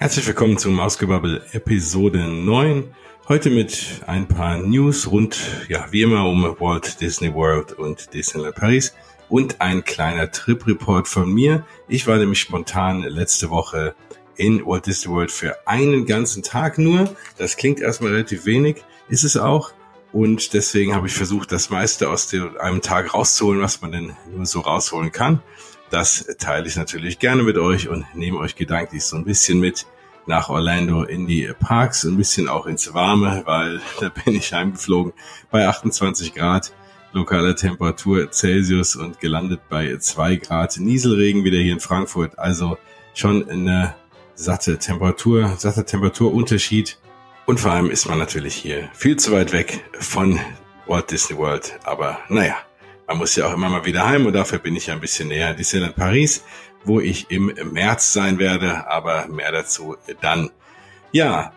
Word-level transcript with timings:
Herzlich 0.00 0.26
willkommen 0.26 0.56
zum 0.56 0.80
Ausgebabbel 0.80 1.42
Episode 1.52 2.20
9. 2.20 2.94
Heute 3.28 3.50
mit 3.50 4.00
ein 4.06 4.26
paar 4.26 4.56
News 4.56 5.10
rund, 5.10 5.38
ja, 5.68 5.88
wie 5.90 6.00
immer 6.00 6.26
um 6.26 6.56
Walt 6.58 7.02
Disney 7.02 7.34
World 7.34 7.74
und 7.74 8.14
Disneyland 8.14 8.54
Paris 8.54 8.94
und 9.28 9.60
ein 9.60 9.84
kleiner 9.84 10.30
Trip-Report 10.30 11.06
von 11.06 11.30
mir. 11.30 11.66
Ich 11.86 12.06
war 12.06 12.16
nämlich 12.16 12.40
spontan 12.40 13.02
letzte 13.02 13.50
Woche 13.50 13.94
in 14.36 14.64
Walt 14.64 14.86
Disney 14.86 15.12
World 15.12 15.30
für 15.30 15.54
einen 15.68 16.06
ganzen 16.06 16.42
Tag 16.42 16.78
nur. 16.78 17.14
Das 17.36 17.58
klingt 17.58 17.78
erstmal 17.78 18.12
relativ 18.12 18.46
wenig, 18.46 18.82
ist 19.10 19.24
es 19.24 19.36
auch. 19.36 19.72
Und 20.12 20.54
deswegen 20.54 20.94
habe 20.94 21.08
ich 21.08 21.12
versucht, 21.12 21.52
das 21.52 21.68
meiste 21.68 22.08
aus 22.08 22.26
dem, 22.26 22.56
einem 22.56 22.80
Tag 22.80 23.12
rauszuholen, 23.12 23.60
was 23.60 23.82
man 23.82 23.92
denn 23.92 24.16
nur 24.34 24.46
so 24.46 24.60
rausholen 24.60 25.12
kann. 25.12 25.42
Das 25.90 26.24
teile 26.38 26.66
ich 26.66 26.76
natürlich 26.76 27.18
gerne 27.18 27.42
mit 27.42 27.58
euch 27.58 27.88
und 27.88 28.04
nehme 28.14 28.38
euch 28.38 28.54
gedanklich 28.54 29.04
so 29.04 29.16
ein 29.16 29.24
bisschen 29.24 29.60
mit 29.60 29.86
nach 30.26 30.48
Orlando 30.48 31.02
in 31.02 31.26
die 31.26 31.52
Parks, 31.58 32.04
ein 32.04 32.16
bisschen 32.16 32.48
auch 32.48 32.66
ins 32.66 32.94
Warme, 32.94 33.42
weil 33.46 33.80
da 34.00 34.08
bin 34.08 34.34
ich 34.36 34.52
heimgeflogen 34.52 35.12
bei 35.50 35.66
28 35.66 36.34
Grad 36.34 36.72
lokaler 37.12 37.56
Temperatur 37.56 38.30
Celsius 38.30 38.96
und 38.96 39.20
gelandet 39.20 39.62
bei 39.68 39.96
2 39.96 40.36
Grad 40.36 40.78
Nieselregen 40.78 41.44
wieder 41.44 41.58
hier 41.58 41.72
in 41.72 41.80
Frankfurt. 41.80 42.38
Also 42.38 42.78
schon 43.14 43.48
eine 43.48 43.94
satte 44.34 44.78
Temperatur, 44.78 45.56
satter 45.58 45.84
Temperaturunterschied. 45.84 46.98
Und 47.46 47.58
vor 47.58 47.72
allem 47.72 47.90
ist 47.90 48.06
man 48.06 48.18
natürlich 48.18 48.54
hier 48.54 48.88
viel 48.94 49.16
zu 49.16 49.32
weit 49.32 49.52
weg 49.52 49.84
von 49.98 50.38
Walt 50.86 51.10
Disney 51.10 51.36
World. 51.36 51.78
Aber 51.82 52.18
naja, 52.28 52.56
man 53.10 53.18
muss 53.18 53.34
ja 53.34 53.48
auch 53.48 53.54
immer 53.54 53.68
mal 53.68 53.84
wieder 53.84 54.08
heim 54.08 54.26
und 54.26 54.34
dafür 54.34 54.60
bin 54.60 54.76
ich 54.76 54.86
ja 54.86 54.94
ein 54.94 55.00
bisschen 55.00 55.28
näher. 55.28 55.52
Disneyland 55.52 55.96
Paris, 55.96 56.44
wo 56.84 57.00
ich 57.00 57.28
im 57.28 57.52
März 57.72 58.12
sein 58.12 58.38
werde, 58.38 58.86
aber 58.88 59.26
mehr 59.26 59.50
dazu 59.50 59.96
dann. 60.20 60.50
Ja, 61.10 61.52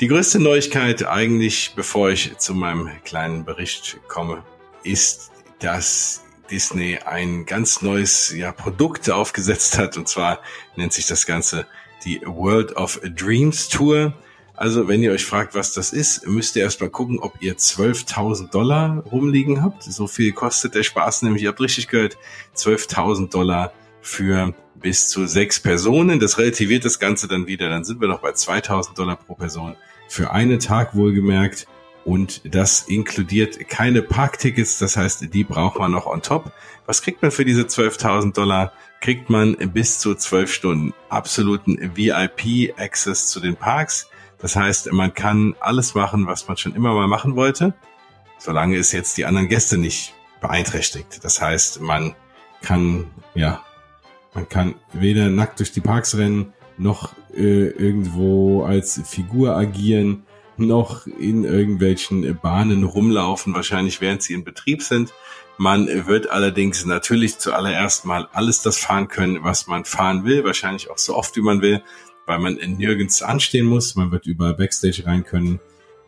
die 0.00 0.08
größte 0.08 0.40
Neuigkeit 0.40 1.06
eigentlich, 1.06 1.74
bevor 1.76 2.10
ich 2.10 2.38
zu 2.38 2.54
meinem 2.54 2.90
kleinen 3.04 3.44
Bericht 3.44 4.00
komme, 4.08 4.42
ist, 4.82 5.30
dass 5.60 6.24
Disney 6.50 6.98
ein 6.98 7.46
ganz 7.46 7.82
neues 7.82 8.34
ja, 8.34 8.50
Produkt 8.50 9.08
aufgesetzt 9.08 9.78
hat. 9.78 9.96
Und 9.96 10.08
zwar 10.08 10.40
nennt 10.74 10.92
sich 10.92 11.06
das 11.06 11.24
Ganze 11.24 11.68
die 12.04 12.20
World 12.24 12.74
of 12.74 13.00
Dreams 13.04 13.68
Tour. 13.68 14.12
Also, 14.56 14.88
wenn 14.88 15.02
ihr 15.02 15.12
euch 15.12 15.26
fragt, 15.26 15.54
was 15.54 15.74
das 15.74 15.92
ist, 15.92 16.26
müsst 16.26 16.56
ihr 16.56 16.62
erstmal 16.62 16.88
gucken, 16.88 17.18
ob 17.18 17.42
ihr 17.42 17.56
12.000 17.56 18.50
Dollar 18.50 19.04
rumliegen 19.04 19.62
habt. 19.62 19.82
So 19.82 20.06
viel 20.06 20.32
kostet 20.32 20.74
der 20.74 20.82
Spaß 20.82 21.22
nämlich. 21.22 21.42
Ihr 21.42 21.50
habt 21.50 21.60
richtig 21.60 21.88
gehört, 21.88 22.16
12.000 22.56 23.30
Dollar 23.30 23.72
für 24.00 24.54
bis 24.74 25.08
zu 25.08 25.26
sechs 25.26 25.60
Personen. 25.60 26.20
Das 26.20 26.38
relativiert 26.38 26.86
das 26.86 26.98
Ganze 26.98 27.28
dann 27.28 27.46
wieder. 27.46 27.68
Dann 27.68 27.84
sind 27.84 28.00
wir 28.00 28.08
noch 28.08 28.20
bei 28.20 28.30
2.000 28.30 28.94
Dollar 28.94 29.16
pro 29.16 29.34
Person 29.34 29.76
für 30.08 30.30
einen 30.30 30.58
Tag 30.58 30.94
wohlgemerkt. 30.94 31.66
Und 32.06 32.42
das 32.54 32.82
inkludiert 32.82 33.68
keine 33.68 34.00
Parktickets. 34.00 34.78
Das 34.78 34.96
heißt, 34.96 35.34
die 35.34 35.44
braucht 35.44 35.78
man 35.78 35.90
noch 35.90 36.06
on 36.06 36.22
top. 36.22 36.52
Was 36.86 37.02
kriegt 37.02 37.20
man 37.20 37.30
für 37.30 37.44
diese 37.44 37.62
12.000 37.62 38.32
Dollar? 38.32 38.72
Kriegt 39.00 39.28
man 39.28 39.56
bis 39.74 39.98
zu 39.98 40.14
12 40.14 40.50
Stunden 40.52 40.94
absoluten 41.10 41.90
VIP-Access 41.94 43.28
zu 43.28 43.40
den 43.40 43.56
Parks 43.56 44.08
das 44.38 44.56
heißt, 44.56 44.92
man 44.92 45.14
kann 45.14 45.54
alles 45.60 45.94
machen, 45.94 46.26
was 46.26 46.46
man 46.48 46.56
schon 46.56 46.74
immer 46.74 46.92
mal 46.94 47.08
machen 47.08 47.36
wollte, 47.36 47.74
solange 48.38 48.76
es 48.76 48.92
jetzt 48.92 49.16
die 49.16 49.24
anderen 49.24 49.48
Gäste 49.48 49.78
nicht 49.78 50.14
beeinträchtigt. 50.40 51.24
Das 51.24 51.40
heißt, 51.40 51.80
man 51.80 52.14
kann, 52.62 53.10
ja, 53.34 53.62
man 54.34 54.48
kann 54.48 54.74
weder 54.92 55.30
nackt 55.30 55.58
durch 55.58 55.72
die 55.72 55.80
Parks 55.80 56.16
rennen, 56.16 56.52
noch 56.76 57.14
äh, 57.34 57.68
irgendwo 57.68 58.64
als 58.64 59.00
Figur 59.04 59.56
agieren, 59.56 60.24
noch 60.58 61.06
in 61.06 61.44
irgendwelchen 61.44 62.38
Bahnen 62.38 62.84
rumlaufen, 62.84 63.54
wahrscheinlich 63.54 64.00
während 64.00 64.22
sie 64.22 64.34
in 64.34 64.44
Betrieb 64.44 64.82
sind. 64.82 65.12
Man 65.58 66.06
wird 66.06 66.30
allerdings 66.30 66.84
natürlich 66.84 67.38
zuallererst 67.38 68.04
mal 68.04 68.28
alles 68.32 68.60
das 68.60 68.76
fahren 68.76 69.08
können, 69.08 69.42
was 69.42 69.66
man 69.66 69.86
fahren 69.86 70.24
will, 70.24 70.44
wahrscheinlich 70.44 70.90
auch 70.90 70.98
so 70.98 71.16
oft 71.16 71.34
wie 71.36 71.40
man 71.40 71.62
will 71.62 71.82
weil 72.26 72.38
man 72.38 72.54
nirgends 72.54 73.22
anstehen 73.22 73.66
muss. 73.66 73.94
Man 73.94 74.10
wird 74.10 74.26
überall 74.26 74.54
Backstage 74.54 75.06
rein 75.06 75.24
können. 75.24 75.60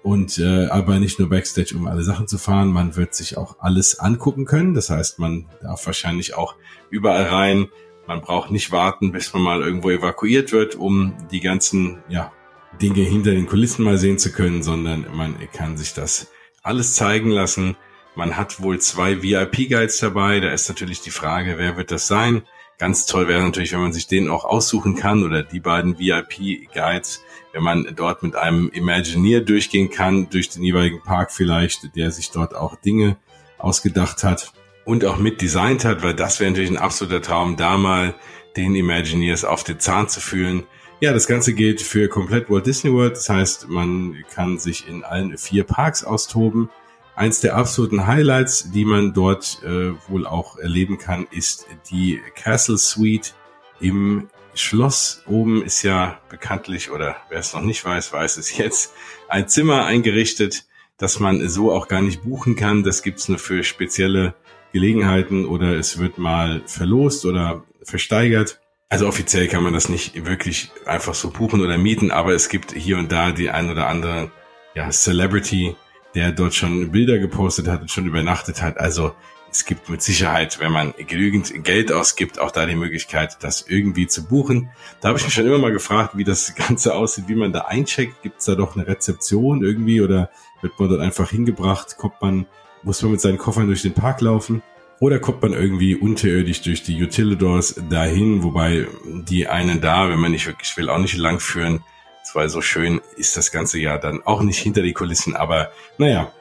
Und 0.03 0.39
äh, 0.39 0.67
aber 0.67 0.99
nicht 1.01 1.19
nur 1.19 1.29
Backstage, 1.29 1.75
um 1.77 1.87
alle 1.87 2.03
Sachen 2.03 2.29
zu 2.29 2.39
fahren, 2.39 2.69
man 2.73 2.97
wird 2.97 3.15
sich 3.15 3.37
auch 3.37 3.57
alles 3.61 3.99
angucken 3.99 4.45
können. 4.45 4.75
Das 4.75 4.91
heißt, 4.91 5.19
man 5.19 5.47
darf 5.63 5.85
wahrscheinlich 5.87 6.35
auch 6.35 6.55
überall 6.91 7.25
rein. 7.25 7.69
Man 8.07 8.21
braucht 8.21 8.51
nicht 8.51 8.73
warten, 8.73 9.13
bis 9.13 9.33
man 9.35 9.43
mal 9.43 9.61
irgendwo 9.61 9.91
evakuiert 9.91 10.53
wird, 10.53 10.77
um 10.77 11.15
die 11.31 11.41
ganzen 11.41 12.03
ja, 12.09 12.33
Dinge 12.81 13.03
hinter 13.03 13.33
den 13.33 13.47
Kulissen 13.47 13.85
mal 13.85 13.99
sehen 13.99 14.19
zu 14.19 14.33
können, 14.33 14.63
sondern 14.63 15.07
man 15.15 15.37
kann 15.53 15.77
sich 15.77 15.95
das 15.95 16.29
alles 16.63 16.95
zeigen 16.95 17.31
lassen. 17.31 17.77
Man 18.15 18.37
hat 18.37 18.63
wohl 18.63 18.81
zwei 18.81 19.23
VIP-Guides 19.23 19.99
dabei. 19.99 20.41
Da 20.41 20.53
ist 20.53 20.69
natürlich 20.69 21.01
die 21.01 21.11
Frage, 21.11 21.59
wer 21.59 21.77
wird 21.77 21.91
das 21.91 22.09
sein? 22.09 22.43
Ganz 22.79 23.07
toll 23.07 23.27
wäre 23.27 23.43
natürlich, 23.43 23.73
wenn 23.73 23.81
man 23.81 23.93
sich 23.93 24.07
den 24.07 24.29
auch 24.29 24.45
aussuchen 24.45 24.95
kann 24.95 25.25
oder 25.25 25.43
die 25.43 25.59
beiden 25.59 25.99
VIP-Guides, 25.99 27.25
wenn 27.53 27.65
man 27.65 27.93
dort 27.97 28.23
mit 28.23 28.37
einem 28.37 28.69
Imagineer 28.69 29.41
durchgehen 29.41 29.91
kann, 29.91 30.31
durch 30.31 30.49
den 30.49 30.63
jeweiligen 30.63 31.03
Park 31.03 31.33
vielleicht, 31.33 31.97
der 31.97 32.13
sich 32.13 32.31
dort 32.31 32.55
auch 32.55 32.77
Dinge 32.77 33.17
ausgedacht 33.59 34.23
hat 34.23 34.53
und 34.85 35.05
auch 35.05 35.19
mit 35.19 35.43
designt 35.43 35.85
hat, 35.85 36.05
weil 36.05 36.15
das 36.15 36.39
wäre 36.39 36.53
natürlich 36.53 36.71
ein 36.71 36.79
absoluter 36.79 37.21
Traum, 37.21 37.57
da 37.57 37.77
mal 37.77 38.15
den 38.57 38.77
Imagineers 38.77 39.45
auf 39.45 39.65
den 39.65 39.81
Zahn 39.81 40.09
zu 40.09 40.21
fühlen. 40.21 40.63
Ja, 41.01 41.13
das 41.13 41.27
Ganze 41.27 41.55
gilt 41.55 41.83
für 41.83 42.09
komplett 42.09 42.49
Walt 42.49 42.67
Disney 42.67 42.93
World. 42.93 43.17
Das 43.17 43.29
heißt, 43.29 43.69
man 43.69 44.17
kann 44.33 44.59
sich 44.59 44.89
in 44.89 45.05
allen 45.05 45.37
vier 45.37 45.65
Parks 45.65 46.05
austoben. 46.05 46.71
Eins 47.19 47.41
der 47.41 47.57
absoluten 47.57 48.07
Highlights, 48.07 48.71
die 48.71 48.85
man 48.85 49.13
dort 49.13 49.61
äh, 49.65 49.91
wohl 50.09 50.25
auch 50.25 50.57
erleben 50.57 50.99
kann, 50.99 51.27
ist 51.33 51.67
die 51.91 52.21
Castle 52.37 52.79
Suite 52.79 53.35
im 53.81 54.29
Schloss. 54.55 55.25
Oben 55.27 55.65
ist 55.65 55.83
ja 55.83 56.21
bekanntlich, 56.29 56.93
oder 56.93 57.17
wer 57.29 57.41
es 57.41 57.53
noch 57.55 57.63
nicht 57.63 57.85
weiß, 57.85 58.13
weiß 58.13 58.37
es 58.37 58.57
jetzt, 58.57 58.93
ein 59.29 59.49
Zimmer 59.49 59.85
eingerichtet, 59.85 60.67
das 60.97 61.19
man 61.19 61.49
so 61.49 61.73
auch 61.73 61.89
gar 61.89 62.03
nicht 62.03 62.23
buchen 62.23 62.55
kann. 62.55 62.85
Das 62.85 63.03
gibt's 63.03 63.29
nur 63.29 63.41
für 63.41 63.65
spezielle 63.65 64.37
Gelegenheiten 64.73 65.45
oder 65.45 65.77
es 65.77 65.99
wird 65.99 66.19
mal 66.19 66.63
verlost 66.67 67.27
oder 67.27 67.65
versteigert. 67.83 68.61
Also 68.91 69.09
offiziell 69.09 69.49
kann 69.49 69.65
man 69.65 69.73
das 69.73 69.89
nicht 69.89 70.25
wirklich 70.25 70.71
einfach 70.87 71.17
so 71.17 71.31
buchen 71.31 71.63
oder 71.63 71.79
mieten, 71.79 72.13
aber 72.13 72.33
es 72.35 72.49
gibt 72.49 72.71
hier 72.71 72.97
und 72.97 73.11
da 73.11 73.33
die 73.33 73.51
ein 73.51 73.71
oder 73.71 73.89
andere 73.89 74.31
ja, 74.77 74.89
Celebrity 74.91 75.75
der 76.15 76.33
dort 76.33 76.55
schon 76.55 76.91
Bilder 76.91 77.19
gepostet 77.19 77.69
hat 77.69 77.81
und 77.83 77.91
schon 77.91 78.07
übernachtet 78.07 78.63
hat. 78.63 78.79
Also 78.79 79.15
es 79.51 79.65
gibt 79.65 79.89
mit 79.89 80.03
Sicherheit, 80.03 80.61
wenn 80.61 80.73
man 80.73 80.95
genügend 80.97 81.65
Geld 81.65 81.91
ausgibt, 81.91 82.39
auch 82.39 82.51
da 82.51 82.67
die 82.67 82.75
Möglichkeit, 82.75 83.39
das 83.41 83.65
irgendwie 83.67 84.07
zu 84.07 84.27
buchen. 84.27 84.71
Da 85.01 85.09
habe 85.09 85.19
ich 85.19 85.25
mich 85.25 85.33
schon 85.33 85.47
immer 85.47 85.59
mal 85.59 85.73
gefragt, 85.73 86.17
wie 86.17 86.25
das 86.25 86.55
Ganze 86.55 86.95
aussieht, 86.95 87.29
wie 87.29 87.35
man 87.35 87.53
da 87.53 87.63
eincheckt. 87.63 88.23
Gibt 88.23 88.41
es 88.41 88.45
da 88.45 88.55
doch 88.55 88.77
eine 88.77 88.87
Rezeption 88.87 89.63
irgendwie 89.65 90.01
oder 90.01 90.31
wird 90.61 90.79
man 90.79 90.89
dort 90.89 91.01
einfach 91.01 91.31
hingebracht? 91.31 91.97
Kommt 91.97 92.21
man, 92.21 92.47
muss 92.83 93.03
man 93.03 93.13
mit 93.13 93.21
seinen 93.21 93.39
Koffern 93.39 93.67
durch 93.67 93.83
den 93.83 93.95
Park 93.95 94.21
laufen? 94.21 94.63
Oder 95.01 95.21
kommt 95.21 95.43
man 95.43 95.53
irgendwie 95.53 95.95
unterirdisch 95.95 96.63
durch 96.63 96.83
die 96.83 97.01
Utilidors 97.01 97.81
dahin, 97.89 98.43
wobei 98.43 98.89
die 99.05 99.47
einen 99.47 99.81
da, 99.81 100.11
wenn 100.11 100.19
man 100.19 100.33
nicht 100.33 100.47
wirklich 100.47 100.77
will, 100.77 100.89
auch 100.89 100.99
nicht 100.99 101.17
lang 101.17 101.39
führen 101.39 101.85
weil 102.35 102.49
so 102.49 102.61
schön 102.61 103.01
ist 103.17 103.37
das 103.37 103.51
ganze 103.51 103.79
Jahr 103.79 103.99
dann 103.99 104.23
auch 104.25 104.43
nicht 104.43 104.59
hinter 104.59 104.83
die 104.83 104.93
Kulissen. 104.93 105.37
Aber 105.37 105.71
naja, 105.99 106.33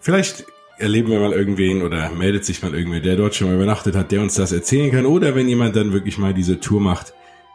vielleicht 0.00 0.44
erleben 0.78 1.10
wir 1.10 1.20
mal 1.20 1.32
irgendwen 1.32 1.82
oder 1.82 2.10
meldet 2.10 2.44
sich 2.44 2.62
mal 2.62 2.74
irgendwer, 2.74 3.00
der 3.00 3.16
dort 3.16 3.34
schon 3.34 3.48
mal 3.48 3.56
übernachtet 3.56 3.94
hat, 3.94 4.10
der 4.12 4.20
uns 4.20 4.34
das 4.34 4.52
erzählen 4.52 4.90
kann. 4.90 5.06
Oder 5.06 5.34
wenn 5.34 5.48
jemand 5.48 5.76
dann 5.76 5.92
wirklich 5.92 6.18
mal 6.18 6.34
diese 6.34 6.60
Tour 6.60 6.80
macht 6.80 7.14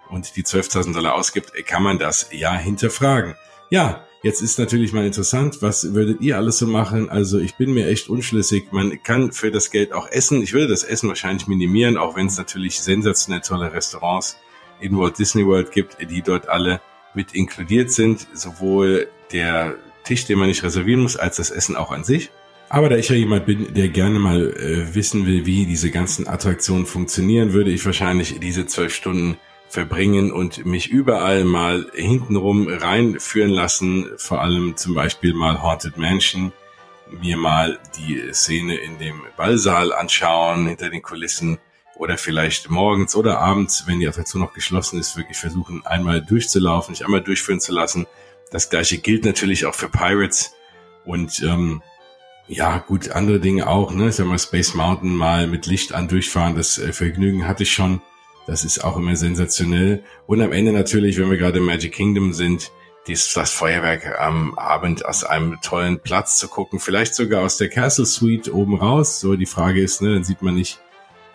und 0.09 0.35
die 0.35 0.43
12.000 0.43 0.93
Dollar 0.93 1.15
ausgibt, 1.15 1.53
kann 1.65 1.83
man 1.83 1.99
das 1.99 2.29
ja 2.31 2.53
hinterfragen. 2.55 3.35
Ja, 3.69 4.05
jetzt 4.23 4.41
ist 4.41 4.57
natürlich 4.57 4.93
mal 4.93 5.05
interessant, 5.05 5.61
was 5.61 5.93
würdet 5.93 6.21
ihr 6.21 6.37
alles 6.37 6.57
so 6.57 6.67
machen? 6.67 7.09
Also 7.09 7.39
ich 7.39 7.55
bin 7.55 7.73
mir 7.73 7.87
echt 7.87 8.09
unschlüssig. 8.09 8.71
Man 8.71 9.03
kann 9.03 9.31
für 9.31 9.51
das 9.51 9.69
Geld 9.69 9.93
auch 9.93 10.09
essen. 10.09 10.41
Ich 10.41 10.53
würde 10.53 10.67
das 10.67 10.83
Essen 10.83 11.09
wahrscheinlich 11.09 11.47
minimieren, 11.47 11.97
auch 11.97 12.15
wenn 12.15 12.27
es 12.27 12.37
natürlich 12.37 12.81
sensationell 12.81 13.41
tolle 13.41 13.71
Restaurants 13.73 14.37
in 14.79 14.97
Walt 14.97 15.19
Disney 15.19 15.45
World 15.45 15.71
gibt, 15.71 15.97
die 16.09 16.21
dort 16.21 16.47
alle 16.47 16.81
mit 17.13 17.33
inkludiert 17.33 17.91
sind, 17.91 18.27
sowohl 18.33 19.07
der 19.31 19.75
Tisch, 20.03 20.25
den 20.25 20.39
man 20.39 20.47
nicht 20.47 20.63
reservieren 20.63 21.01
muss, 21.01 21.17
als 21.17 21.37
das 21.37 21.51
Essen 21.51 21.75
auch 21.75 21.91
an 21.91 22.03
sich. 22.03 22.31
Aber 22.69 22.89
da 22.89 22.97
ich 22.97 23.09
ja 23.09 23.15
jemand 23.15 23.47
bin, 23.47 23.73
der 23.73 23.89
gerne 23.89 24.19
mal 24.19 24.51
äh, 24.51 24.93
wissen 24.93 25.25
will, 25.25 25.45
wie 25.45 25.65
diese 25.65 25.89
ganzen 25.89 26.27
Attraktionen 26.27 26.85
funktionieren, 26.85 27.53
würde 27.53 27.71
ich 27.71 27.83
wahrscheinlich 27.85 28.39
diese 28.39 28.67
zwölf 28.67 28.93
Stunden 28.93 29.37
verbringen 29.69 30.31
und 30.31 30.65
mich 30.65 30.89
überall 30.89 31.45
mal 31.45 31.87
hintenrum 31.93 32.67
reinführen 32.67 33.51
lassen, 33.51 34.07
vor 34.17 34.41
allem 34.41 34.77
zum 34.77 34.93
Beispiel 34.93 35.33
mal 35.33 35.61
Haunted 35.61 35.97
Mansion, 35.97 36.51
mir 37.21 37.37
mal 37.37 37.79
die 37.97 38.33
Szene 38.33 38.75
in 38.75 38.99
dem 38.99 39.21
Ballsaal 39.35 39.93
anschauen, 39.93 40.67
hinter 40.67 40.89
den 40.89 41.01
Kulissen 41.01 41.57
oder 41.99 42.17
vielleicht 42.17 42.69
morgens 42.69 43.15
oder 43.15 43.39
abends, 43.39 43.83
wenn 43.85 43.99
die 43.99 44.07
Attraktion 44.07 44.41
noch 44.41 44.53
geschlossen 44.53 44.99
ist, 44.99 45.17
wirklich 45.17 45.37
versuchen, 45.37 45.85
einmal 45.85 46.21
durchzulaufen, 46.21 46.95
sich 46.95 47.05
einmal 47.05 47.21
durchführen 47.21 47.59
zu 47.59 47.73
lassen. 47.73 48.07
Das 48.51 48.69
gleiche 48.69 48.97
gilt 48.97 49.25
natürlich 49.25 49.65
auch 49.65 49.75
für 49.75 49.89
Pirates 49.89 50.55
und 51.05 51.43
ähm, 51.43 51.83
ja, 52.47 52.79
gut, 52.79 53.11
andere 53.11 53.39
Dinge 53.39 53.67
auch, 53.67 53.93
ne? 53.93 54.09
Ich 54.09 54.15
sag 54.15 54.25
mal, 54.25 54.39
Space 54.39 54.73
Mountain 54.73 55.15
mal 55.15 55.45
mit 55.45 55.67
Licht 55.67 55.93
an 55.93 56.07
durchfahren, 56.07 56.55
das 56.55 56.79
äh, 56.79 56.93
Vergnügen 56.93 57.47
hatte 57.47 57.63
ich 57.63 57.71
schon. 57.71 58.01
Das 58.47 58.63
ist 58.63 58.83
auch 58.83 58.97
immer 58.97 59.15
sensationell. 59.15 60.03
Und 60.25 60.41
am 60.41 60.51
Ende 60.51 60.71
natürlich, 60.71 61.19
wenn 61.19 61.29
wir 61.29 61.37
gerade 61.37 61.59
im 61.59 61.65
Magic 61.65 61.93
Kingdom 61.93 62.33
sind, 62.33 62.71
dies, 63.05 63.33
das 63.33 63.51
Feuerwerk 63.51 64.19
am 64.19 64.57
Abend 64.57 65.05
aus 65.05 65.23
einem 65.23 65.59
tollen 65.61 65.99
Platz 65.99 66.37
zu 66.37 66.47
gucken, 66.47 66.79
vielleicht 66.79 67.13
sogar 67.13 67.43
aus 67.43 67.57
der 67.57 67.69
Castle 67.69 68.07
Suite 68.07 68.51
oben 68.51 68.75
raus. 68.75 69.19
So, 69.19 69.35
die 69.35 69.45
Frage 69.45 69.81
ist, 69.81 70.01
ne, 70.01 70.13
dann 70.13 70.23
sieht 70.23 70.41
man 70.41 70.55
nicht 70.55 70.79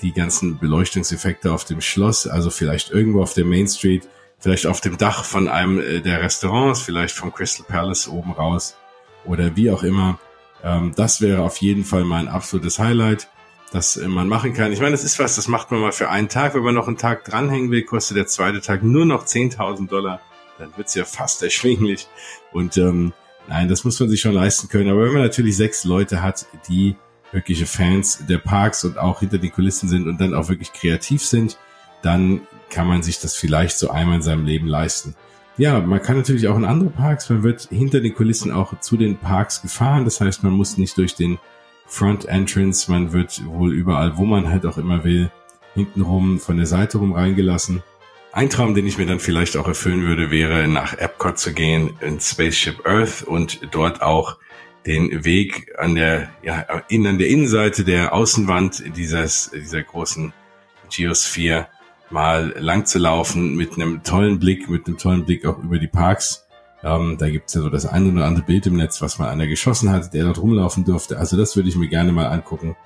die 0.02 0.12
ganzen 0.12 0.58
Beleuchtungseffekte 0.58 1.52
auf 1.52 1.64
dem 1.64 1.81
Schloss, 1.81 2.26
also 2.26 2.50
vielleicht 2.50 2.91
irgendwo 2.91 3.23
auf 3.23 3.35
der 3.35 3.44
Main 3.44 3.69
Street, 3.69 4.08
vielleicht 4.38 4.67
auf 4.67 4.81
dem 4.81 4.99
Dach 4.99 5.25
von 5.25 5.49
einem 5.49 5.81
äh, 5.81 6.00
der 6.00 6.20
Restaurants, 6.20 6.82
vielleicht 6.82 7.14
vom 7.14 7.32
Crystal 7.32 7.67
Palace 7.67 8.08
oben 8.08 8.32
raus 8.32 8.76
oder 9.25 9.56
wie 9.56 9.70
auch 9.70 9.82
immer. 9.82 10.19
Ähm, 10.62 10.93
das 10.96 11.20
wäre 11.20 11.43
auf 11.43 11.58
jeden 11.58 11.85
Fall 11.85 12.05
mein 12.05 12.29
absolutes 12.29 12.79
Highlight, 12.79 13.29
das 13.73 13.96
äh, 13.96 14.08
man 14.08 14.29
machen 14.29 14.55
kann. 14.55 14.73
Ich 14.73 14.81
meine, 14.81 14.93
das 14.93 15.05
ist 15.05 15.19
was, 15.19 15.37
das 15.37 15.49
macht 15.49 15.70
man 15.70 15.81
mal 15.81 15.93
für 15.93 16.11
einen 16.11 16.29
Tag. 16.29 16.55
Wenn 16.55 16.62
man 16.62 16.75
noch 16.75 16.88
einen 16.88 16.99
Tag 16.99 17.25
dranhängen 17.25 17.70
will, 17.70 17.82
kostet 17.82 18.17
der 18.17 18.26
zweite 18.26 18.61
Tag 18.61 18.82
nur 18.82 19.05
noch 19.05 19.25
10.000 19.25 19.88
Dollar. 19.88 20.20
Dann 20.58 20.76
wird's 20.76 20.94
ja 20.94 21.05
fast 21.05 21.43
erschwinglich. 21.43 22.08
Und 22.52 22.76
ähm, 22.76 23.12
nein, 23.49 23.69
das 23.69 23.85
muss 23.85 23.99
man 23.99 24.08
sich 24.08 24.20
schon 24.20 24.32
leisten 24.32 24.69
können. 24.69 24.91
Aber 24.91 25.05
wenn 25.05 25.12
man 25.12 25.23
natürlich 25.23 25.56
sechs 25.56 25.85
Leute 25.85 26.23
hat, 26.23 26.46
die 26.69 26.96
wirkliche 27.34 27.66
Fans 27.66 28.25
der 28.26 28.38
Parks 28.38 28.84
und 28.84 28.98
auch 28.98 29.20
hinter 29.20 29.38
den 29.38 29.52
Kulissen 29.52 29.88
sind 29.88 30.06
und 30.06 30.20
dann 30.20 30.34
auch 30.34 30.48
wirklich 30.48 30.72
kreativ 30.72 31.22
sind, 31.22 31.58
dann 32.02 32.42
kann 32.70 32.86
man 32.86 33.02
sich 33.02 33.20
das 33.20 33.36
vielleicht 33.36 33.78
so 33.78 33.90
einmal 33.90 34.16
in 34.16 34.22
seinem 34.22 34.46
Leben 34.46 34.66
leisten. 34.66 35.14
Ja, 35.56 35.81
man 35.81 36.02
kann 36.02 36.16
natürlich 36.16 36.48
auch 36.48 36.56
in 36.56 36.64
andere 36.64 36.90
Parks, 36.90 37.31
man 37.31 37.42
wird 37.42 37.69
hinter 37.70 38.00
den 38.00 38.14
Kulissen 38.14 38.50
auch 38.50 38.81
zu 38.81 38.96
den 38.96 39.19
Parks 39.19 39.62
gefahren. 39.62 40.04
Das 40.04 40.20
heißt, 40.20 40.42
man 40.42 40.52
muss 40.52 40.78
nicht 40.78 40.96
durch 40.98 41.14
den 41.14 41.38
Front 41.86 42.25
Entrance, 42.25 42.90
man 42.90 43.12
wird 43.12 43.44
wohl 43.46 43.72
überall, 43.72 44.16
wo 44.16 44.25
man 44.25 44.48
halt 44.48 44.66
auch 44.66 44.78
immer 44.78 45.04
will, 45.04 45.31
hintenrum 45.75 46.40
von 46.40 46.56
der 46.56 46.66
Seite 46.66 46.98
rum 46.98 47.12
reingelassen. 47.12 47.82
Ein 48.32 48.50
Traum, 48.50 48.75
den 48.75 48.86
ich 48.86 48.98
mir 48.98 49.06
dann 49.06 49.20
vielleicht 49.20 49.56
auch 49.56 49.69
erfüllen 49.69 50.02
würde, 50.02 50.32
wäre 50.32 50.66
nach 50.66 50.94
Epcot 50.94 51.38
zu 51.38 51.52
gehen 51.52 51.96
in 52.00 52.19
Spaceship 52.19 52.84
Earth 52.84 53.22
und 53.22 53.60
dort 53.70 54.02
auch 54.02 54.38
den 54.86 55.25
Weg 55.25 55.75
an 55.78 55.94
der, 55.94 56.31
ja, 56.42 56.60
in, 56.88 57.06
an 57.06 57.19
der 57.19 57.28
Innenseite 57.28 57.84
der 57.84 58.12
Außenwand 58.12 58.96
dieses, 58.96 59.50
dieser 59.50 59.82
großen 59.82 60.32
Geosphere 60.90 61.69
mal 62.10 62.54
lang 62.58 62.84
zu 62.84 62.98
laufen 62.98 63.56
mit 63.56 63.75
einem 63.75 64.02
tollen 64.02 64.38
Blick, 64.38 64.69
mit 64.69 64.86
einem 64.86 64.98
tollen 64.98 65.25
Blick 65.25 65.46
auch 65.46 65.58
über 65.58 65.78
die 65.78 65.88
Parks. 65.88 66.46
Ähm, 66.82 67.16
da 67.19 67.31
gibt's 67.31 67.54
ja 67.54 67.62
so 67.62 67.70
das 67.70 67.86
eine 67.86 68.12
oder 68.12 68.26
andere 68.26 68.44
Bild 68.44 68.66
im 68.66 68.76
Netz, 68.76 69.00
was 69.00 69.19
mal 69.19 69.31
einer 69.31 69.46
geschossen 69.46 69.90
hat, 69.90 70.12
der 70.12 70.25
dort 70.25 70.40
rumlaufen 70.40 70.84
durfte. 70.84 71.19
Also 71.19 71.36
das 71.36 71.56
würde 71.56 71.69
ich 71.69 71.76
mir 71.76 71.88
gerne 71.88 72.12
mal 72.12 72.26
angucken. 72.26 72.76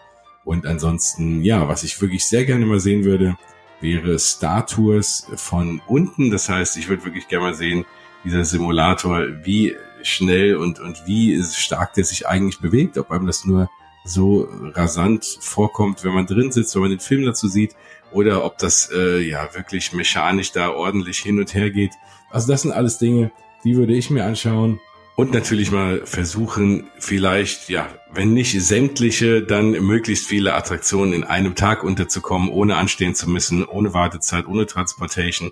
Und 0.44 0.66
ansonsten, 0.66 1.42
ja, 1.42 1.68
was 1.68 1.82
ich 1.82 2.00
wirklich 2.00 2.24
sehr 2.24 2.44
gerne 2.44 2.64
mal 2.64 2.80
sehen 2.80 3.04
würde, 3.04 3.36
wäre 3.80 4.18
Star 4.18 4.66
Tours 4.66 5.26
von 5.36 5.82
unten. 5.86 6.30
Das 6.30 6.48
heißt, 6.48 6.76
ich 6.76 6.88
würde 6.88 7.04
wirklich 7.04 7.28
gerne 7.28 7.46
mal 7.46 7.54
sehen, 7.54 7.84
dieser 8.24 8.44
Simulator, 8.44 9.26
wie 9.42 9.76
schnell 10.02 10.56
und, 10.56 10.80
und 10.80 11.06
wie 11.06 11.42
stark 11.42 11.94
der 11.94 12.04
sich 12.04 12.26
eigentlich 12.26 12.60
bewegt, 12.60 12.98
ob 12.98 13.10
einem 13.10 13.26
das 13.26 13.44
nur 13.44 13.68
so 14.04 14.48
rasant 14.74 15.24
vorkommt, 15.40 16.04
wenn 16.04 16.12
man 16.14 16.26
drin 16.26 16.50
sitzt, 16.52 16.74
wenn 16.74 16.82
man 16.82 16.90
den 16.90 17.00
Film 17.00 17.24
dazu 17.24 17.48
sieht, 17.48 17.74
oder 18.12 18.44
ob 18.44 18.58
das 18.58 18.90
äh, 18.92 19.20
ja 19.20 19.54
wirklich 19.54 19.92
mechanisch 19.92 20.52
da 20.52 20.70
ordentlich 20.70 21.18
hin 21.18 21.38
und 21.38 21.52
her 21.52 21.70
geht. 21.70 21.92
Also 22.30 22.48
das 22.48 22.62
sind 22.62 22.72
alles 22.72 22.98
Dinge, 22.98 23.30
die 23.64 23.76
würde 23.76 23.94
ich 23.94 24.08
mir 24.08 24.24
anschauen 24.24 24.80
und 25.18 25.32
natürlich 25.32 25.72
mal 25.72 26.06
versuchen, 26.06 26.84
vielleicht, 27.00 27.68
ja, 27.68 27.88
wenn 28.12 28.34
nicht 28.34 28.52
sämtliche, 28.62 29.42
dann 29.42 29.72
möglichst 29.72 30.28
viele 30.28 30.54
Attraktionen 30.54 31.12
in 31.12 31.24
einem 31.24 31.56
Tag 31.56 31.82
unterzukommen, 31.82 32.50
ohne 32.50 32.76
anstehen 32.76 33.16
zu 33.16 33.28
müssen, 33.28 33.64
ohne 33.64 33.92
Wartezeit, 33.94 34.46
ohne 34.46 34.66
Transportation. 34.66 35.50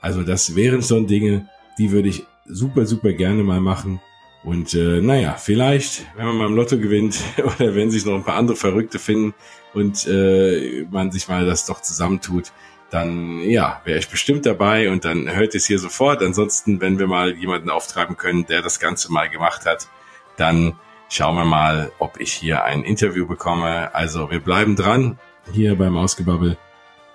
Also 0.00 0.22
das 0.22 0.54
wären 0.54 0.80
schon 0.84 1.08
Dinge, 1.08 1.48
die 1.76 1.90
würde 1.90 2.08
ich 2.08 2.24
super, 2.52 2.86
super 2.86 3.12
gerne 3.12 3.42
mal 3.42 3.60
machen. 3.60 4.00
Und 4.42 4.72
äh, 4.74 5.00
naja, 5.00 5.34
vielleicht, 5.34 6.06
wenn 6.16 6.26
man 6.26 6.36
mal 6.36 6.46
im 6.46 6.54
Lotto 6.54 6.78
gewinnt 6.78 7.20
oder 7.38 7.74
wenn 7.74 7.90
sich 7.90 8.06
noch 8.06 8.14
ein 8.14 8.24
paar 8.24 8.36
andere 8.36 8.56
Verrückte 8.56 8.98
finden 8.98 9.34
und 9.74 10.06
äh, 10.06 10.86
man 10.90 11.12
sich 11.12 11.28
mal 11.28 11.44
das 11.44 11.66
doch 11.66 11.82
zusammentut, 11.82 12.52
dann 12.90 13.40
ja, 13.42 13.80
wäre 13.84 13.98
ich 13.98 14.08
bestimmt 14.08 14.46
dabei 14.46 14.90
und 14.90 15.04
dann 15.04 15.32
hört 15.32 15.54
es 15.54 15.66
hier 15.66 15.78
sofort. 15.78 16.22
Ansonsten, 16.22 16.80
wenn 16.80 16.98
wir 16.98 17.06
mal 17.06 17.36
jemanden 17.36 17.70
auftreiben 17.70 18.16
können, 18.16 18.46
der 18.46 18.62
das 18.62 18.80
Ganze 18.80 19.12
mal 19.12 19.28
gemacht 19.28 19.66
hat, 19.66 19.88
dann 20.36 20.74
schauen 21.08 21.36
wir 21.36 21.44
mal, 21.44 21.92
ob 21.98 22.18
ich 22.18 22.32
hier 22.32 22.64
ein 22.64 22.82
Interview 22.82 23.26
bekomme. 23.26 23.94
Also 23.94 24.30
wir 24.30 24.40
bleiben 24.40 24.74
dran 24.74 25.18
hier 25.52 25.76
beim 25.76 25.96
Ausgebabbel. 25.96 26.56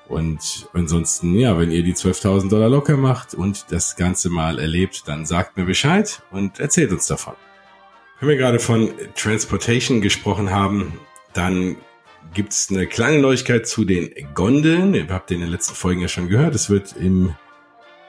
Und 0.08 0.68
ansonsten, 0.74 1.36
ja, 1.36 1.58
wenn 1.58 1.72
ihr 1.72 1.84
die 1.84 1.94
12.000 1.94 2.50
Dollar 2.50 2.70
locker 2.70 2.98
macht 2.98 3.34
und 3.34 3.66
das 3.72 3.96
Ganze 3.96 4.30
mal 4.30 4.60
erlebt, 4.60 5.08
dann 5.08 5.26
sagt 5.26 5.58
mir 5.58 5.66
Bescheid 5.66 6.22
und 6.32 6.60
erzählt 6.60 6.92
uns 6.92 7.08
davon. 7.08 7.34
Wenn 8.20 8.30
wir 8.30 8.38
gerade 8.38 8.60
von 8.60 8.92
Transportation 9.16 10.02
gesprochen 10.02 10.52
haben, 10.52 11.00
dann 11.34 11.76
gibt's 12.34 12.70
eine 12.70 12.88
kleine 12.88 13.20
Neuigkeit 13.20 13.68
zu 13.68 13.84
den 13.84 14.12
Gondeln. 14.34 14.94
Ihr 14.94 15.08
habt 15.10 15.32
in 15.32 15.42
den 15.42 15.50
letzten 15.50 15.76
Folgen 15.76 16.02
ja 16.02 16.08
schon 16.08 16.30
gehört. 16.30 16.56
Es 16.56 16.70
wird 16.70 16.96
im 16.98 17.36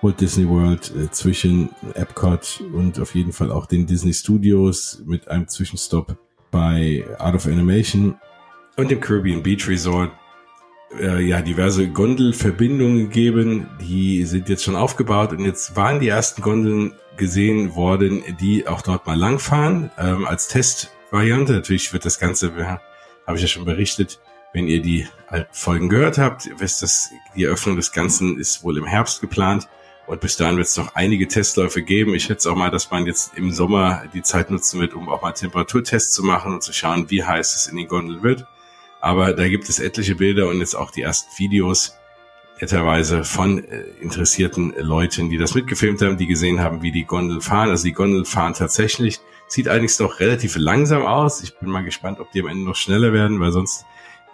Walt 0.03 0.21
Disney 0.21 0.49
World 0.49 0.93
äh, 0.95 1.11
zwischen 1.11 1.71
Epcot 1.95 2.63
und 2.73 3.01
auf 3.01 3.15
jeden 3.15 3.33
Fall 3.33 3.51
auch 3.51 3.67
den 3.67 3.87
Disney 3.87 4.13
Studios 4.13 5.03
mit 5.07 5.29
einem 5.29 5.49
Zwischenstopp 5.49 6.17
bei 6.51 7.05
Art 7.19 7.35
of 7.35 7.47
Animation 7.47 8.17
und 8.77 8.91
dem 8.91 9.01
Caribbean 9.01 9.43
Beach 9.43 9.67
Resort 9.67 10.13
äh, 10.99 11.21
ja 11.21 11.43
diverse 11.43 11.89
Gondelverbindungen 11.89 13.11
geben. 13.11 13.69
Die 13.81 14.25
sind 14.25 14.49
jetzt 14.49 14.65
schon 14.65 14.77
aufgebaut 14.77 15.33
und 15.33 15.45
jetzt 15.45 15.77
waren 15.77 16.01
die 16.01 16.09
ersten 16.09 16.43
Gondeln 16.43 16.95
gesehen 17.17 17.75
worden, 17.75 18.23
die 18.41 18.67
auch 18.69 18.83
dort 18.83 19.07
mal 19.07 19.19
langfahren 19.19 19.91
ähm, 19.99 20.27
als 20.27 20.49
Testvariante. 20.49 21.53
Natürlich 21.53 21.93
wird 21.93 22.05
das 22.05 22.19
Ganze, 22.19 22.53
ja, 22.59 22.81
habe 23.27 23.37
ich 23.37 23.43
ja 23.43 23.49
schon 23.49 23.65
berichtet, 23.65 24.21
wenn 24.53 24.69
ihr 24.69 24.81
die 24.81 25.07
Folgen 25.51 25.89
gehört 25.89 26.19
habt, 26.19 26.49
wisst 26.59 26.83
dass 26.83 27.11
die 27.35 27.45
Eröffnung 27.45 27.77
des 27.77 27.93
Ganzen 27.93 28.39
ist 28.39 28.63
wohl 28.63 28.79
im 28.79 28.87
Herbst 28.87 29.21
geplant. 29.21 29.69
Und 30.07 30.21
bis 30.21 30.37
dahin 30.37 30.57
wird 30.57 30.69
es 30.69 30.77
noch 30.77 30.95
einige 30.95 31.27
Testläufe 31.27 31.83
geben. 31.83 32.15
Ich 32.15 32.25
schätze 32.25 32.51
auch 32.51 32.55
mal, 32.55 32.71
dass 32.71 32.91
man 32.91 33.07
jetzt 33.07 33.37
im 33.37 33.51
Sommer 33.51 34.05
die 34.15 34.23
Zeit 34.23 34.51
nutzen 34.51 34.81
wird, 34.81 34.95
um 34.95 35.09
auch 35.09 35.21
mal 35.21 35.33
Temperaturtests 35.33 36.13
zu 36.13 36.23
machen 36.23 36.55
und 36.55 36.63
zu 36.63 36.73
schauen, 36.73 37.11
wie 37.11 37.25
heiß 37.25 37.57
es 37.57 37.67
in 37.67 37.77
den 37.77 37.89
Gondeln 37.89 38.23
wird. 38.23 38.47
Aber 39.07 39.35
da 39.35 39.47
gibt 39.47 39.69
es 39.69 39.79
etliche 39.79 40.17
Bilder 40.17 40.49
und 40.49 40.59
jetzt 40.59 40.75
auch 40.75 40.91
die 40.91 41.03
ersten 41.03 41.31
Videos, 41.39 41.97
netterweise 42.61 43.23
von 43.23 43.63
äh, 43.63 43.83
interessierten 44.01 44.75
Leuten, 44.77 45.31
die 45.31 45.39
das 45.39 45.55
mitgefilmt 45.55 46.03
haben, 46.03 46.17
die 46.17 46.27
gesehen 46.27 46.59
haben, 46.59 46.83
wie 46.83 46.91
die 46.91 47.05
Gondeln 47.05 47.41
fahren. 47.41 47.69
Also 47.69 47.85
die 47.85 47.93
Gondeln 47.93 48.25
fahren 48.25 48.55
tatsächlich. 48.55 49.21
Sieht 49.47 49.69
allerdings 49.69 49.97
doch 49.97 50.19
relativ 50.19 50.57
langsam 50.57 51.07
aus. 51.07 51.41
Ich 51.41 51.57
bin 51.57 51.71
mal 51.71 51.85
gespannt, 51.85 52.19
ob 52.19 52.33
die 52.33 52.41
am 52.41 52.49
Ende 52.49 52.65
noch 52.65 52.75
schneller 52.75 53.13
werden, 53.13 53.39
weil 53.39 53.53
sonst 53.53 53.85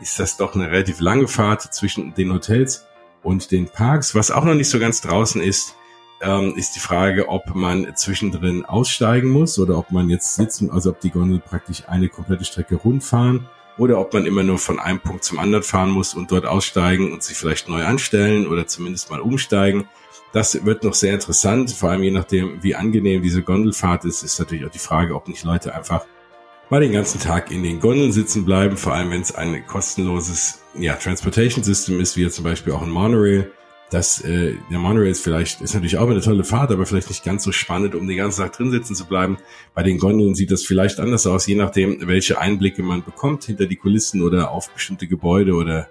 ist 0.00 0.18
das 0.18 0.38
doch 0.38 0.54
eine 0.54 0.70
relativ 0.70 1.00
lange 1.00 1.28
Fahrt 1.28 1.74
zwischen 1.74 2.14
den 2.14 2.32
Hotels 2.32 2.86
und 3.22 3.50
den 3.50 3.66
Parks. 3.68 4.14
Was 4.14 4.30
auch 4.30 4.46
noch 4.46 4.54
nicht 4.54 4.70
so 4.70 4.78
ganz 4.78 5.02
draußen 5.02 5.42
ist, 5.42 5.76
ähm, 6.22 6.54
ist 6.56 6.76
die 6.76 6.80
Frage, 6.80 7.28
ob 7.28 7.54
man 7.54 7.94
zwischendrin 7.94 8.64
aussteigen 8.64 9.28
muss 9.32 9.58
oder 9.58 9.76
ob 9.76 9.90
man 9.90 10.08
jetzt 10.08 10.34
sitzen, 10.34 10.70
also 10.70 10.88
ob 10.88 11.00
die 11.00 11.10
Gondel 11.10 11.40
praktisch 11.40 11.82
eine 11.88 12.08
komplette 12.08 12.46
Strecke 12.46 12.76
rundfahren 12.76 13.46
oder 13.78 13.98
ob 13.98 14.12
man 14.12 14.26
immer 14.26 14.42
nur 14.42 14.58
von 14.58 14.78
einem 14.78 15.00
Punkt 15.00 15.24
zum 15.24 15.38
anderen 15.38 15.64
fahren 15.64 15.90
muss 15.90 16.14
und 16.14 16.30
dort 16.30 16.46
aussteigen 16.46 17.12
und 17.12 17.22
sich 17.22 17.36
vielleicht 17.36 17.68
neu 17.68 17.84
anstellen 17.84 18.46
oder 18.46 18.66
zumindest 18.66 19.10
mal 19.10 19.20
umsteigen. 19.20 19.88
Das 20.32 20.64
wird 20.64 20.84
noch 20.84 20.94
sehr 20.94 21.14
interessant, 21.14 21.70
vor 21.72 21.90
allem 21.90 22.02
je 22.02 22.10
nachdem, 22.10 22.62
wie 22.62 22.74
angenehm 22.74 23.22
diese 23.22 23.42
Gondelfahrt 23.42 24.04
ist, 24.04 24.22
ist 24.22 24.38
natürlich 24.38 24.64
auch 24.64 24.70
die 24.70 24.78
Frage, 24.78 25.14
ob 25.14 25.28
nicht 25.28 25.44
Leute 25.44 25.74
einfach 25.74 26.06
mal 26.70 26.80
den 26.80 26.92
ganzen 26.92 27.20
Tag 27.20 27.50
in 27.50 27.62
den 27.62 27.80
Gondeln 27.80 28.12
sitzen 28.12 28.46
bleiben, 28.46 28.78
vor 28.78 28.94
allem 28.94 29.10
wenn 29.10 29.20
es 29.20 29.34
ein 29.34 29.66
kostenloses 29.66 30.62
ja, 30.74 30.94
Transportation 30.94 31.62
System 31.62 32.00
ist, 32.00 32.16
wie 32.16 32.22
jetzt 32.22 32.36
zum 32.36 32.44
Beispiel 32.44 32.72
auch 32.72 32.82
ein 32.82 32.90
Monorail 32.90 33.52
dass 33.92 34.22
äh, 34.22 34.54
der 34.70 34.78
Monorail 34.78 35.10
ist 35.10 35.22
vielleicht, 35.22 35.60
ist 35.60 35.74
natürlich 35.74 35.98
auch 35.98 36.08
eine 36.08 36.22
tolle 36.22 36.44
Fahrt, 36.44 36.70
aber 36.70 36.86
vielleicht 36.86 37.10
nicht 37.10 37.24
ganz 37.24 37.44
so 37.44 37.52
spannend, 37.52 37.94
um 37.94 38.08
den 38.08 38.16
ganzen 38.16 38.40
Tag 38.40 38.54
drin 38.54 38.70
sitzen 38.70 38.94
zu 38.94 39.04
bleiben. 39.04 39.36
Bei 39.74 39.82
den 39.82 39.98
Gondeln 39.98 40.34
sieht 40.34 40.50
das 40.50 40.64
vielleicht 40.64 40.98
anders 40.98 41.26
aus, 41.26 41.46
je 41.46 41.56
nachdem, 41.56 42.06
welche 42.06 42.40
Einblicke 42.40 42.82
man 42.82 43.04
bekommt 43.04 43.44
hinter 43.44 43.66
die 43.66 43.76
Kulissen 43.76 44.22
oder 44.22 44.50
auf 44.50 44.70
bestimmte 44.70 45.06
Gebäude 45.06 45.54
oder 45.54 45.88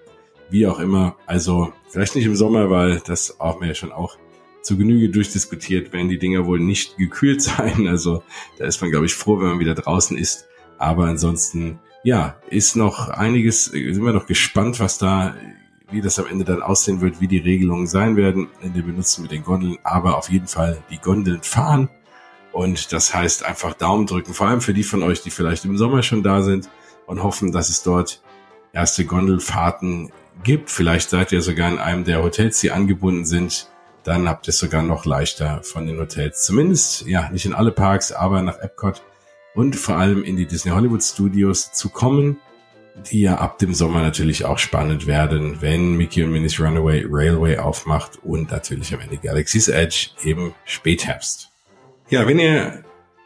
wie 0.50 0.66
auch 0.66 0.80
immer. 0.80 1.16
Also 1.28 1.74
vielleicht 1.90 2.16
nicht 2.16 2.26
im 2.26 2.36
Sommer, 2.36 2.72
weil 2.72 3.02
das 3.06 3.38
haben 3.40 3.62
wir 3.62 3.68
ja 3.68 3.76
schon 3.76 3.92
auch 3.92 4.18
zu 4.64 4.78
Genüge 4.78 5.10
durchdiskutiert, 5.10 5.94
werden 5.94 6.10
die 6.10 6.20
Dinger 6.20 6.46
wohl 6.48 6.60
nicht 6.60 6.98
gekühlt 6.98 7.42
sein. 7.44 7.88
Also 7.88 8.24
da 8.58 8.66
ist 8.66 8.82
man, 8.82 8.90
glaube 8.90 9.06
ich, 9.06 9.14
froh, 9.14 9.40
wenn 9.40 9.50
man 9.50 9.60
wieder 9.60 9.76
draußen 9.76 10.18
ist. 10.18 10.48
Aber 10.80 11.06
ansonsten, 11.06 11.80
ja, 12.04 12.40
ist 12.50 12.76
noch 12.76 13.10
einiges, 13.10 13.66
sind 13.66 14.04
wir 14.04 14.14
noch 14.14 14.26
gespannt, 14.26 14.80
was 14.80 14.98
da 14.98 15.36
wie 15.92 16.02
das 16.02 16.20
am 16.20 16.28
Ende 16.28 16.46
dann 16.46 16.62
aussehen 16.62 17.02
wird, 17.02 17.22
wie 17.22 17.28
die 17.28 17.38
Regelungen 17.38 17.88
sein 17.88 18.16
werden 18.16 18.48
in 18.62 18.74
dem 18.74 18.86
Benutzen 18.86 19.24
mit 19.24 19.32
den 19.32 19.44
Gondeln, 19.44 19.78
aber 19.84 20.18
auf 20.18 20.30
jeden 20.30 20.48
Fall 20.48 20.82
die 20.90 21.00
Gondeln 21.00 21.44
fahren. 21.44 21.90
Und 22.52 22.92
das 22.92 23.14
heißt 23.14 23.46
einfach 23.46 23.74
Daumen 23.74 24.08
drücken, 24.08 24.34
vor 24.34 24.48
allem 24.48 24.62
für 24.62 24.74
die 24.74 24.84
von 24.84 25.04
euch, 25.04 25.22
die 25.22 25.32
vielleicht 25.32 25.66
im 25.66 25.78
Sommer 25.78 26.04
schon 26.04 26.24
da 26.24 26.42
sind 26.42 26.70
und 27.06 27.24
hoffen, 27.24 27.52
dass 27.52 27.70
es 27.70 27.84
dort 27.84 28.22
erste 28.74 29.06
Gondelfahrten 29.06 30.12
gibt. 30.44 30.70
Vielleicht 30.70 31.10
seid 31.10 31.32
ihr 31.32 31.42
sogar 31.42 31.70
in 31.70 31.78
einem 31.78 32.04
der 32.04 32.24
Hotels, 32.24 32.60
die 32.60 32.72
angebunden 32.72 33.26
sind. 33.26 33.68
Dann 34.04 34.28
habt 34.28 34.48
ihr 34.48 34.50
es 34.50 34.60
sogar 34.60 34.82
noch 34.82 35.06
leichter 35.06 35.62
von 35.64 35.86
den 35.86 36.00
Hotels. 36.00 36.44
Zumindest, 36.44 37.06
ja, 37.06 37.30
nicht 37.30 37.46
in 37.46 37.54
alle 37.54 37.72
Parks, 37.72 38.12
aber 38.12 38.42
nach 38.42 38.60
Epcot 38.60 39.02
und 39.54 39.76
vor 39.76 39.96
allem 39.96 40.24
in 40.24 40.38
die 40.38 40.46
Disney 40.46 40.72
Hollywood 40.72 41.04
Studios 41.04 41.72
zu 41.72 41.90
kommen, 41.90 42.38
die 43.10 43.22
ja 43.22 43.36
ab 43.36 43.58
dem 43.60 43.74
Sommer 43.74 44.02
natürlich 44.02 44.46
auch 44.46 44.58
spannend 44.58 45.08
werden, 45.08 45.62
wenn 45.62 45.96
Mickey 45.96 46.24
und 46.24 46.32
Minnie's 46.32 46.60
Runaway 46.60 47.06
Railway 47.10 47.58
aufmacht 47.58 48.20
und 48.24 48.52
natürlich 48.52 48.94
am 48.94 49.00
Ende 49.00 49.18
Galaxy's 49.18 49.68
Edge 49.68 50.10
im 50.24 50.54
Spätherbst. 50.66 51.50
Ja, 52.10 52.28
wenn 52.28 52.40
ihr 52.40 52.84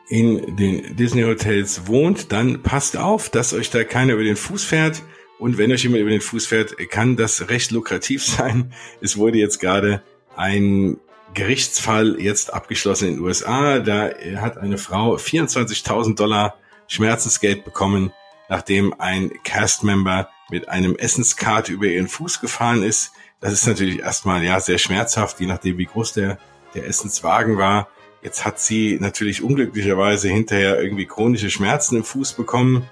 in 0.08 0.56
den 0.56 0.96
Disney 0.96 1.24
Hotels 1.24 1.88
wohnt, 1.88 2.32
dann 2.32 2.62
passt 2.62 2.98
auf, 2.98 3.30
dass 3.30 3.54
euch 3.54 3.70
da 3.72 3.84
keiner 3.84 4.14
über 4.14 4.24
den 4.24 4.36
Fuß 4.36 4.64
fährt. 4.64 5.02
Und 5.40 5.58
wenn 5.58 5.72
euch 5.72 5.84
jemand 5.84 6.02
über 6.02 6.12
den 6.12 6.22
Fuß 6.22 6.46
fährt, 6.46 6.78
kann 6.90 7.18
das 7.18 7.50
recht 7.50 7.72
lukrativ 7.72 8.24
sein. 8.26 8.74
Es 9.02 9.18
wurde 9.18 9.40
jetzt 9.40 9.60
gerade 9.60 10.04
ein 10.36 10.98
Gerichtsfall 11.34 12.20
jetzt 12.20 12.54
abgeschlossen 12.54 13.10
in 13.10 13.16
den 13.16 13.24
USA. 13.24 13.80
Da 13.80 14.12
hat 14.38 14.58
eine 14.58 14.78
Frau 14.78 15.16
24.000 15.16 16.16
Dollar 16.16 16.56
Schmerzensgeld 16.88 17.66
bekommen, 17.66 18.14
nachdem 18.50 18.94
ein 19.00 19.32
Castmember 19.44 20.30
mit 20.50 20.70
einem 20.70 20.96
Essenskart 20.96 21.70
über 21.70 21.88
ihren 21.88 22.08
Fuß 22.08 22.42
gefahren 22.42 22.84
ist. 22.84 23.14
Das 23.40 23.54
ist 23.54 23.68
natürlich 23.68 24.00
erstmal 24.00 24.44
ja 24.44 24.60
sehr 24.60 24.78
schmerzhaft, 24.78 25.40
je 25.40 25.48
nachdem 25.48 25.78
wie 25.78 25.86
groß 25.86 26.14
der, 26.14 26.38
der 26.74 26.88
Essenswagen 26.88 27.58
war. 27.58 27.90
Jetzt 28.22 28.46
hat 28.46 28.60
sie 28.60 28.98
natürlich 29.00 29.44
unglücklicherweise 29.44 30.30
hinterher 30.30 30.82
irgendwie 30.82 31.06
chronische 31.06 31.50
Schmerzen 31.50 31.98
im 31.98 32.04
Fuß 32.04 32.34
bekommen. 32.34 32.90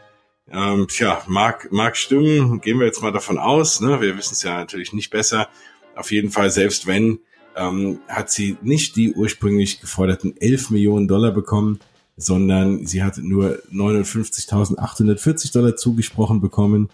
Ähm, 0.51 0.87
tja, 0.87 1.23
mag, 1.27 1.71
mag 1.71 1.97
stimmen, 1.97 2.61
gehen 2.61 2.79
wir 2.79 2.85
jetzt 2.85 3.01
mal 3.01 3.11
davon 3.11 3.39
aus. 3.39 3.81
Ne? 3.81 4.01
Wir 4.01 4.17
wissen 4.17 4.33
es 4.33 4.43
ja 4.43 4.57
natürlich 4.57 4.93
nicht 4.93 5.09
besser. 5.09 5.49
Auf 5.95 6.11
jeden 6.11 6.29
Fall, 6.29 6.51
selbst 6.51 6.85
wenn 6.85 7.19
ähm, 7.55 7.99
hat 8.07 8.31
sie 8.31 8.57
nicht 8.61 8.95
die 8.95 9.13
ursprünglich 9.13 9.79
geforderten 9.79 10.35
11 10.37 10.71
Millionen 10.71 11.07
Dollar 11.07 11.31
bekommen, 11.31 11.79
sondern 12.17 12.85
sie 12.85 13.03
hat 13.03 13.17
nur 13.17 13.59
59.840 13.71 15.53
Dollar 15.53 15.75
zugesprochen 15.75 16.41
bekommen. 16.41 16.89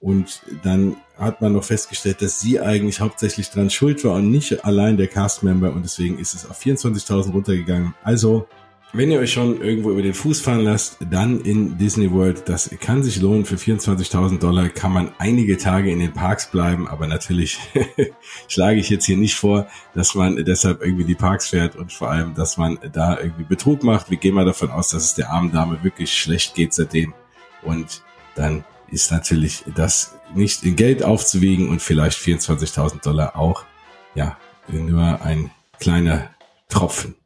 Und 0.00 0.42
dann 0.62 0.96
hat 1.16 1.40
man 1.40 1.54
noch 1.54 1.64
festgestellt, 1.64 2.20
dass 2.20 2.40
sie 2.40 2.60
eigentlich 2.60 3.00
hauptsächlich 3.00 3.48
dran 3.48 3.70
schuld 3.70 4.04
war 4.04 4.16
und 4.16 4.30
nicht 4.30 4.64
allein 4.64 4.96
der 4.96 5.06
Castmember. 5.06 5.72
Und 5.72 5.82
deswegen 5.82 6.18
ist 6.18 6.34
es 6.34 6.48
auf 6.48 6.60
24.000 6.60 7.32
runtergegangen. 7.32 7.94
Also 8.02 8.46
wenn 8.94 9.10
ihr 9.10 9.18
euch 9.18 9.32
schon 9.32 9.60
irgendwo 9.60 9.90
über 9.90 10.02
den 10.02 10.14
Fuß 10.14 10.40
fahren 10.40 10.60
lasst, 10.60 10.98
dann 11.10 11.40
in 11.40 11.76
Disney 11.78 12.10
World. 12.12 12.48
Das 12.48 12.70
kann 12.80 13.02
sich 13.02 13.20
lohnen. 13.20 13.44
Für 13.44 13.56
24.000 13.56 14.38
Dollar 14.38 14.68
kann 14.68 14.92
man 14.92 15.12
einige 15.18 15.58
Tage 15.58 15.90
in 15.90 15.98
den 15.98 16.12
Parks 16.12 16.48
bleiben. 16.48 16.86
Aber 16.86 17.08
natürlich 17.08 17.58
schlage 18.48 18.78
ich 18.78 18.88
jetzt 18.90 19.04
hier 19.04 19.16
nicht 19.16 19.34
vor, 19.34 19.66
dass 19.94 20.14
man 20.14 20.36
deshalb 20.44 20.80
irgendwie 20.80 21.04
die 21.04 21.16
Parks 21.16 21.48
fährt 21.48 21.74
und 21.74 21.92
vor 21.92 22.08
allem, 22.08 22.34
dass 22.34 22.56
man 22.56 22.78
da 22.92 23.18
irgendwie 23.18 23.42
Betrug 23.42 23.82
macht. 23.82 24.10
Wir 24.10 24.16
gehen 24.16 24.34
mal 24.34 24.44
davon 24.44 24.70
aus, 24.70 24.90
dass 24.90 25.04
es 25.04 25.14
der 25.14 25.30
armen 25.30 25.50
Dame 25.50 25.82
wirklich 25.82 26.16
schlecht 26.16 26.54
geht 26.54 26.72
seitdem. 26.72 27.14
Und 27.62 28.02
dann 28.36 28.64
ist 28.88 29.10
natürlich 29.10 29.64
das 29.74 30.14
nicht 30.34 30.62
in 30.62 30.76
Geld 30.76 31.02
aufzuwiegen 31.02 31.68
und 31.68 31.82
vielleicht 31.82 32.18
24.000 32.18 33.02
Dollar 33.02 33.36
auch, 33.36 33.64
ja, 34.14 34.38
nur 34.68 35.20
ein 35.22 35.50
kleiner 35.80 36.30
Tropfen. 36.68 37.16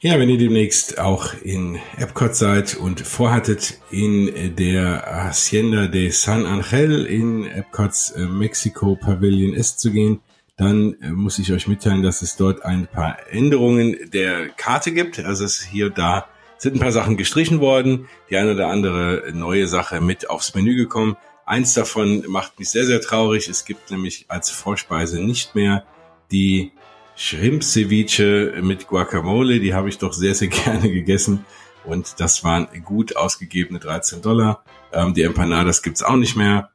Ja, 0.00 0.16
wenn 0.20 0.28
ihr 0.28 0.38
demnächst 0.38 1.00
auch 1.00 1.34
in 1.42 1.76
Epcot 1.96 2.36
seid 2.36 2.76
und 2.76 3.00
vorhattet, 3.00 3.80
in 3.90 4.54
der 4.54 5.02
Hacienda 5.04 5.88
de 5.88 6.10
San 6.10 6.46
Angel 6.46 7.04
in 7.04 7.44
Epcots 7.44 8.12
äh, 8.12 8.26
Mexico 8.26 8.94
Pavilion 8.94 9.54
S 9.54 9.76
zu 9.76 9.90
gehen, 9.90 10.20
dann 10.56 10.94
äh, 11.02 11.10
muss 11.10 11.40
ich 11.40 11.52
euch 11.52 11.66
mitteilen, 11.66 12.04
dass 12.04 12.22
es 12.22 12.36
dort 12.36 12.64
ein 12.64 12.86
paar 12.86 13.16
Änderungen 13.28 13.96
der 14.12 14.50
Karte 14.50 14.92
gibt. 14.92 15.18
Also 15.18 15.44
es 15.44 15.60
hier 15.60 15.86
und 15.86 15.98
da 15.98 16.28
sind 16.58 16.76
ein 16.76 16.80
paar 16.80 16.92
Sachen 16.92 17.16
gestrichen 17.16 17.58
worden, 17.58 18.08
die 18.30 18.36
eine 18.36 18.54
oder 18.54 18.68
andere 18.68 19.32
neue 19.32 19.66
Sache 19.66 20.00
mit 20.00 20.30
aufs 20.30 20.54
Menü 20.54 20.76
gekommen. 20.76 21.16
Eins 21.44 21.74
davon 21.74 22.22
macht 22.28 22.56
mich 22.60 22.70
sehr, 22.70 22.86
sehr 22.86 23.00
traurig. 23.00 23.48
Es 23.48 23.64
gibt 23.64 23.90
nämlich 23.90 24.26
als 24.28 24.48
Vorspeise 24.48 25.20
nicht 25.20 25.56
mehr 25.56 25.82
die 26.30 26.70
Shrimp 27.18 27.64
Ceviche 27.64 28.54
mit 28.62 28.86
Guacamole, 28.86 29.58
die 29.58 29.74
habe 29.74 29.88
ich 29.88 29.98
doch 29.98 30.12
sehr, 30.12 30.36
sehr 30.36 30.48
gerne 30.64 30.88
gegessen. 30.88 31.44
Und 31.84 32.20
das 32.20 32.44
waren 32.44 32.68
gut 32.84 33.16
ausgegebene 33.16 33.80
13 33.80 34.22
Dollar. 34.22 34.62
Ähm, 34.92 35.14
die 35.14 35.22
Empanadas 35.22 35.82
gibt's 35.82 36.02
auch 36.02 36.16
nicht 36.16 36.36
mehr. 36.36 36.70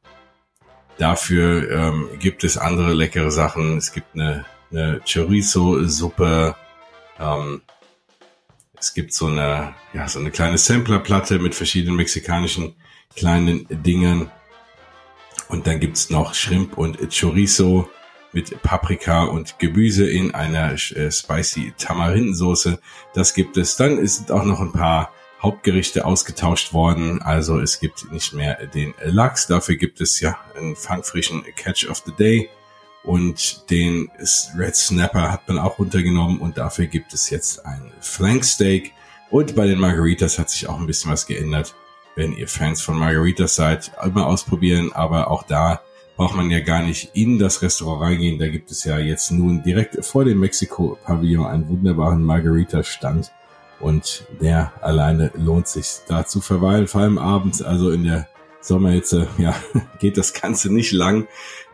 Dafür 0.97 1.71
ähm, 1.71 2.09
gibt 2.19 2.43
es 2.43 2.57
andere 2.57 2.93
leckere 2.93 3.31
Sachen. 3.31 3.77
Es 3.77 3.93
gibt 3.93 4.15
eine, 4.15 4.45
eine 4.69 5.01
Chorizo-Suppe. 5.07 6.55
Ähm, 7.19 7.61
es 8.77 8.93
gibt 8.93 9.13
so 9.13 9.27
eine, 9.27 9.73
ja, 9.93 10.09
so 10.09 10.19
eine 10.19 10.29
kleine 10.29 10.57
Samplerplatte 10.57 11.39
mit 11.39 11.55
verschiedenen 11.55 11.95
mexikanischen 11.95 12.75
kleinen 13.15 13.65
Dingern. 13.69 14.29
Und 15.47 15.67
dann 15.67 15.79
gibt's 15.79 16.09
noch 16.09 16.33
Shrimp 16.33 16.77
und 16.77 16.97
Chorizo 17.17 17.89
mit 18.33 18.61
Paprika 18.61 19.23
und 19.23 19.59
Gemüse 19.59 20.09
in 20.09 20.33
einer 20.33 20.73
äh, 20.73 21.11
spicy 21.11 21.73
Tamarindensoße. 21.77 22.79
Das 23.13 23.33
gibt 23.33 23.57
es. 23.57 23.75
Dann 23.75 24.05
sind 24.05 24.31
auch 24.31 24.43
noch 24.43 24.59
ein 24.59 24.71
paar 24.71 25.11
Hauptgerichte 25.41 26.05
ausgetauscht 26.05 26.73
worden. 26.73 27.21
Also 27.21 27.59
es 27.59 27.79
gibt 27.79 28.11
nicht 28.11 28.33
mehr 28.33 28.65
den 28.67 28.93
Lachs. 29.03 29.47
Dafür 29.47 29.75
gibt 29.75 30.01
es 30.01 30.19
ja 30.19 30.37
einen 30.55 30.75
fangfrischen 30.75 31.43
Catch 31.55 31.87
of 31.89 32.01
the 32.05 32.13
Day. 32.17 32.49
Und 33.03 33.69
den 33.69 34.09
Red 34.57 34.75
Snapper 34.75 35.31
hat 35.31 35.47
man 35.49 35.59
auch 35.59 35.77
runtergenommen 35.77 36.39
und 36.39 36.57
dafür 36.57 36.85
gibt 36.85 37.13
es 37.13 37.29
jetzt 37.29 37.65
ein 37.65 37.91
Flank 37.99 38.45
Steak. 38.45 38.93
Und 39.29 39.55
bei 39.55 39.67
den 39.67 39.79
Margaritas 39.79 40.39
hat 40.39 40.49
sich 40.49 40.69
auch 40.69 40.79
ein 40.79 40.87
bisschen 40.87 41.11
was 41.11 41.27
geändert. 41.27 41.75
Wenn 42.15 42.31
ihr 42.31 42.47
Fans 42.47 42.81
von 42.81 42.97
Margaritas 42.97 43.55
seid, 43.55 43.91
immer 44.01 44.27
ausprobieren, 44.27 44.93
aber 44.93 45.29
auch 45.29 45.43
da 45.43 45.81
braucht 46.15 46.35
man 46.35 46.51
ja 46.51 46.59
gar 46.59 46.83
nicht 46.83 47.11
in 47.13 47.39
das 47.39 47.61
Restaurant 47.61 48.01
reingehen. 48.01 48.39
Da 48.39 48.47
gibt 48.47 48.71
es 48.71 48.83
ja 48.83 48.99
jetzt 48.99 49.31
nun 49.31 49.63
direkt 49.63 50.03
vor 50.05 50.25
dem 50.25 50.39
Mexiko-Pavillon 50.39 51.45
einen 51.45 51.67
wunderbaren 51.67 52.23
Margarita-Stand. 52.23 53.31
Und 53.79 54.25
der 54.39 54.71
alleine 54.81 55.31
lohnt 55.35 55.67
sich 55.67 55.87
da 56.07 56.25
zu 56.25 56.39
verweilen, 56.39 56.87
vor 56.87 57.01
allem 57.01 57.17
abends, 57.17 57.61
also 57.61 57.91
in 57.91 58.03
der 58.03 58.27
Sommerhitze, 58.61 59.27
ja, 59.37 59.55
geht 59.99 60.17
das 60.17 60.33
Ganze 60.33 60.71
nicht 60.71 60.91
lang. 60.91 61.27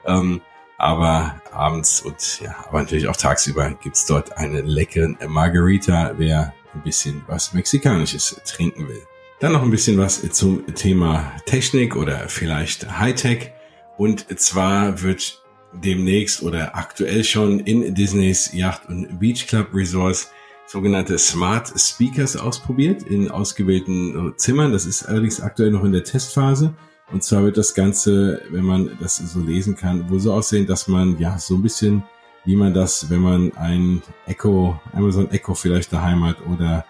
Ähm, 0.05 0.41
aber 0.77 1.41
abends 1.51 1.99
und 1.99 2.39
ja, 2.41 2.55
aber 2.67 2.79
natürlich 2.79 3.09
auch 3.09 3.17
tagsüber 3.17 3.69
gibt's 3.83 4.05
dort 4.05 4.37
einen 4.37 4.65
leckeren 4.65 5.17
Margarita, 5.27 6.13
wer 6.17 6.53
ein 6.73 6.81
bisschen 6.83 7.21
was 7.27 7.53
Mexikanisches 7.53 8.39
trinken 8.45 8.87
will. 8.87 9.01
Dann 9.39 9.51
noch 9.51 9.61
ein 9.61 9.71
bisschen 9.71 9.97
was 9.97 10.21
zum 10.31 10.73
Thema 10.75 11.33
Technik 11.45 11.95
oder 11.95 12.29
vielleicht 12.29 12.97
Hightech. 12.97 13.51
Und 13.99 14.27
zwar 14.39 15.01
wird 15.01 15.43
demnächst 15.73 16.41
oder 16.41 16.73
aktuell 16.77 17.21
schon 17.25 17.59
in 17.59 17.93
Disneys 17.93 18.53
Yacht 18.53 18.87
und 18.87 19.19
Beach 19.19 19.45
Club 19.45 19.73
Resorts 19.73 20.31
sogenannte 20.65 21.17
Smart 21.17 21.69
Speakers 21.77 22.37
ausprobiert 22.37 23.03
in 23.03 23.29
ausgewählten 23.29 24.33
Zimmern. 24.37 24.71
Das 24.71 24.85
ist 24.85 25.03
allerdings 25.03 25.41
aktuell 25.41 25.71
noch 25.71 25.83
in 25.83 25.91
der 25.91 26.05
Testphase. 26.05 26.73
Und 27.11 27.25
zwar 27.25 27.43
wird 27.43 27.57
das 27.57 27.73
Ganze, 27.73 28.41
wenn 28.51 28.63
man 28.63 28.97
das 29.01 29.17
so 29.17 29.41
lesen 29.41 29.75
kann, 29.75 30.09
wohl 30.09 30.21
so 30.21 30.31
aussehen, 30.31 30.65
dass 30.65 30.87
man 30.87 31.19
ja 31.19 31.37
so 31.37 31.55
ein 31.55 31.61
bisschen, 31.61 32.03
wie 32.45 32.55
man 32.55 32.73
das, 32.73 33.09
wenn 33.09 33.19
man 33.19 33.51
ein 33.57 34.01
Echo, 34.25 34.79
Amazon 34.93 35.29
Echo 35.29 35.55
vielleicht 35.55 35.91
daheim 35.91 36.23
hat 36.23 36.37
oder 36.47 36.85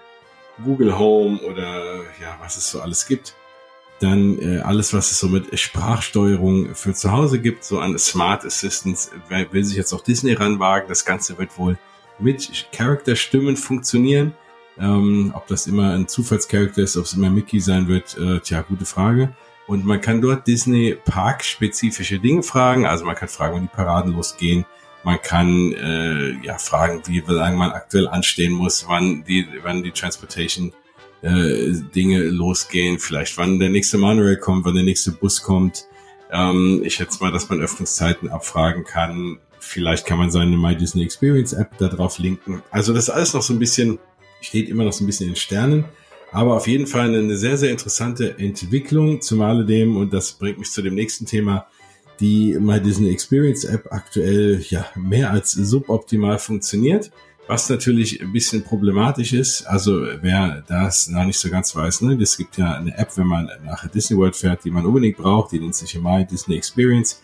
Google 0.64 0.96
Home 0.96 1.40
oder 1.40 2.04
ja, 2.22 2.38
was 2.40 2.56
es 2.56 2.70
so 2.70 2.82
alles 2.82 3.08
gibt, 3.08 3.34
dann 4.00 4.40
äh, 4.40 4.60
alles, 4.60 4.94
was 4.94 5.12
es 5.12 5.20
so 5.20 5.28
mit 5.28 5.58
Sprachsteuerung 5.60 6.76
für 6.76 6.94
zu 6.94 7.12
Hause 7.12 7.40
gibt, 7.40 7.64
so 7.64 7.80
an 7.80 7.98
Smart 7.98 8.46
Assistants, 8.46 9.12
will 9.30 9.64
sich 9.64 9.78
jetzt 9.78 9.94
auch 9.94 10.02
Disney 10.02 10.34
ranwagen. 10.34 10.88
Das 10.88 11.06
Ganze 11.06 11.38
wird 11.38 11.58
wohl 11.58 11.78
mit 12.20 12.68
Charakterstimmen 12.72 13.58
funktionieren. 13.58 14.34
Ähm, 14.80 15.34
ob 15.36 15.48
das 15.48 15.68
immer 15.68 15.94
ein 15.94 16.08
Zufallscharakter 16.08 16.82
ist, 16.82 16.96
ob 16.96 17.06
es 17.06 17.14
immer 17.14 17.30
Mickey 17.30 17.60
sein 17.60 17.88
wird, 17.88 18.18
äh, 18.18 18.40
tja, 18.40 18.62
gute 18.62 18.86
Frage. 18.86 19.36
Und 19.68 19.86
man 19.86 20.00
kann 20.02 20.22
dort 20.22 20.48
Disney 20.48 20.98
Park 21.06 21.44
spezifische 21.44 22.20
Dinge 22.20 22.44
fragen. 22.44 22.86
Also 22.86 23.06
man 23.06 23.16
kann 23.16 23.28
fragen, 23.28 23.56
wann 23.56 23.62
die 23.64 23.68
Paraden 23.68 24.14
losgehen. 24.14 24.66
Man 25.04 25.22
kann 25.22 25.74
äh, 25.74 26.32
ja 26.44 26.58
fragen, 26.58 27.02
wie 27.06 27.20
lange 27.20 27.58
man 27.58 27.72
aktuell 27.72 28.08
anstehen 28.08 28.54
muss, 28.54 28.86
wann 28.88 29.24
die, 29.24 29.48
wann 29.62 29.84
die 29.84 29.92
Transportation 29.92 30.74
äh, 31.22 31.72
Dinge 31.96 32.24
losgehen, 32.24 33.00
vielleicht 33.00 33.38
wann 33.38 33.60
der 33.60 33.70
nächste 33.70 33.98
Manuel 33.98 34.38
kommt, 34.38 34.66
wann 34.66 34.76
der 34.76 34.84
nächste 34.84 35.12
Bus 35.12 35.44
kommt. 35.44 35.86
Ähm, 36.32 36.82
ich 36.84 36.96
schätze 36.96 37.22
mal, 37.24 37.32
dass 37.32 37.50
man 37.50 37.62
Öffnungszeiten 37.62 38.30
abfragen 38.30 38.84
kann. 38.84 39.40
Vielleicht 39.60 40.06
kann 40.06 40.18
man 40.18 40.32
seine 40.32 40.58
My 40.58 40.76
Disney 40.76 41.04
Experience 41.04 41.54
App 41.54 41.78
da 41.78 41.88
drauf 41.88 42.20
linken. 42.20 42.62
Also 42.72 42.94
das 42.94 43.10
alles 43.10 43.34
noch 43.34 43.42
so 43.42 43.54
ein 43.54 43.60
bisschen, 43.60 44.00
steht 44.42 44.70
immer 44.70 44.86
noch 44.86 44.94
so 44.94 45.04
ein 45.04 45.08
bisschen 45.08 45.30
in 45.30 45.36
Sternen. 45.36 45.86
Aber 46.32 46.56
auf 46.56 46.68
jeden 46.68 46.86
Fall 46.86 47.14
eine 47.14 47.36
sehr, 47.36 47.58
sehr 47.58 47.72
interessante 47.72 48.38
Entwicklung, 48.38 49.22
zumal 49.22 49.66
dem, 49.66 49.98
und 49.98 50.14
das 50.14 50.34
bringt 50.34 50.60
mich 50.60 50.72
zu 50.72 50.82
dem 50.82 50.94
nächsten 50.94 51.26
Thema, 51.26 51.68
die 52.20 52.58
My 52.60 52.80
Disney 52.80 53.10
Experience 53.10 53.64
App 53.64 53.88
aktuell 53.92 54.64
ja 54.70 54.86
mehr 54.96 55.32
als 55.32 55.54
suboptimal 55.54 56.38
funktioniert, 56.38 57.12
was 57.50 57.68
natürlich 57.68 58.22
ein 58.22 58.32
bisschen 58.32 58.64
problematisch 58.64 59.34
ist. 59.34 59.64
Also 59.64 60.06
wer 60.22 60.64
das 60.68 61.10
noch 61.10 61.26
nicht 61.26 61.40
so 61.40 61.50
ganz 61.50 61.76
weiß, 61.76 62.02
ne, 62.02 62.14
es 62.22 62.38
gibt 62.38 62.58
ja 62.58 62.74
eine 62.74 62.96
App, 62.96 63.18
wenn 63.18 63.26
man 63.26 63.50
nach 63.66 63.88
Disney 63.88 64.16
World 64.18 64.36
fährt, 64.36 64.64
die 64.64 64.70
man 64.70 64.86
unbedingt 64.86 65.18
braucht, 65.18 65.52
die 65.52 65.60
nennt 65.60 65.74
sich 65.74 66.00
My 66.00 66.24
Disney 66.24 66.58
Experience. 66.58 67.24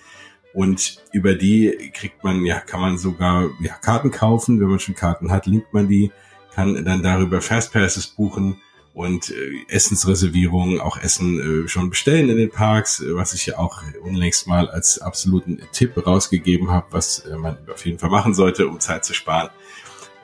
Und 0.51 1.03
über 1.11 1.35
die 1.35 1.91
kriegt 1.93 2.23
man, 2.23 2.43
ja, 2.43 2.59
kann 2.59 2.81
man 2.81 2.97
sogar 2.97 3.51
ja, 3.59 3.73
Karten 3.75 4.09
kaufen. 4.09 4.59
Wenn 4.59 4.69
man 4.69 4.79
schon 4.79 4.95
Karten 4.95 5.29
hat, 5.29 5.45
linkt 5.45 5.71
man 5.73 5.87
die, 5.87 6.11
kann 6.55 6.83
dann 6.83 7.03
darüber 7.03 7.39
Fastpasses 7.39 8.07
buchen 8.07 8.57
und 8.95 9.29
äh, 9.29 9.33
Essensreservierungen, 9.67 10.79
auch 10.79 10.97
Essen 10.97 11.65
äh, 11.65 11.67
schon 11.67 11.91
bestellen 11.91 12.29
in 12.29 12.37
den 12.37 12.49
Parks, 12.49 13.03
was 13.09 13.35
ich 13.35 13.45
ja 13.45 13.59
auch 13.59 13.83
unlängst 14.01 14.47
mal 14.47 14.69
als 14.69 14.99
absoluten 14.99 15.61
Tipp 15.71 16.03
rausgegeben 16.03 16.71
habe, 16.71 16.87
was 16.89 17.19
äh, 17.19 17.37
man 17.37 17.57
auf 17.71 17.85
jeden 17.85 17.99
Fall 17.99 18.09
machen 18.09 18.33
sollte, 18.33 18.67
um 18.67 18.79
Zeit 18.79 19.05
zu 19.05 19.13
sparen. 19.13 19.49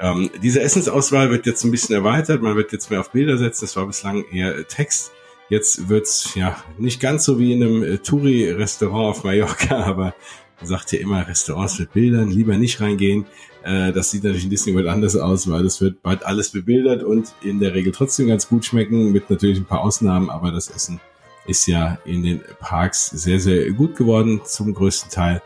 Ähm, 0.02 0.32
diese 0.42 0.62
Essensauswahl 0.62 1.30
wird 1.30 1.46
jetzt 1.46 1.64
ein 1.64 1.70
bisschen 1.70 1.96
erweitert, 1.96 2.42
man 2.42 2.56
wird 2.56 2.72
jetzt 2.72 2.90
mehr 2.90 3.00
auf 3.00 3.12
Bilder 3.12 3.38
setzen, 3.38 3.66
das 3.66 3.76
war 3.76 3.86
bislang 3.86 4.26
eher 4.32 4.58
äh, 4.58 4.64
Text. 4.64 5.12
Jetzt 5.48 5.90
wird's 5.90 6.34
ja 6.34 6.64
nicht 6.80 7.00
ganz 7.00 7.24
so 7.24 7.38
wie 7.38 7.54
in 7.54 7.64
einem 7.64 7.84
äh, 7.84 7.98
Touri-Restaurant 8.00 9.10
auf 9.10 9.24
Mallorca, 9.24 9.76
aber 9.86 10.16
man 10.60 10.68
sagt 10.68 10.92
ja 10.92 11.00
immer 11.00 11.28
Restaurants 11.28 11.78
mit 11.78 11.94
Bildern, 11.94 12.32
lieber 12.32 12.58
nicht 12.58 12.82
reingehen. 12.82 13.26
Äh, 13.64 13.92
das 13.92 14.10
sieht 14.10 14.24
natürlich 14.24 14.46
in 14.46 14.50
Disney 14.50 14.74
World 14.74 14.88
anders 14.88 15.16
aus, 15.16 15.48
weil 15.50 15.64
das 15.64 15.82
wird 15.82 16.02
bald 16.02 16.26
alles 16.26 16.50
bebildert 16.50 17.04
und 17.04 17.34
in 17.44 17.60
der 17.60 17.76
Regel 17.76 17.92
trotzdem 17.92 18.28
ganz 18.28 18.48
gut 18.48 18.66
schmecken, 18.66 19.12
mit 19.12 19.30
natürlich 19.30 19.60
ein 19.60 19.66
paar 19.66 19.82
Ausnahmen, 19.82 20.32
aber 20.32 20.52
das 20.52 20.70
Essen 20.70 21.00
ist 21.46 21.68
ja 21.68 22.00
in 22.06 22.24
den 22.24 22.42
Parks 22.60 23.08
sehr, 23.08 23.40
sehr 23.40 23.72
gut 23.72 23.96
geworden, 23.96 24.42
zum 24.46 24.74
größten 24.74 25.12
Teil. 25.12 25.44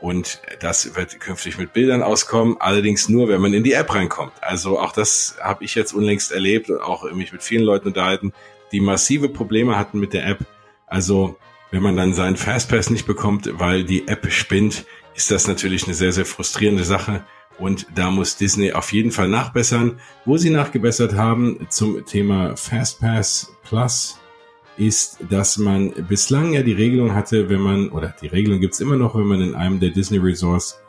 Und 0.00 0.40
das 0.60 0.94
wird 0.94 1.18
künftig 1.18 1.58
mit 1.58 1.72
Bildern 1.72 2.02
auskommen, 2.02 2.56
allerdings 2.60 3.08
nur, 3.08 3.28
wenn 3.28 3.40
man 3.40 3.52
in 3.52 3.64
die 3.64 3.72
App 3.72 3.92
reinkommt. 3.92 4.32
Also 4.40 4.78
auch 4.78 4.92
das 4.92 5.36
habe 5.42 5.64
ich 5.64 5.74
jetzt 5.74 5.92
unlängst 5.92 6.30
erlebt 6.30 6.70
und 6.70 6.80
auch 6.80 7.10
mich 7.12 7.32
mit 7.32 7.42
vielen 7.42 7.64
Leuten 7.64 7.88
unterhalten, 7.88 8.32
die 8.70 8.80
massive 8.80 9.28
Probleme 9.28 9.76
hatten 9.76 9.98
mit 9.98 10.12
der 10.12 10.26
App. 10.26 10.38
Also 10.86 11.36
wenn 11.70 11.82
man 11.82 11.96
dann 11.96 12.14
seinen 12.14 12.36
Fastpass 12.36 12.90
nicht 12.90 13.06
bekommt, 13.06 13.50
weil 13.58 13.84
die 13.84 14.06
App 14.06 14.30
spinnt, 14.30 14.84
ist 15.14 15.30
das 15.30 15.48
natürlich 15.48 15.84
eine 15.84 15.94
sehr, 15.94 16.12
sehr 16.12 16.26
frustrierende 16.26 16.84
Sache. 16.84 17.24
Und 17.58 17.86
da 17.94 18.10
muss 18.10 18.36
Disney 18.36 18.72
auf 18.72 18.92
jeden 18.92 19.10
Fall 19.10 19.28
nachbessern. 19.28 20.00
Wo 20.24 20.36
sie 20.36 20.50
nachgebessert 20.50 21.14
haben 21.14 21.66
zum 21.70 22.06
Thema 22.06 22.56
Fastpass 22.56 23.52
Plus 23.64 24.20
ist, 24.78 25.18
dass 25.28 25.58
man 25.58 25.92
bislang 26.08 26.52
ja 26.52 26.62
die 26.62 26.72
Regelung 26.72 27.14
hatte, 27.14 27.48
wenn 27.48 27.60
man, 27.60 27.88
oder 27.90 28.14
die 28.20 28.28
Regelung 28.28 28.60
gibt's 28.60 28.80
immer 28.80 28.96
noch, 28.96 29.14
wenn 29.14 29.26
man 29.26 29.40
in 29.40 29.54
einem 29.54 29.80
der 29.80 29.90
Disney 29.90 30.18
Resorts 30.18 30.80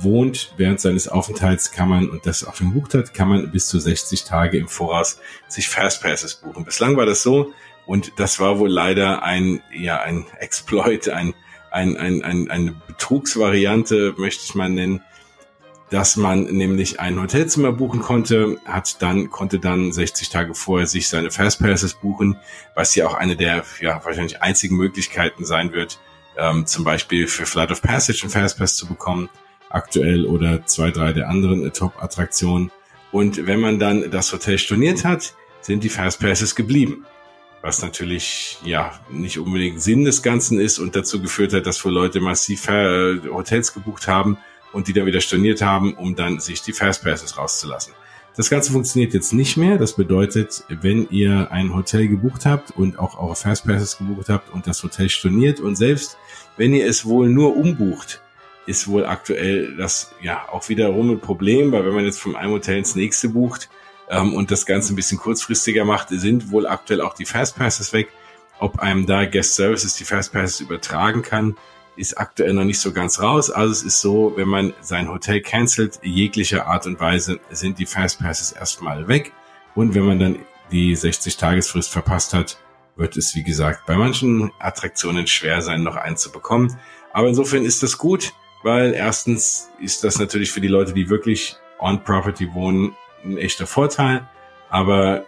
wohnt, 0.00 0.52
während 0.56 0.80
seines 0.80 1.08
Aufenthalts 1.08 1.70
kann 1.70 1.88
man, 1.88 2.10
und 2.10 2.26
das 2.26 2.44
auch 2.44 2.56
schon 2.56 2.74
gebucht 2.74 2.94
hat, 2.94 3.14
kann 3.14 3.28
man 3.28 3.50
bis 3.52 3.68
zu 3.68 3.78
60 3.78 4.24
Tage 4.24 4.58
im 4.58 4.68
Voraus 4.68 5.20
sich 5.48 5.68
Fastpasses 5.68 6.36
buchen. 6.36 6.64
Bislang 6.64 6.96
war 6.96 7.06
das 7.06 7.22
so, 7.22 7.52
und 7.86 8.12
das 8.16 8.40
war 8.40 8.58
wohl 8.58 8.70
leider 8.70 9.22
ein, 9.22 9.62
ja, 9.72 10.00
ein 10.00 10.26
Exploit, 10.40 11.08
ein, 11.08 11.34
ein, 11.70 11.96
ein, 11.96 12.22
ein, 12.22 12.50
eine 12.50 12.72
Betrugsvariante, 12.72 14.14
möchte 14.16 14.42
ich 14.44 14.54
mal 14.56 14.68
nennen, 14.68 15.02
dass 15.90 16.16
man 16.16 16.44
nämlich 16.44 16.98
ein 16.98 17.20
Hotelzimmer 17.20 17.72
buchen 17.72 18.00
konnte, 18.00 18.58
hat 18.64 19.00
dann, 19.02 19.30
konnte 19.30 19.60
dann 19.60 19.92
60 19.92 20.30
Tage 20.30 20.54
vorher 20.54 20.86
sich 20.86 21.08
seine 21.08 21.30
Fastpasses 21.30 21.94
buchen, 21.94 22.38
was 22.74 22.94
ja 22.94 23.06
auch 23.06 23.14
eine 23.14 23.36
der, 23.36 23.64
ja, 23.80 24.04
wahrscheinlich 24.04 24.42
einzigen 24.42 24.76
Möglichkeiten 24.76 25.44
sein 25.44 25.72
wird, 25.72 26.00
ähm, 26.36 26.66
zum 26.66 26.84
Beispiel 26.84 27.28
für 27.28 27.46
Flight 27.46 27.70
of 27.70 27.82
Passage 27.82 28.24
ein 28.24 28.30
Fastpass 28.30 28.76
zu 28.76 28.86
bekommen, 28.86 29.28
aktuell 29.70 30.26
oder 30.26 30.66
zwei, 30.66 30.90
drei 30.90 31.12
der 31.12 31.28
anderen 31.28 31.64
äh, 31.64 31.70
Top-Attraktionen. 31.70 32.72
Und 33.12 33.46
wenn 33.46 33.60
man 33.60 33.78
dann 33.78 34.10
das 34.10 34.32
Hotel 34.32 34.58
storniert 34.58 35.04
hat, 35.04 35.34
sind 35.60 35.84
die 35.84 35.88
Fastpasses 35.88 36.54
geblieben. 36.54 37.06
Was 37.62 37.82
natürlich, 37.82 38.58
ja, 38.64 38.92
nicht 39.10 39.38
unbedingt 39.38 39.80
Sinn 39.80 40.04
des 40.04 40.22
Ganzen 40.22 40.60
ist 40.60 40.78
und 40.78 40.94
dazu 40.94 41.20
geführt 41.22 41.52
hat, 41.52 41.66
dass 41.66 41.84
wohl 41.84 41.92
Leute 41.92 42.20
massiv 42.20 42.68
äh, 42.68 43.18
Hotels 43.28 43.72
gebucht 43.72 44.08
haben, 44.08 44.38
und 44.72 44.88
die 44.88 44.92
dann 44.92 45.06
wieder 45.06 45.20
storniert 45.20 45.62
haben, 45.62 45.94
um 45.94 46.14
dann 46.14 46.40
sich 46.40 46.62
die 46.62 46.72
Fastpasses 46.72 47.38
rauszulassen. 47.38 47.94
Das 48.36 48.50
Ganze 48.50 48.70
funktioniert 48.70 49.14
jetzt 49.14 49.32
nicht 49.32 49.56
mehr. 49.56 49.78
Das 49.78 49.94
bedeutet, 49.94 50.64
wenn 50.68 51.08
ihr 51.08 51.50
ein 51.50 51.74
Hotel 51.74 52.06
gebucht 52.06 52.44
habt 52.44 52.70
und 52.70 52.98
auch 52.98 53.18
eure 53.18 53.34
Fastpasses 53.34 53.96
gebucht 53.96 54.28
habt 54.28 54.50
und 54.52 54.66
das 54.66 54.82
Hotel 54.82 55.08
storniert 55.08 55.58
und 55.58 55.76
selbst 55.76 56.18
wenn 56.58 56.74
ihr 56.74 56.86
es 56.86 57.06
wohl 57.06 57.30
nur 57.30 57.56
umbucht, 57.56 58.20
ist 58.66 58.88
wohl 58.88 59.06
aktuell 59.06 59.76
das 59.76 60.12
ja 60.20 60.48
auch 60.50 60.68
wiederum 60.68 61.10
ein 61.10 61.20
Problem, 61.20 61.72
weil 61.72 61.86
wenn 61.86 61.94
man 61.94 62.04
jetzt 62.04 62.20
vom 62.20 62.36
einem 62.36 62.52
Hotel 62.52 62.78
ins 62.78 62.94
nächste 62.94 63.30
bucht 63.30 63.70
ähm, 64.10 64.34
und 64.34 64.50
das 64.50 64.66
Ganze 64.66 64.92
ein 64.92 64.96
bisschen 64.96 65.18
kurzfristiger 65.18 65.84
macht, 65.84 66.08
sind 66.10 66.50
wohl 66.50 66.66
aktuell 66.66 67.00
auch 67.00 67.14
die 67.14 67.24
Fastpasses 67.24 67.92
weg. 67.92 68.08
Ob 68.58 68.80
einem 68.80 69.06
da 69.06 69.24
Guest 69.24 69.54
Services 69.54 69.96
die 69.96 70.04
Fastpasses 70.04 70.60
übertragen 70.60 71.22
kann, 71.22 71.56
ist 71.96 72.18
aktuell 72.18 72.52
noch 72.52 72.64
nicht 72.64 72.78
so 72.78 72.92
ganz 72.92 73.20
raus. 73.20 73.50
Also 73.50 73.72
es 73.72 73.82
ist 73.82 74.00
so, 74.00 74.32
wenn 74.36 74.48
man 74.48 74.74
sein 74.80 75.08
Hotel 75.08 75.40
cancelt, 75.40 76.00
jeglicher 76.02 76.66
Art 76.66 76.86
und 76.86 77.00
Weise 77.00 77.40
sind 77.50 77.78
die 77.78 77.86
Fastpasses 77.86 78.52
erstmal 78.52 79.08
weg. 79.08 79.32
Und 79.74 79.94
wenn 79.94 80.04
man 80.04 80.18
dann 80.18 80.38
die 80.70 80.96
60-Tagesfrist 80.96 81.90
verpasst 81.90 82.34
hat, 82.34 82.58
wird 82.96 83.16
es, 83.16 83.34
wie 83.34 83.42
gesagt, 83.42 83.86
bei 83.86 83.96
manchen 83.96 84.50
Attraktionen 84.58 85.26
schwer 85.26 85.60
sein, 85.60 85.82
noch 85.82 85.96
einen 85.96 86.16
zu 86.16 86.32
bekommen. 86.32 86.78
Aber 87.12 87.28
insofern 87.28 87.64
ist 87.64 87.82
das 87.82 87.98
gut, 87.98 88.32
weil 88.62 88.94
erstens 88.94 89.68
ist 89.80 90.02
das 90.04 90.18
natürlich 90.18 90.50
für 90.50 90.60
die 90.60 90.68
Leute, 90.68 90.92
die 90.92 91.08
wirklich 91.08 91.56
on 91.78 92.02
Property 92.02 92.52
wohnen, 92.54 92.96
ein 93.24 93.36
echter 93.36 93.66
Vorteil. 93.66 94.28
Aber 94.70 95.24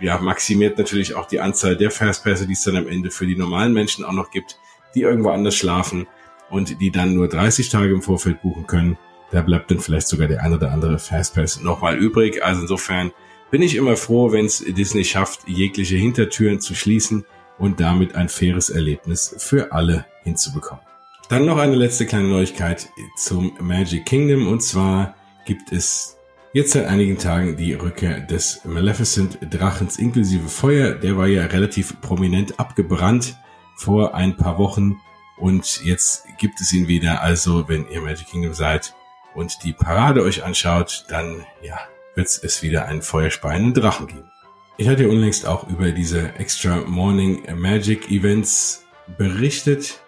ja, 0.00 0.18
maximiert 0.18 0.78
natürlich 0.78 1.14
auch 1.14 1.26
die 1.26 1.40
Anzahl 1.40 1.76
der 1.76 1.90
Fastpässe, 1.90 2.46
die 2.46 2.52
es 2.52 2.64
dann 2.64 2.76
am 2.76 2.88
Ende 2.88 3.10
für 3.10 3.26
die 3.26 3.36
normalen 3.36 3.72
Menschen 3.72 4.04
auch 4.04 4.12
noch 4.12 4.30
gibt, 4.30 4.58
die 4.96 5.02
irgendwo 5.02 5.30
anders 5.30 5.54
schlafen 5.54 6.06
und 6.50 6.80
die 6.80 6.90
dann 6.90 7.14
nur 7.14 7.28
30 7.28 7.68
Tage 7.68 7.92
im 7.92 8.02
Vorfeld 8.02 8.42
buchen 8.42 8.66
können. 8.66 8.98
Da 9.30 9.42
bleibt 9.42 9.70
dann 9.70 9.80
vielleicht 9.80 10.08
sogar 10.08 10.28
der 10.28 10.42
ein 10.42 10.52
oder 10.52 10.72
andere 10.72 10.98
Fastpass 10.98 11.60
nochmal 11.60 11.96
übrig. 11.96 12.42
Also 12.44 12.62
insofern 12.62 13.12
bin 13.50 13.62
ich 13.62 13.76
immer 13.76 13.96
froh, 13.96 14.32
wenn 14.32 14.46
es 14.46 14.64
Disney 14.66 15.04
schafft, 15.04 15.46
jegliche 15.46 15.96
Hintertüren 15.96 16.60
zu 16.60 16.74
schließen 16.74 17.24
und 17.58 17.80
damit 17.80 18.14
ein 18.14 18.28
faires 18.28 18.70
Erlebnis 18.70 19.34
für 19.38 19.72
alle 19.72 20.06
hinzubekommen. 20.22 20.84
Dann 21.28 21.44
noch 21.44 21.58
eine 21.58 21.74
letzte 21.74 22.06
kleine 22.06 22.28
Neuigkeit 22.28 22.88
zum 23.16 23.56
Magic 23.60 24.06
Kingdom 24.06 24.46
und 24.46 24.62
zwar 24.62 25.16
gibt 25.44 25.72
es 25.72 26.16
jetzt 26.52 26.72
seit 26.72 26.86
einigen 26.86 27.18
Tagen 27.18 27.56
die 27.56 27.74
Rückkehr 27.74 28.20
des 28.20 28.64
Maleficent 28.64 29.38
Drachens 29.50 29.98
inklusive 29.98 30.48
Feuer. 30.48 30.92
Der 30.94 31.16
war 31.16 31.26
ja 31.26 31.46
relativ 31.46 32.00
prominent 32.00 32.60
abgebrannt 32.60 33.36
vor 33.76 34.14
ein 34.14 34.36
paar 34.36 34.58
Wochen 34.58 35.00
und 35.36 35.84
jetzt 35.84 36.26
gibt 36.38 36.60
es 36.60 36.72
ihn 36.72 36.88
wieder. 36.88 37.22
Also 37.22 37.68
wenn 37.68 37.88
ihr 37.88 38.00
Magic 38.00 38.26
Kingdom 38.28 38.54
seid 38.54 38.94
und 39.34 39.62
die 39.64 39.72
Parade 39.72 40.22
euch 40.22 40.44
anschaut, 40.44 41.04
dann 41.08 41.44
ja, 41.62 41.78
wird 42.14 42.26
es 42.26 42.62
wieder 42.62 42.86
einen 42.86 43.02
feuerspeienden 43.02 43.74
Drachen 43.74 44.06
geben. 44.06 44.30
Ich 44.78 44.88
hatte 44.88 45.08
unlängst 45.08 45.46
auch 45.46 45.68
über 45.68 45.92
diese 45.92 46.34
Extra 46.34 46.82
Morning 46.86 47.42
Magic 47.54 48.10
Events 48.10 48.84
berichtet 49.16 50.00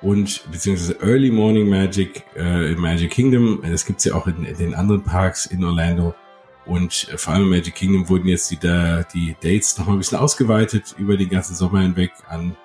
und 0.00 0.44
beziehungsweise 0.50 0.98
Early 1.00 1.30
Morning 1.30 1.68
Magic 1.68 2.24
äh, 2.36 2.74
Magic 2.74 3.12
Kingdom. 3.12 3.62
Das 3.68 3.86
gibt's 3.86 4.04
ja 4.04 4.14
auch 4.14 4.26
in, 4.26 4.44
in, 4.44 4.56
den 4.56 4.74
anderen 4.74 5.02
Parks 5.02 5.46
in 5.46 5.64
Orlando. 5.64 6.14
Und 6.66 7.08
vor 7.16 7.34
allem 7.34 7.50
Magic 7.50 7.74
Kingdom 7.74 8.08
wurden 8.08 8.28
jetzt 8.28 8.50
die, 8.50 8.58
die 8.58 9.36
Dates 9.40 9.76
noch 9.78 9.86
mal 9.86 9.94
ein 9.94 9.98
bisschen 9.98 10.18
ausgeweitet 10.18 10.94
über 10.98 11.16
den 11.16 11.28
ganzen 11.28 11.56
Sommer 11.56 11.80
hinweg 11.80 12.12
an 12.28 12.56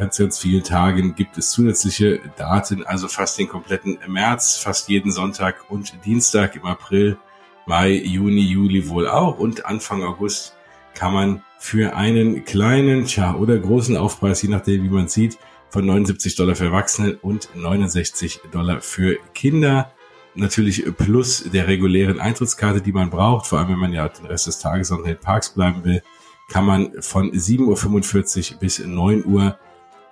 ganz, 0.00 0.16
ganz 0.16 0.38
vielen 0.38 0.64
Tagen 0.64 1.14
gibt 1.14 1.36
es 1.36 1.50
zusätzliche 1.50 2.20
Daten, 2.38 2.86
also 2.86 3.06
fast 3.06 3.38
den 3.38 3.48
kompletten 3.48 3.98
März, 4.08 4.56
fast 4.56 4.88
jeden 4.88 5.12
Sonntag 5.12 5.70
und 5.70 5.92
Dienstag 6.06 6.56
im 6.56 6.64
April, 6.64 7.18
Mai, 7.66 7.92
Juni, 7.92 8.40
Juli 8.40 8.88
wohl 8.88 9.06
auch 9.06 9.38
und 9.38 9.66
Anfang 9.66 10.02
August 10.02 10.56
kann 10.94 11.12
man 11.12 11.42
für 11.58 11.94
einen 11.94 12.46
kleinen, 12.46 13.04
tja, 13.04 13.34
oder 13.34 13.58
großen 13.58 13.94
Aufpreis, 13.98 14.40
je 14.40 14.48
nachdem 14.48 14.84
wie 14.84 14.88
man 14.88 15.08
sieht, 15.08 15.36
von 15.68 15.84
79 15.84 16.34
Dollar 16.34 16.56
für 16.56 16.64
Erwachsene 16.64 17.18
und 17.20 17.54
69 17.54 18.40
Dollar 18.50 18.80
für 18.80 19.18
Kinder. 19.34 19.92
Natürlich 20.34 20.82
plus 20.96 21.44
der 21.52 21.68
regulären 21.68 22.20
Eintrittskarte, 22.20 22.80
die 22.80 22.92
man 22.92 23.10
braucht, 23.10 23.46
vor 23.46 23.58
allem 23.58 23.68
wenn 23.68 23.78
man 23.78 23.92
ja 23.92 24.08
den 24.08 24.24
Rest 24.24 24.46
des 24.46 24.60
Tages 24.60 24.88
noch 24.88 25.00
in 25.00 25.04
den 25.04 25.18
Parks 25.18 25.50
bleiben 25.50 25.84
will, 25.84 26.02
kann 26.48 26.64
man 26.64 27.02
von 27.02 27.30
7.45 27.30 28.54
Uhr 28.54 28.58
bis 28.60 28.78
9 28.78 29.26
Uhr 29.26 29.58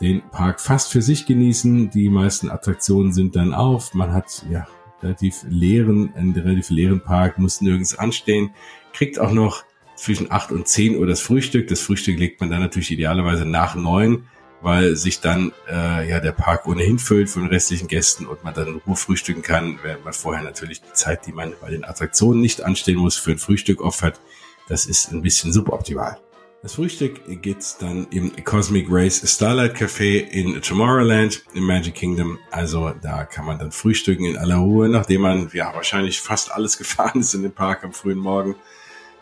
den 0.00 0.22
Park 0.30 0.61
fast 0.61 0.92
für 0.92 1.02
sich 1.02 1.26
genießen. 1.26 1.90
Die 1.90 2.08
meisten 2.08 2.50
Attraktionen 2.50 3.12
sind 3.12 3.37
dann 3.37 3.52
auf. 3.52 3.94
Man 3.94 4.12
hat 4.12 4.44
ja 4.50 4.66
relativ 5.02 5.44
leeren, 5.48 6.12
einen 6.14 6.34
relativ 6.34 6.70
leeren 6.70 7.00
Park, 7.00 7.38
muss 7.38 7.61
nirgends 7.61 7.96
anstehen, 7.98 8.50
kriegt 8.92 9.18
auch 9.18 9.32
noch 9.32 9.64
zwischen 9.96 10.30
acht 10.30 10.52
und 10.52 10.68
zehn 10.68 10.96
Uhr 10.96 11.06
das 11.06 11.20
Frühstück. 11.20 11.68
Das 11.68 11.80
Frühstück 11.80 12.18
legt 12.18 12.40
man 12.40 12.50
dann 12.50 12.61
natürlich 12.61 12.90
idealerweise 12.90 13.44
nach 13.44 13.74
neun, 13.74 14.28
weil 14.61 14.96
sich 14.96 15.20
dann 15.20 15.52
äh, 15.68 16.08
ja 16.08 16.20
der 16.20 16.32
Park 16.32 16.66
ohnehin 16.66 16.98
füllt 16.98 17.28
von 17.28 17.46
restlichen 17.46 17.88
Gästen 17.88 18.26
und 18.26 18.44
man 18.44 18.54
dann 18.54 18.68
in 18.68 18.80
Ruhe 18.87 18.96
frühstücken 18.96 19.42
kann, 19.42 19.78
während 19.82 20.04
man 20.04 20.12
vorher 20.12 20.44
natürlich 20.44 20.80
die 20.80 20.92
Zeit, 20.92 21.26
die 21.26 21.32
man 21.32 21.54
bei 21.61 21.70
den 21.70 21.84
Attraktionen 21.84 22.40
nicht 22.40 22.62
anstehen 22.62 22.98
muss, 22.98 23.16
für 23.16 23.32
ein 23.32 23.38
Frühstück 23.38 23.80
opfert. 23.80 24.20
Das 24.68 24.84
ist 24.84 25.12
ein 25.12 25.22
bisschen 25.22 25.52
suboptimal. 25.52 26.18
Das 26.61 26.75
Frühstück 26.75 27.21
gibt's 27.40 27.79
dann 27.79 28.09
im 28.11 28.33
Cosmic 28.44 28.87
Race 28.90 29.23
Starlight 29.25 29.77
Café 29.77 30.18
in 30.18 30.61
Tomorrowland 30.61 31.44
im 31.55 31.64
Magic 31.64 31.94
Kingdom. 31.94 32.37
Also 32.51 32.92
da 33.01 33.25
kann 33.25 33.44
man 33.44 33.61
dann 33.61 33.71
frühstücken 33.71 34.25
in 34.25 34.37
aller 34.37 34.57
Ruhe, 34.57 34.88
nachdem 34.88 35.21
man 35.21 35.49
ja 35.53 35.73
wahrscheinlich 35.73 36.21
fast 36.21 36.51
alles 36.51 36.77
gefahren 36.79 37.21
ist 37.21 37.33
in 37.35 37.42
den 37.42 37.53
Park 37.53 37.85
am 37.85 37.92
frühen 37.92 38.18
Morgen. 38.18 38.57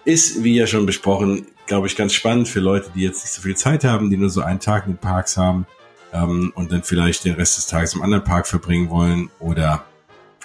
Ist, 0.06 0.44
wie 0.44 0.56
ja 0.56 0.66
schon 0.66 0.86
besprochen, 0.86 1.48
glaube 1.66 1.88
ich, 1.88 1.96
ganz 1.96 2.14
spannend 2.14 2.48
für 2.48 2.60
Leute, 2.60 2.90
die 2.94 3.02
jetzt 3.02 3.22
nicht 3.22 3.34
so 3.34 3.42
viel 3.42 3.56
Zeit 3.56 3.84
haben, 3.84 4.08
die 4.08 4.16
nur 4.16 4.30
so 4.30 4.40
einen 4.40 4.60
Tag 4.60 4.86
in 4.86 4.92
den 4.92 4.98
Parks 4.98 5.36
haben 5.36 5.66
ähm, 6.14 6.52
und 6.54 6.72
dann 6.72 6.84
vielleicht 6.84 7.24
den 7.24 7.34
Rest 7.34 7.58
des 7.58 7.66
Tages 7.66 7.92
im 7.92 8.02
anderen 8.02 8.24
Park 8.24 8.46
verbringen 8.46 8.88
wollen 8.88 9.30
oder 9.40 9.84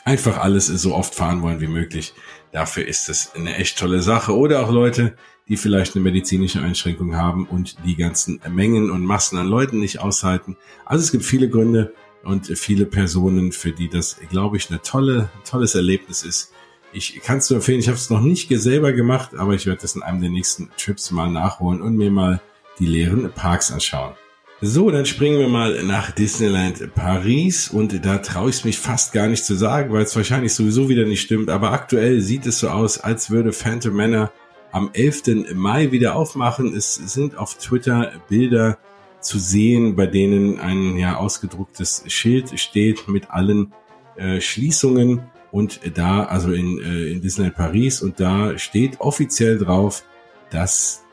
einfach 0.03 0.39
alles 0.39 0.67
so 0.67 0.93
oft 0.93 1.15
fahren 1.15 1.41
wollen 1.41 1.61
wie 1.61 1.67
möglich. 1.67 2.13
Dafür 2.51 2.85
ist 2.85 3.07
es 3.07 3.31
eine 3.33 3.55
echt 3.55 3.79
tolle 3.79 4.01
Sache. 4.01 4.35
Oder 4.35 4.65
auch 4.65 4.71
Leute, 4.71 5.15
die 5.51 5.57
vielleicht 5.57 5.95
eine 5.95 6.03
medizinische 6.03 6.61
Einschränkung 6.61 7.17
haben 7.17 7.45
und 7.45 7.75
die 7.85 7.97
ganzen 7.97 8.39
Mengen 8.49 8.89
und 8.89 9.03
Massen 9.03 9.37
an 9.37 9.47
Leuten 9.47 9.81
nicht 9.81 9.99
aushalten. 9.99 10.55
Also 10.85 11.03
es 11.03 11.11
gibt 11.11 11.25
viele 11.25 11.49
Gründe 11.49 11.93
und 12.23 12.47
viele 12.57 12.85
Personen, 12.85 13.51
für 13.51 13.73
die 13.73 13.89
das, 13.89 14.15
glaube 14.29 14.55
ich, 14.55 14.69
eine 14.69 14.81
tolle, 14.81 15.29
tolles 15.43 15.75
Erlebnis 15.75 16.23
ist. 16.23 16.53
Ich 16.93 17.19
kann 17.21 17.39
es 17.39 17.49
nur 17.49 17.57
empfehlen, 17.57 17.81
ich 17.81 17.89
habe 17.89 17.97
es 17.97 18.09
noch 18.09 18.21
nicht 18.21 18.47
selber 18.49 18.93
gemacht, 18.93 19.35
aber 19.35 19.53
ich 19.53 19.65
werde 19.65 19.81
das 19.81 19.93
in 19.93 20.03
einem 20.03 20.21
der 20.21 20.29
nächsten 20.29 20.69
Trips 20.77 21.11
mal 21.11 21.29
nachholen 21.29 21.81
und 21.81 21.97
mir 21.97 22.11
mal 22.11 22.39
die 22.79 22.85
leeren 22.85 23.29
Parks 23.33 23.73
anschauen. 23.73 24.13
So, 24.61 24.89
dann 24.89 25.05
springen 25.05 25.39
wir 25.39 25.49
mal 25.49 25.83
nach 25.83 26.11
Disneyland 26.11 26.95
Paris 26.95 27.67
und 27.67 28.05
da 28.05 28.19
traue 28.19 28.51
ich 28.51 28.63
mich 28.63 28.79
fast 28.79 29.11
gar 29.11 29.27
nicht 29.27 29.43
zu 29.43 29.55
sagen, 29.55 29.91
weil 29.91 30.03
es 30.03 30.15
wahrscheinlich 30.15 30.53
sowieso 30.53 30.87
wieder 30.87 31.03
nicht 31.03 31.21
stimmt, 31.21 31.49
aber 31.49 31.73
aktuell 31.73 32.21
sieht 32.21 32.45
es 32.45 32.59
so 32.59 32.69
aus, 32.69 32.99
als 32.99 33.31
würde 33.31 33.51
Phantom 33.51 33.93
Manor 33.93 34.31
am 34.71 34.89
11. 34.93 35.53
Mai 35.53 35.91
wieder 35.91 36.15
aufmachen. 36.15 36.75
Es 36.75 36.95
sind 36.95 37.37
auf 37.37 37.55
Twitter 37.55 38.13
Bilder 38.29 38.77
zu 39.19 39.39
sehen, 39.39 39.95
bei 39.95 40.07
denen 40.07 40.59
ein 40.59 40.97
ja 40.97 41.17
ausgedrucktes 41.17 42.03
Schild 42.07 42.59
steht 42.59 43.07
mit 43.07 43.31
allen 43.31 43.73
äh, 44.15 44.41
Schließungen 44.41 45.21
und 45.51 45.79
da, 45.95 46.23
also 46.23 46.51
in, 46.51 46.79
äh, 46.79 47.11
in 47.11 47.21
Disneyland 47.21 47.55
Paris 47.55 48.01
und 48.01 48.19
da 48.19 48.57
steht 48.57 48.99
offiziell 48.99 49.57
drauf, 49.57 50.03
dass 50.49 51.03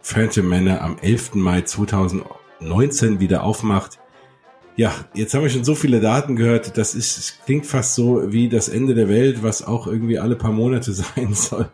Phantom 0.00 0.48
Manor 0.48 0.80
am 0.80 0.98
11. 0.98 1.34
Mai 1.34 1.62
2019 1.62 3.20
wieder 3.20 3.44
aufmacht. 3.44 3.98
Ja, 4.74 4.92
jetzt 5.14 5.34
haben 5.34 5.42
wir 5.42 5.50
schon 5.50 5.64
so 5.64 5.74
viele 5.74 6.00
Daten 6.00 6.34
gehört, 6.34 6.78
das 6.78 6.94
ist, 6.94 7.18
das 7.18 7.44
klingt 7.44 7.66
fast 7.66 7.94
so 7.94 8.32
wie 8.32 8.48
das 8.48 8.68
Ende 8.68 8.94
der 8.94 9.08
Welt, 9.08 9.42
was 9.42 9.64
auch 9.64 9.86
irgendwie 9.86 10.18
alle 10.18 10.34
paar 10.34 10.52
Monate 10.52 10.92
sein 10.92 11.34
soll. 11.34 11.68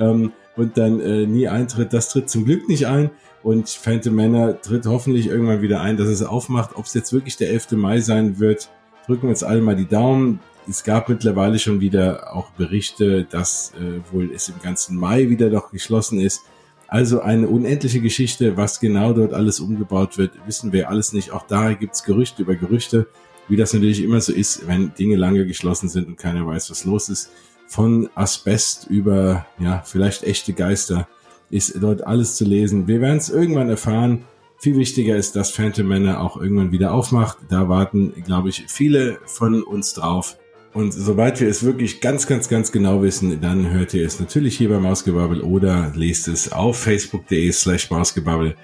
Ähm, 0.00 0.32
und 0.58 0.76
dann 0.76 1.00
äh, 1.00 1.24
nie 1.24 1.48
eintritt. 1.48 1.92
Das 1.92 2.08
tritt 2.08 2.28
zum 2.28 2.44
Glück 2.44 2.68
nicht 2.68 2.86
ein. 2.86 3.10
Und 3.42 3.68
Phantom 3.68 4.14
Manor 4.14 4.60
tritt 4.60 4.86
hoffentlich 4.86 5.28
irgendwann 5.28 5.62
wieder 5.62 5.80
ein, 5.80 5.96
dass 5.96 6.08
es 6.08 6.22
aufmacht. 6.22 6.72
Ob 6.74 6.84
es 6.84 6.94
jetzt 6.94 7.12
wirklich 7.12 7.36
der 7.36 7.50
11. 7.50 7.72
Mai 7.72 8.00
sein 8.00 8.40
wird, 8.40 8.68
drücken 9.06 9.22
wir 9.22 9.30
uns 9.30 9.44
alle 9.44 9.60
mal 9.62 9.76
die 9.76 9.86
Daumen. 9.86 10.40
Es 10.68 10.82
gab 10.82 11.08
mittlerweile 11.08 11.58
schon 11.58 11.80
wieder 11.80 12.34
auch 12.34 12.50
Berichte, 12.50 13.24
dass 13.24 13.72
äh, 13.80 14.00
wohl 14.12 14.30
es 14.34 14.48
im 14.48 14.56
ganzen 14.60 14.96
Mai 14.96 15.30
wieder 15.30 15.48
doch 15.48 15.70
geschlossen 15.70 16.20
ist. 16.20 16.42
Also 16.88 17.20
eine 17.20 17.46
unendliche 17.46 18.00
Geschichte, 18.00 18.56
was 18.56 18.80
genau 18.80 19.12
dort 19.12 19.34
alles 19.34 19.60
umgebaut 19.60 20.18
wird, 20.18 20.32
wissen 20.46 20.72
wir 20.72 20.88
alles 20.90 21.12
nicht. 21.12 21.30
Auch 21.30 21.46
da 21.46 21.72
gibt's 21.74 22.02
Gerüchte 22.02 22.42
über 22.42 22.56
Gerüchte, 22.56 23.06
wie 23.46 23.56
das 23.56 23.72
natürlich 23.72 24.02
immer 24.02 24.20
so 24.20 24.32
ist, 24.32 24.66
wenn 24.66 24.92
Dinge 24.94 25.16
lange 25.16 25.46
geschlossen 25.46 25.88
sind 25.88 26.08
und 26.08 26.16
keiner 26.16 26.46
weiß, 26.46 26.70
was 26.70 26.84
los 26.84 27.08
ist 27.08 27.30
von 27.68 28.08
Asbest 28.14 28.86
über, 28.88 29.46
ja, 29.60 29.82
vielleicht 29.84 30.24
echte 30.24 30.54
Geister, 30.54 31.06
ist 31.50 31.80
dort 31.80 32.06
alles 32.06 32.36
zu 32.36 32.44
lesen. 32.44 32.88
Wir 32.88 33.00
werden 33.00 33.18
es 33.18 33.28
irgendwann 33.28 33.68
erfahren. 33.68 34.24
Viel 34.58 34.76
wichtiger 34.76 35.16
ist, 35.16 35.36
dass 35.36 35.50
Phantom 35.50 35.86
Manor 35.86 36.20
auch 36.20 36.36
irgendwann 36.36 36.72
wieder 36.72 36.92
aufmacht. 36.92 37.38
Da 37.48 37.68
warten, 37.68 38.12
glaube 38.24 38.48
ich, 38.48 38.64
viele 38.68 39.18
von 39.26 39.62
uns 39.62 39.94
drauf. 39.94 40.36
Und 40.74 40.92
sobald 40.92 41.40
wir 41.40 41.48
es 41.48 41.62
wirklich 41.62 42.00
ganz, 42.00 42.26
ganz, 42.26 42.48
ganz 42.48 42.72
genau 42.72 43.02
wissen, 43.02 43.40
dann 43.40 43.70
hört 43.70 43.94
ihr 43.94 44.04
es 44.04 44.20
natürlich 44.20 44.56
hier 44.56 44.68
bei 44.68 44.78
Mausgebabbel 44.78 45.40
oder 45.40 45.92
lest 45.94 46.28
es 46.28 46.52
auf 46.52 46.78
facebook.de 46.78 47.52
slash 47.52 47.90
Mausgebabbel 47.90 48.54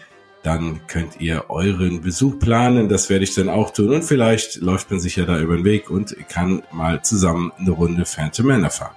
dann 0.44 0.86
könnt 0.86 1.20
ihr 1.20 1.46
euren 1.48 2.02
Besuch 2.02 2.38
planen. 2.38 2.88
Das 2.88 3.10
werde 3.10 3.24
ich 3.24 3.34
dann 3.34 3.48
auch 3.48 3.70
tun. 3.70 3.94
Und 3.94 4.04
vielleicht 4.04 4.56
läuft 4.56 4.90
man 4.90 5.00
sich 5.00 5.16
ja 5.16 5.24
da 5.24 5.40
über 5.40 5.56
den 5.56 5.64
Weg 5.64 5.90
und 5.90 6.14
kann 6.28 6.62
mal 6.70 7.02
zusammen 7.02 7.50
eine 7.58 7.70
Runde 7.70 8.04
Phantom 8.04 8.46
Manor 8.46 8.70
fahren. 8.70 8.94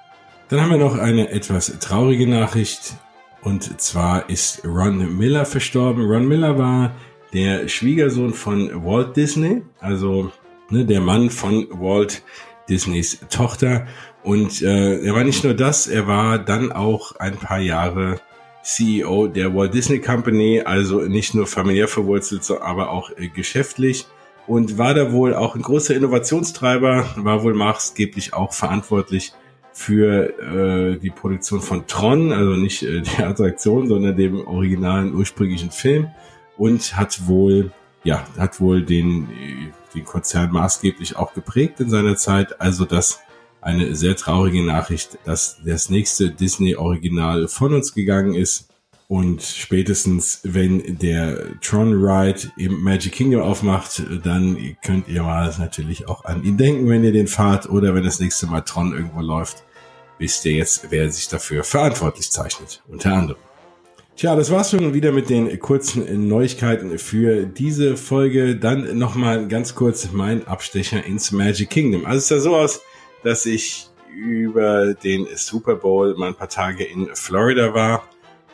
Dann 0.50 0.62
haben 0.62 0.72
wir 0.72 0.78
noch 0.78 0.98
eine 0.98 1.30
etwas 1.30 1.80
traurige 1.80 2.28
Nachricht. 2.28 2.96
Und 3.42 3.80
zwar 3.82 4.30
ist 4.30 4.64
Ron 4.66 5.18
Miller 5.18 5.46
verstorben. 5.46 6.06
Ron 6.06 6.28
Miller 6.28 6.58
war 6.58 6.92
der 7.34 7.70
Schwiegersohn 7.70 8.34
von 8.34 8.86
Walt 8.86 9.16
Disney, 9.16 9.62
also 9.80 10.32
ne, 10.70 10.86
der 10.86 11.02
Mann 11.02 11.30
von 11.30 11.68
Walt 11.72 12.24
Disneys 12.68 13.20
Tochter. 13.30 13.88
Und 14.24 14.62
äh, 14.62 15.00
er 15.00 15.16
war 15.16 15.24
nicht 15.24 15.46
nur 15.46 15.54
das, 15.54 15.88
er 15.88 16.08
war 16.08 16.40
dann 16.40 16.74
auch 16.74 17.16
ein 17.16 17.38
paar 17.38 17.60
Jahre 17.60 18.20
CEO 18.67 19.27
der 19.27 19.56
Walt 19.56 19.73
Disney 19.73 19.99
Company, 19.99 20.62
also 20.62 21.01
nicht 21.01 21.34
nur 21.34 21.47
familiär 21.47 21.88
verwurzelt, 21.88 22.43
aber 22.62 22.91
auch 22.91 23.12
äh, 23.12 23.30
geschäftlich. 23.30 24.06
Und 24.45 24.77
war 24.77 24.93
da 24.93 25.12
wohl 25.12 25.34
auch 25.34 25.56
ein 25.56 25.62
großer 25.62 25.95
Innovationstreiber, 25.95 27.06
war 27.15 27.43
wohl 27.43 27.53
maßgeblich 27.53 28.34
auch 28.34 28.53
verantwortlich 28.53 29.34
für 29.71 30.39
äh, 30.39 30.97
die 30.99 31.10
Produktion 31.10 31.62
von 31.62 31.88
Tron, 31.88 32.34
also 32.34 32.51
nicht 32.51 32.84
äh, 32.84 33.01
die 33.01 33.23
Attraktion, 33.23 33.88
sondern 33.88 34.17
dem 34.17 34.45
originalen 34.45 35.15
ursprünglichen 35.15 35.71
Film. 35.71 36.10
Und 36.58 36.97
hat 36.97 37.27
wohl 37.27 37.71
ja, 38.03 38.25
hat 38.38 38.60
wohl 38.60 38.84
den 38.84 39.27
den 39.93 40.06
Konzern 40.06 40.51
maßgeblich 40.51 41.15
auch 41.15 41.34
geprägt 41.34 41.80
in 41.80 41.89
seiner 41.89 42.15
Zeit, 42.15 42.60
also 42.62 42.86
das 42.86 43.21
eine 43.62 43.96
sehr 43.96 44.15
traurige 44.15 44.63
Nachricht, 44.63 45.17
dass 45.26 45.58
das 45.65 45.89
nächste 45.89 46.32
Disney-Original 46.32 47.48
von 47.48 47.74
uns 47.74 47.93
gegangen 47.93 48.36
ist. 48.36 48.70
Und 49.10 49.41
spätestens, 49.41 50.41
wenn 50.43 50.98
der 51.00 51.60
Tron 51.62 51.93
Ride 51.93 52.52
im 52.58 52.82
Magic 52.82 53.13
Kingdom 53.13 53.41
aufmacht, 53.41 54.04
dann 54.24 54.76
könnt 54.84 55.08
ihr 55.08 55.24
mal 55.24 55.54
natürlich 55.60 56.10
auch 56.10 56.26
an 56.26 56.43
ihn 56.43 56.58
denken, 56.58 56.89
wenn 56.89 57.06
ihr 57.06 57.13
den 57.13 57.28
fahrt 57.28 57.70
oder 57.70 57.96
wenn 57.96 58.04
das 58.04 58.20
nächste 58.20 58.48
Mal 58.48 58.62
Tron 58.62 58.91
irgendwo 58.91 59.22
läuft. 59.22 59.63
Wisst 60.20 60.43
ihr 60.46 60.54
jetzt, 60.54 60.88
wer 60.89 61.10
sich 61.10 61.30
dafür 61.30 61.63
verantwortlich 61.63 62.32
zeichnet, 62.32 62.84
unter 62.89 63.13
anderem. 63.13 63.39
Tja, 64.17 64.36
das 64.36 64.50
war's 64.50 64.72
schon 64.72 64.96
wieder 64.96 65.12
mit 65.12 65.30
den 65.30 65.60
kurzen 65.60 66.28
Neuigkeiten 66.28 66.98
für 66.98 67.46
diese 67.46 67.96
Folge. 67.96 68.56
Dann 68.56 68.98
nochmal 68.98 69.48
ganz 69.48 69.76
kurz 69.76 70.12
mein 70.12 70.48
Abstecher 70.48 71.06
ins 71.06 71.32
Magic 71.32 71.70
Kingdom. 71.70 72.04
Also 72.06 72.17
es 72.17 72.28
sah 72.28 72.39
so 72.39 72.56
aus, 72.56 72.82
dass 73.28 73.46
ich 73.46 73.90
über 74.16 74.94
den 74.94 75.28
Super 75.36 75.76
Bowl 75.76 76.16
mal 76.16 76.30
ein 76.30 76.36
paar 76.36 76.50
Tage 76.50 76.86
in 76.86 77.13
Florida 77.13 77.74
war. 77.74 78.08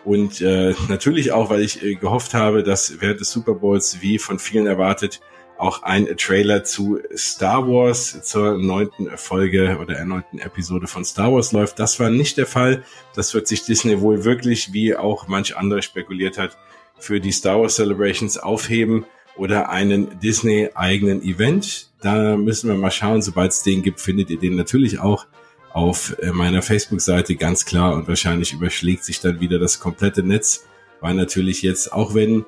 Und 0.04 0.42
äh, 0.42 0.74
natürlich 0.90 1.32
auch, 1.32 1.50
weil 1.50 1.62
ich 1.62 1.82
äh, 1.84 1.96
gehofft 1.96 2.34
habe, 2.34 2.64
dass 2.64 3.00
während 3.00 3.22
des 3.22 3.32
Super 3.32 3.54
Bowls, 3.54 4.02
wie 4.02 4.18
von 4.18 4.40
vielen 4.40 4.66
erwartet, 4.66 5.22
auch 5.58 5.84
ein 5.84 6.08
Trailer 6.18 6.64
zu 6.64 7.00
Star 7.16 7.68
Wars 7.68 8.22
zur 8.24 8.58
neunten 8.58 9.16
Folge 9.16 9.78
oder 9.80 9.96
erneuten 9.96 10.40
Episode 10.40 10.88
von 10.88 11.06
Star 11.06 11.32
Wars 11.32 11.52
läuft. 11.52 11.80
Das 11.80 12.00
war 12.00 12.10
nicht 12.10 12.38
der 12.38 12.48
Fall. 12.48 12.84
Das 13.16 13.34
wird 13.34 13.48
sich 13.48 13.64
Disney 13.64 14.02
wohl 14.02 14.26
wirklich, 14.26 14.74
wie 14.74 14.96
auch 14.96 15.28
manch 15.28 15.56
andere 15.56 15.84
spekuliert 15.84 16.38
hat, 16.38 16.58
für 16.98 17.22
die 17.22 17.32
Star 17.32 17.62
Wars 17.62 17.76
Celebrations 17.76 18.38
aufheben 18.40 19.06
oder 19.38 19.70
einen 19.70 20.20
Disney-eigenen 20.20 21.22
Event. 21.22 21.93
Da 22.04 22.38
müssen 22.38 22.70
wir 22.70 22.76
mal 22.76 22.92
schauen. 22.92 23.22
Sobald 23.22 23.52
es 23.52 23.64
den 23.64 23.82
gibt, 23.82 24.00
findet 24.00 24.30
ihr 24.30 24.38
den 24.38 24.56
natürlich 24.56 25.00
auch 25.00 25.26
auf 25.72 26.16
äh, 26.20 26.32
meiner 26.32 26.62
Facebook-Seite 26.62 27.36
ganz 27.36 27.66
klar 27.66 27.96
und 27.96 28.08
wahrscheinlich 28.08 28.54
überschlägt 28.54 29.04
sich 29.04 29.22
dann 29.22 29.40
wieder 29.40 29.58
das 29.58 29.80
komplette 29.80 30.22
Netz, 30.22 30.66
weil 31.02 31.16
natürlich 31.16 31.64
jetzt, 31.64 31.92
auch 31.92 32.14
wenn 32.14 32.46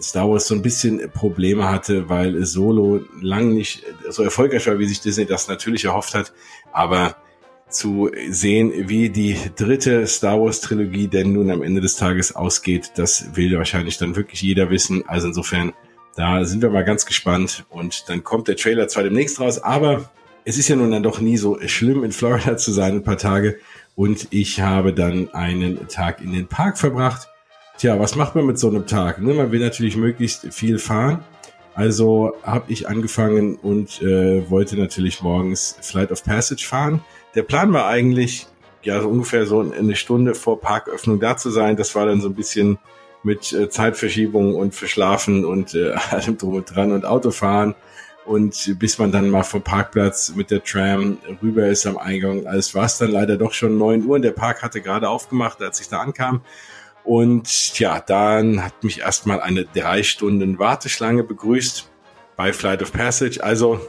Star 0.00 0.28
Wars 0.28 0.48
so 0.48 0.54
ein 0.54 0.62
bisschen 0.62 1.10
Probleme 1.12 1.68
hatte, 1.68 2.08
weil 2.08 2.44
Solo 2.44 3.04
lang 3.20 3.54
nicht 3.54 3.84
so 4.08 4.22
erfolgreich 4.22 4.66
war, 4.66 4.78
wie 4.78 4.86
sich 4.86 5.00
Disney 5.00 5.26
das 5.26 5.46
natürlich 5.48 5.84
erhofft 5.84 6.14
hat, 6.14 6.32
aber 6.72 7.16
zu 7.68 8.10
sehen, 8.28 8.72
wie 8.88 9.10
die 9.10 9.36
dritte 9.56 10.06
Star 10.06 10.40
Wars 10.40 10.60
Trilogie 10.60 11.08
denn 11.08 11.32
nun 11.32 11.50
am 11.50 11.62
Ende 11.62 11.80
des 11.80 11.96
Tages 11.96 12.34
ausgeht, 12.34 12.92
das 12.96 13.36
will 13.36 13.56
wahrscheinlich 13.56 13.98
dann 13.98 14.16
wirklich 14.16 14.42
jeder 14.42 14.70
wissen. 14.70 15.06
Also 15.08 15.28
insofern 15.28 15.72
Da 16.16 16.44
sind 16.46 16.62
wir 16.62 16.70
mal 16.70 16.84
ganz 16.84 17.04
gespannt 17.04 17.66
und 17.68 18.08
dann 18.08 18.24
kommt 18.24 18.48
der 18.48 18.56
Trailer 18.56 18.88
zwar 18.88 19.02
demnächst 19.02 19.38
raus, 19.38 19.62
aber 19.62 20.10
es 20.44 20.56
ist 20.56 20.68
ja 20.68 20.76
nun 20.76 20.90
dann 20.90 21.02
doch 21.02 21.20
nie 21.20 21.36
so 21.36 21.58
schlimm, 21.66 22.04
in 22.04 22.12
Florida 22.12 22.56
zu 22.56 22.72
sein, 22.72 22.94
ein 22.94 23.02
paar 23.02 23.18
Tage. 23.18 23.58
Und 23.94 24.28
ich 24.30 24.60
habe 24.60 24.94
dann 24.94 25.28
einen 25.34 25.88
Tag 25.88 26.22
in 26.22 26.32
den 26.32 26.46
Park 26.46 26.78
verbracht. 26.78 27.28
Tja, 27.76 28.00
was 28.00 28.16
macht 28.16 28.34
man 28.34 28.46
mit 28.46 28.58
so 28.58 28.68
einem 28.68 28.86
Tag? 28.86 29.20
Ne, 29.20 29.34
man 29.34 29.52
will 29.52 29.60
natürlich 29.60 29.96
möglichst 29.96 30.54
viel 30.54 30.78
fahren. 30.78 31.22
Also 31.74 32.32
habe 32.42 32.72
ich 32.72 32.88
angefangen 32.88 33.56
und 33.56 34.00
äh, 34.00 34.48
wollte 34.48 34.78
natürlich 34.78 35.20
morgens 35.20 35.76
Flight 35.82 36.10
of 36.10 36.24
Passage 36.24 36.66
fahren. 36.66 37.04
Der 37.34 37.42
Plan 37.42 37.74
war 37.74 37.88
eigentlich, 37.88 38.46
ja, 38.82 39.02
so 39.02 39.08
ungefähr 39.08 39.44
so 39.44 39.60
eine 39.60 39.96
Stunde 39.96 40.34
vor 40.34 40.62
Parköffnung 40.62 41.20
da 41.20 41.36
zu 41.36 41.50
sein. 41.50 41.76
Das 41.76 41.94
war 41.94 42.06
dann 42.06 42.22
so 42.22 42.28
ein 42.28 42.34
bisschen 42.34 42.78
mit 43.22 43.52
äh, 43.52 43.68
Zeitverschiebung 43.68 44.54
und 44.54 44.74
Verschlafen 44.74 45.44
und 45.44 45.74
äh, 45.74 45.92
allem 46.10 46.38
drum 46.38 46.54
und 46.54 46.74
dran 46.74 46.92
und 46.92 47.04
Autofahren. 47.04 47.74
Und 48.24 48.74
bis 48.80 48.98
man 48.98 49.12
dann 49.12 49.30
mal 49.30 49.44
vom 49.44 49.62
Parkplatz 49.62 50.32
mit 50.34 50.50
der 50.50 50.64
Tram 50.64 51.18
rüber 51.42 51.68
ist 51.68 51.86
am 51.86 51.96
Eingang, 51.96 52.46
alles 52.46 52.74
war 52.74 52.86
es 52.86 52.98
dann 52.98 53.12
leider 53.12 53.36
doch 53.36 53.52
schon 53.52 53.78
neun 53.78 54.04
Uhr. 54.04 54.16
Und 54.16 54.22
der 54.22 54.32
Park 54.32 54.62
hatte 54.62 54.80
gerade 54.80 55.08
aufgemacht, 55.08 55.62
als 55.62 55.80
ich 55.80 55.88
da 55.88 56.00
ankam. 56.00 56.40
Und 57.04 57.78
ja, 57.78 58.00
dann 58.00 58.64
hat 58.64 58.82
mich 58.82 59.00
erstmal 59.00 59.40
eine 59.40 59.64
drei 59.64 60.02
Stunden 60.02 60.58
Warteschlange 60.58 61.22
begrüßt 61.22 61.88
bei 62.34 62.52
Flight 62.52 62.82
of 62.82 62.92
Passage. 62.92 63.42
Also 63.44 63.80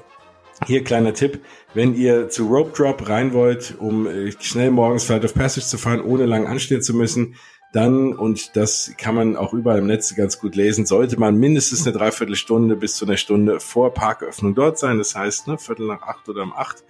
hier 0.66 0.84
kleiner 0.84 1.16
Tipp, 1.16 1.44
wenn 1.74 1.96
ihr 1.96 2.30
zu 2.30 2.48
Rope 2.48 2.76
Drop 2.76 3.10
rein 3.10 3.34
wollt, 3.34 3.76
um 3.80 4.06
äh, 4.06 4.32
schnell 4.40 4.70
morgens 4.70 5.06
Flight 5.06 5.26
of 5.26 5.34
Passage 5.34 5.66
zu 5.66 5.80
fahren, 5.80 6.02
ohne 6.02 6.28
lang 6.28 6.46
anstehen 6.46 6.84
zu 6.84 6.96
müssen, 6.96 7.36
dann, 7.74 8.14
und 8.14 8.56
das 8.56 8.94
kann 8.98 9.16
man 9.16 9.36
auch 9.36 9.54
überall 9.54 9.80
im 9.80 9.88
Netz 9.88 10.16
ganz 10.16 10.40
gut 10.40 10.56
lesen, 10.56 10.86
sollte 10.86 11.20
man 11.20 11.36
mindestens 11.36 11.86
eine 11.86 11.98
Dreiviertelstunde 11.98 12.76
bis 12.76 12.96
zu 12.96 13.06
einer 13.06 13.18
Stunde 13.18 13.60
vor 13.60 13.94
Parköffnung 13.94 14.56
dort 14.56 14.80
sein. 14.80 14.98
Das 14.98 15.16
heißt, 15.16 15.48
ne, 15.48 15.58
Viertel 15.58 15.88
nach 15.88 16.02
acht 16.02 16.30
oder 16.30 16.44
um 16.44 16.54
acht, 16.54 16.84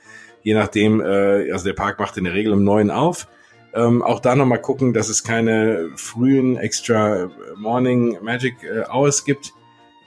je 0.44 0.54
nachdem, 0.54 1.02
äh, 1.02 1.52
also 1.52 1.66
der 1.66 1.74
Park 1.74 2.00
macht 2.00 2.18
in 2.18 2.26
der 2.26 2.34
Regel 2.34 2.54
um 2.54 2.64
neun 2.64 2.92
auf. 2.92 3.28
Ähm, 3.74 4.02
auch 4.02 4.20
da 4.20 4.36
nochmal 4.36 4.62
gucken, 4.62 4.94
dass 4.94 5.10
es 5.10 5.24
keine 5.24 5.90
frühen 5.96 6.58
extra 6.58 7.30
Morning 7.56 8.18
Magic 8.22 8.64
äh, 8.64 8.84
Hours 8.90 9.26
gibt 9.26 9.54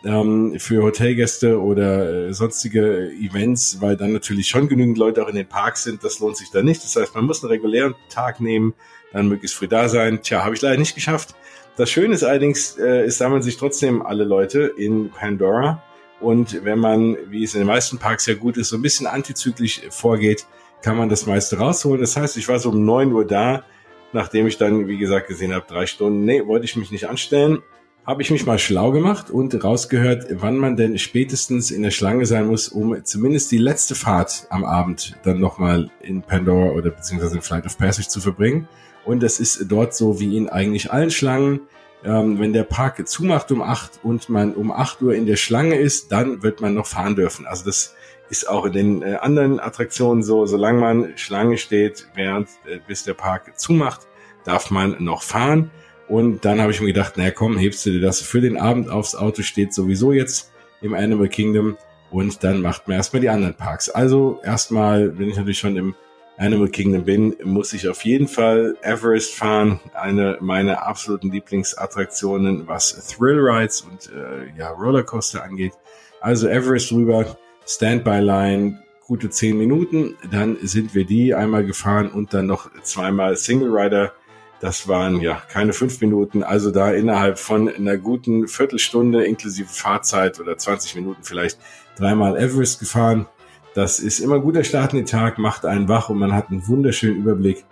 ähm, 0.04 0.54
für 0.58 0.82
Hotelgäste 0.82 1.60
oder 1.60 2.28
äh, 2.28 2.32
sonstige 2.32 3.10
Events, 3.10 3.80
weil 3.80 3.96
dann 3.96 4.12
natürlich 4.12 4.48
schon 4.48 4.68
genügend 4.68 4.98
Leute 4.98 5.22
auch 5.22 5.28
in 5.28 5.36
den 5.36 5.46
Parks 5.46 5.84
sind. 5.84 6.02
Das 6.04 6.20
lohnt 6.20 6.36
sich 6.36 6.50
da 6.50 6.62
nicht. 6.62 6.82
Das 6.82 6.96
heißt, 6.96 7.14
man 7.14 7.26
muss 7.26 7.42
einen 7.42 7.50
regulären 7.50 7.94
Tag 8.08 8.40
nehmen, 8.40 8.74
dann 9.12 9.28
möglichst 9.28 9.56
früh 9.56 9.68
da 9.68 9.88
sein. 9.88 10.20
Tja, 10.22 10.44
habe 10.44 10.54
ich 10.54 10.62
leider 10.62 10.78
nicht 10.78 10.94
geschafft. 10.94 11.34
Das 11.76 11.90
Schöne 11.90 12.14
ist 12.14 12.24
allerdings, 12.24 12.76
äh, 12.78 13.02
es 13.02 13.18
sammeln 13.18 13.42
sich 13.42 13.56
trotzdem 13.56 14.02
alle 14.02 14.24
Leute 14.24 14.72
in 14.76 15.10
Pandora. 15.10 15.82
Und 16.20 16.64
wenn 16.64 16.78
man, 16.78 17.16
wie 17.28 17.44
es 17.44 17.54
in 17.54 17.60
den 17.60 17.66
meisten 17.66 17.98
Parks 17.98 18.26
ja 18.26 18.34
gut 18.34 18.56
ist, 18.56 18.68
so 18.68 18.76
ein 18.76 18.82
bisschen 18.82 19.06
antizyklisch 19.06 19.80
vorgeht, 19.88 20.46
kann 20.82 20.96
man 20.96 21.08
das 21.08 21.26
meiste 21.26 21.58
rausholen. 21.58 22.00
Das 22.00 22.16
heißt, 22.16 22.36
ich 22.36 22.48
war 22.48 22.58
so 22.58 22.70
um 22.70 22.84
neun 22.84 23.12
Uhr 23.12 23.26
da, 23.26 23.64
nachdem 24.12 24.46
ich 24.46 24.58
dann, 24.58 24.88
wie 24.88 24.98
gesagt, 24.98 25.28
gesehen 25.28 25.54
habe, 25.54 25.64
drei 25.66 25.86
Stunden, 25.86 26.24
nee, 26.24 26.46
wollte 26.46 26.64
ich 26.64 26.76
mich 26.76 26.90
nicht 26.90 27.08
anstellen. 27.08 27.62
Habe 28.06 28.22
ich 28.22 28.30
mich 28.30 28.46
mal 28.46 28.58
schlau 28.58 28.92
gemacht 28.92 29.30
und 29.30 29.62
rausgehört, 29.62 30.26
wann 30.30 30.56
man 30.56 30.76
denn 30.76 30.98
spätestens 30.98 31.70
in 31.70 31.82
der 31.82 31.90
Schlange 31.90 32.26
sein 32.26 32.46
muss, 32.46 32.68
um 32.68 33.04
zumindest 33.04 33.52
die 33.52 33.58
letzte 33.58 33.94
Fahrt 33.94 34.46
am 34.50 34.64
Abend 34.64 35.16
dann 35.22 35.38
nochmal 35.38 35.90
in 36.00 36.22
Pandora 36.22 36.70
oder 36.72 36.90
beziehungsweise 36.90 37.36
in 37.36 37.42
Flight 37.42 37.66
of 37.66 37.78
Passage 37.78 38.08
zu 38.08 38.20
verbringen. 38.20 38.68
Und 39.04 39.22
das 39.22 39.40
ist 39.40 39.66
dort 39.68 39.94
so 39.94 40.20
wie 40.20 40.36
in 40.36 40.48
eigentlich 40.48 40.92
allen 40.92 41.10
Schlangen. 41.10 41.60
Ähm, 42.02 42.38
wenn 42.38 42.52
der 42.52 42.64
Park 42.64 43.06
zumacht 43.08 43.52
um 43.52 43.60
acht 43.60 44.00
und 44.02 44.28
man 44.28 44.54
um 44.54 44.72
acht 44.72 45.02
Uhr 45.02 45.14
in 45.14 45.26
der 45.26 45.36
Schlange 45.36 45.76
ist, 45.76 46.12
dann 46.12 46.42
wird 46.42 46.60
man 46.60 46.74
noch 46.74 46.86
fahren 46.86 47.14
dürfen. 47.14 47.46
Also 47.46 47.64
das 47.66 47.94
ist 48.30 48.48
auch 48.48 48.64
in 48.64 48.72
den 48.72 49.02
äh, 49.02 49.16
anderen 49.16 49.60
Attraktionen 49.60 50.22
so, 50.22 50.46
solange 50.46 50.80
man 50.80 51.12
Schlange 51.16 51.58
steht, 51.58 52.08
während 52.14 52.48
äh, 52.66 52.78
bis 52.86 53.04
der 53.04 53.14
Park 53.14 53.58
zumacht, 53.58 54.06
darf 54.44 54.70
man 54.70 54.96
noch 55.02 55.22
fahren. 55.22 55.70
Und 56.08 56.44
dann 56.44 56.60
habe 56.60 56.72
ich 56.72 56.80
mir 56.80 56.88
gedacht, 56.88 57.16
naja 57.16 57.30
komm, 57.30 57.58
hebst 57.58 57.84
du 57.84 57.90
dir 57.90 58.00
das 58.00 58.20
für 58.20 58.40
den 58.40 58.56
Abend 58.56 58.88
aufs 58.88 59.14
Auto, 59.14 59.42
steht 59.42 59.74
sowieso 59.74 60.12
jetzt 60.12 60.52
im 60.80 60.94
Animal 60.94 61.28
Kingdom 61.28 61.76
und 62.10 62.42
dann 62.42 62.62
macht 62.62 62.88
man 62.88 62.96
erstmal 62.96 63.20
die 63.20 63.28
anderen 63.28 63.54
Parks. 63.54 63.88
Also 63.88 64.40
erstmal, 64.42 65.18
wenn 65.18 65.28
ich 65.28 65.36
natürlich 65.36 65.58
schon 65.58 65.76
im 65.76 65.94
Animal 66.40 66.68
Kingdom 66.68 67.04
bin, 67.04 67.36
muss 67.44 67.74
ich 67.74 67.86
auf 67.86 68.02
jeden 68.04 68.26
Fall 68.26 68.74
Everest 68.82 69.34
fahren. 69.34 69.78
Eine 69.92 70.38
meiner 70.40 70.86
absoluten 70.86 71.30
Lieblingsattraktionen, 71.30 72.66
was 72.66 72.94
Thrill 73.08 73.38
Rides 73.38 73.82
und 73.82 74.10
äh, 74.10 74.58
ja, 74.58 74.70
Rollercoaster 74.70 75.44
angeht. 75.44 75.74
Also 76.22 76.48
Everest 76.48 76.92
rüber, 76.92 77.36
Standby 77.66 78.20
Line, 78.20 78.82
gute 79.06 79.28
zehn 79.28 79.58
Minuten. 79.58 80.16
Dann 80.30 80.56
sind 80.62 80.94
wir 80.94 81.04
die 81.04 81.34
einmal 81.34 81.66
gefahren 81.66 82.08
und 82.08 82.32
dann 82.32 82.46
noch 82.46 82.70
zweimal 82.82 83.36
Single 83.36 83.76
Rider. 83.76 84.12
Das 84.60 84.88
waren 84.88 85.20
ja 85.20 85.42
keine 85.48 85.74
fünf 85.74 86.00
Minuten, 86.00 86.42
also 86.42 86.70
da 86.70 86.90
innerhalb 86.90 87.38
von 87.38 87.68
einer 87.68 87.96
guten 87.98 88.48
Viertelstunde 88.48 89.24
inklusive 89.24 89.68
Fahrzeit 89.68 90.40
oder 90.40 90.56
20 90.56 90.96
Minuten 90.96 91.22
vielleicht 91.22 91.58
dreimal 91.96 92.36
Everest 92.38 92.78
gefahren. 92.78 93.26
Das 93.74 94.00
ist 94.00 94.18
immer 94.20 94.36
ein 94.36 94.42
guter 94.42 94.64
Start 94.64 94.92
in 94.92 95.00
den 95.00 95.06
Tag, 95.06 95.38
macht 95.38 95.64
einen 95.64 95.88
wach 95.88 96.08
und 96.10 96.18
man 96.18 96.34
hat 96.34 96.50
einen 96.50 96.66
wunderschönen 96.66 97.18
Überblick 97.18 97.64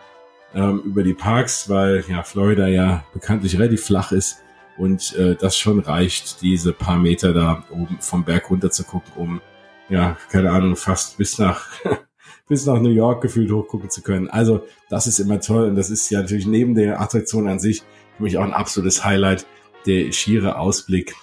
ähm, 0.55 0.81
über 0.85 1.03
die 1.03 1.15
Parks, 1.15 1.69
weil 1.69 2.05
ja 2.09 2.23
Florida 2.23 2.69
ja 2.69 3.05
bekanntlich 3.13 3.55
relativ 3.59 3.85
flach 3.85 4.13
ist 4.13 4.39
und 4.77 5.15
äh, 5.17 5.35
das 5.35 5.59
schon 5.59 5.81
reicht, 5.81 6.41
diese 6.43 6.73
paar 6.73 6.99
Meter 6.99 7.33
da 7.33 7.65
oben 7.71 7.99
vom 8.01 8.25
Berg 8.25 8.51
runter 8.51 8.71
zu 8.71 8.85
gucken, 8.85 9.13
um 9.17 9.41
ja, 9.89 10.17
keine 10.31 10.51
Ahnung, 10.51 10.77
fast 10.77 11.19
bis 11.19 11.39
nach 11.39 11.67
bis 12.49 12.65
nach 12.65 12.81
New 12.81 12.91
York 12.91 13.23
gefühlt 13.23 13.51
hochgucken 13.51 13.91
zu 13.91 14.03
können. 14.03 14.29
Also 14.31 14.65
das 14.89 15.07
ist 15.07 15.19
immer 15.19 15.41
toll 15.41 15.69
und 15.69 15.77
das 15.77 15.91
ist 15.91 16.09
ja 16.11 16.21
natürlich 16.21 16.47
neben 16.47 16.75
der 16.75 17.01
Attraktion 17.01 17.49
an 17.49 17.59
sich 17.59 17.83
für 18.17 18.23
mich 18.23 18.39
auch 18.39 18.45
ein 18.45 18.55
absolutes 18.55 19.05
Highlight, 19.05 19.47
der 19.87 20.13
schiere 20.13 20.59
Ausblick 20.59 21.15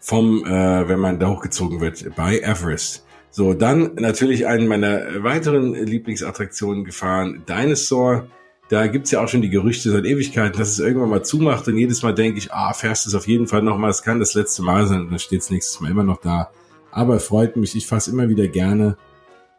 vom, 0.00 0.44
äh, 0.44 0.88
wenn 0.88 1.00
man 1.00 1.18
da 1.18 1.28
hochgezogen 1.28 1.80
wird, 1.80 2.14
bei 2.14 2.38
Everest. 2.38 3.06
So, 3.36 3.52
dann 3.52 3.96
natürlich 3.96 4.46
einen 4.46 4.68
meiner 4.68 5.24
weiteren 5.24 5.74
Lieblingsattraktionen 5.74 6.84
gefahren, 6.84 7.42
Dinosaur. 7.48 8.28
Da 8.68 8.86
gibt's 8.86 9.10
ja 9.10 9.24
auch 9.24 9.26
schon 9.26 9.42
die 9.42 9.50
Gerüchte 9.50 9.90
seit 9.90 10.04
Ewigkeiten, 10.04 10.56
dass 10.56 10.68
es 10.68 10.78
irgendwann 10.78 11.10
mal 11.10 11.24
zumacht 11.24 11.66
und 11.66 11.76
jedes 11.76 12.04
Mal 12.04 12.14
denke 12.14 12.38
ich, 12.38 12.52
ah, 12.52 12.72
fährst 12.74 13.08
es 13.08 13.14
auf 13.16 13.26
jeden 13.26 13.48
Fall 13.48 13.62
nochmal, 13.62 13.90
es 13.90 14.04
kann 14.04 14.20
das 14.20 14.34
letzte 14.34 14.62
Mal 14.62 14.86
sein 14.86 15.00
und 15.00 15.10
dann 15.10 15.18
steht's 15.18 15.50
nächstes 15.50 15.80
Mal 15.80 15.90
immer 15.90 16.04
noch 16.04 16.20
da. 16.20 16.52
Aber 16.92 17.18
freut 17.18 17.56
mich, 17.56 17.74
ich 17.74 17.88
fasse 17.88 18.12
immer 18.12 18.28
wieder 18.28 18.46
gerne. 18.46 18.96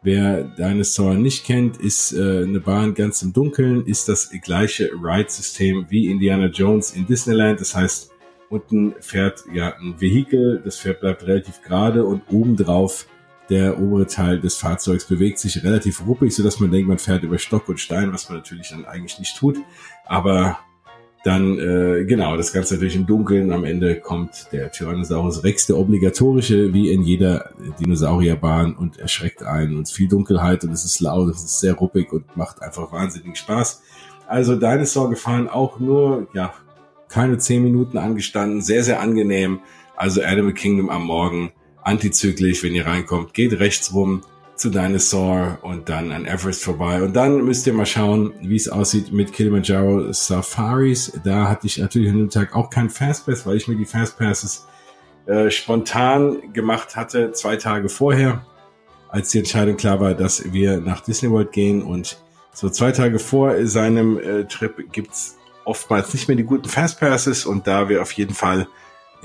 Wer 0.02 0.44
Dinosaur 0.44 1.12
nicht 1.12 1.44
kennt, 1.44 1.76
ist 1.76 2.14
äh, 2.14 2.44
eine 2.44 2.60
Bahn 2.60 2.94
ganz 2.94 3.20
im 3.20 3.34
Dunkeln, 3.34 3.84
ist 3.84 4.08
das 4.08 4.30
gleiche 4.42 4.90
Ride-System 4.94 5.84
wie 5.90 6.06
Indiana 6.10 6.46
Jones 6.46 6.92
in 6.92 7.06
Disneyland. 7.06 7.60
Das 7.60 7.74
heißt, 7.74 8.10
unten 8.48 8.94
fährt 9.00 9.44
ja 9.52 9.74
ein 9.76 10.00
Vehikel, 10.00 10.62
das 10.64 10.80
Pferd 10.80 11.00
bleibt 11.00 11.26
relativ 11.26 11.60
gerade 11.60 12.06
und 12.06 12.22
obendrauf 12.30 13.06
der 13.48 13.78
obere 13.78 14.06
Teil 14.06 14.40
des 14.40 14.56
Fahrzeugs 14.56 15.04
bewegt 15.04 15.38
sich 15.38 15.62
relativ 15.62 16.06
ruppig, 16.06 16.34
so 16.34 16.42
dass 16.42 16.60
man 16.60 16.70
denkt, 16.70 16.88
man 16.88 16.98
fährt 16.98 17.22
über 17.22 17.38
Stock 17.38 17.68
und 17.68 17.78
Stein, 17.78 18.12
was 18.12 18.28
man 18.28 18.38
natürlich 18.38 18.70
dann 18.70 18.84
eigentlich 18.84 19.18
nicht 19.18 19.36
tut. 19.36 19.56
Aber 20.04 20.58
dann, 21.26 21.58
äh, 21.58 22.04
genau, 22.04 22.36
das 22.36 22.52
Ganze 22.52 22.74
natürlich 22.74 22.94
im 22.94 23.04
Dunkeln. 23.06 23.52
Am 23.52 23.64
Ende 23.64 23.96
kommt 23.96 24.46
der 24.52 24.70
Tyrannosaurus 24.70 25.42
Rex, 25.42 25.66
der 25.66 25.76
obligatorische, 25.76 26.72
wie 26.72 26.92
in 26.92 27.02
jeder 27.02 27.50
Dinosaurierbahn 27.80 28.76
und 28.76 28.98
erschreckt 28.98 29.42
einen. 29.42 29.76
Und 29.76 29.88
viel 29.88 30.06
Dunkelheit 30.06 30.62
und 30.62 30.70
es 30.70 30.84
ist 30.84 31.00
laut, 31.00 31.34
es 31.34 31.42
ist 31.42 31.58
sehr 31.58 31.74
ruppig 31.74 32.12
und 32.12 32.36
macht 32.36 32.62
einfach 32.62 32.92
wahnsinnig 32.92 33.38
Spaß. 33.38 33.82
Also 34.28 34.54
Dinosaur 34.54 35.10
gefahren, 35.10 35.48
auch 35.48 35.80
nur, 35.80 36.28
ja, 36.32 36.54
keine 37.08 37.38
zehn 37.38 37.64
Minuten 37.64 37.98
angestanden, 37.98 38.60
sehr, 38.60 38.84
sehr 38.84 39.00
angenehm. 39.00 39.58
Also 39.96 40.22
Animal 40.22 40.52
Kingdom 40.52 40.90
am 40.90 41.06
Morgen 41.06 41.50
antizyklisch, 41.86 42.62
wenn 42.64 42.74
ihr 42.74 42.86
reinkommt, 42.86 43.32
geht 43.32 43.58
rechts 43.58 43.94
rum 43.94 44.22
zu 44.56 44.70
Dinosaur 44.70 45.58
und 45.62 45.88
dann 45.88 46.10
an 46.10 46.26
Everest 46.26 46.64
vorbei. 46.64 47.02
Und 47.02 47.14
dann 47.14 47.44
müsst 47.44 47.66
ihr 47.66 47.74
mal 47.74 47.86
schauen, 47.86 48.32
wie 48.40 48.56
es 48.56 48.68
aussieht 48.68 49.12
mit 49.12 49.32
Kilimanjaro 49.32 50.12
Safaris. 50.12 51.12
Da 51.24 51.48
hatte 51.48 51.66
ich 51.66 51.78
natürlich 51.78 52.10
an 52.10 52.18
dem 52.18 52.30
Tag 52.30 52.56
auch 52.56 52.70
kein 52.70 52.90
Fastpass, 52.90 53.46
weil 53.46 53.56
ich 53.56 53.68
mir 53.68 53.76
die 53.76 53.84
Fastpasses 53.84 54.66
äh, 55.26 55.50
spontan 55.50 56.52
gemacht 56.52 56.96
hatte, 56.96 57.32
zwei 57.32 57.56
Tage 57.56 57.88
vorher, 57.88 58.44
als 59.08 59.30
die 59.30 59.38
Entscheidung 59.38 59.76
klar 59.76 60.00
war, 60.00 60.14
dass 60.14 60.52
wir 60.52 60.80
nach 60.80 61.00
Disney 61.00 61.30
World 61.30 61.52
gehen. 61.52 61.82
Und 61.82 62.18
so 62.52 62.68
zwei 62.68 62.90
Tage 62.92 63.18
vor 63.18 63.64
seinem 63.66 64.18
äh, 64.18 64.44
Trip 64.46 64.90
gibt's 64.90 65.36
oftmals 65.64 66.12
nicht 66.14 66.26
mehr 66.26 66.36
die 66.36 66.44
guten 66.44 66.68
Fastpasses. 66.68 67.46
Und 67.46 67.66
da 67.66 67.88
wir 67.88 68.02
auf 68.02 68.12
jeden 68.12 68.34
Fall 68.34 68.66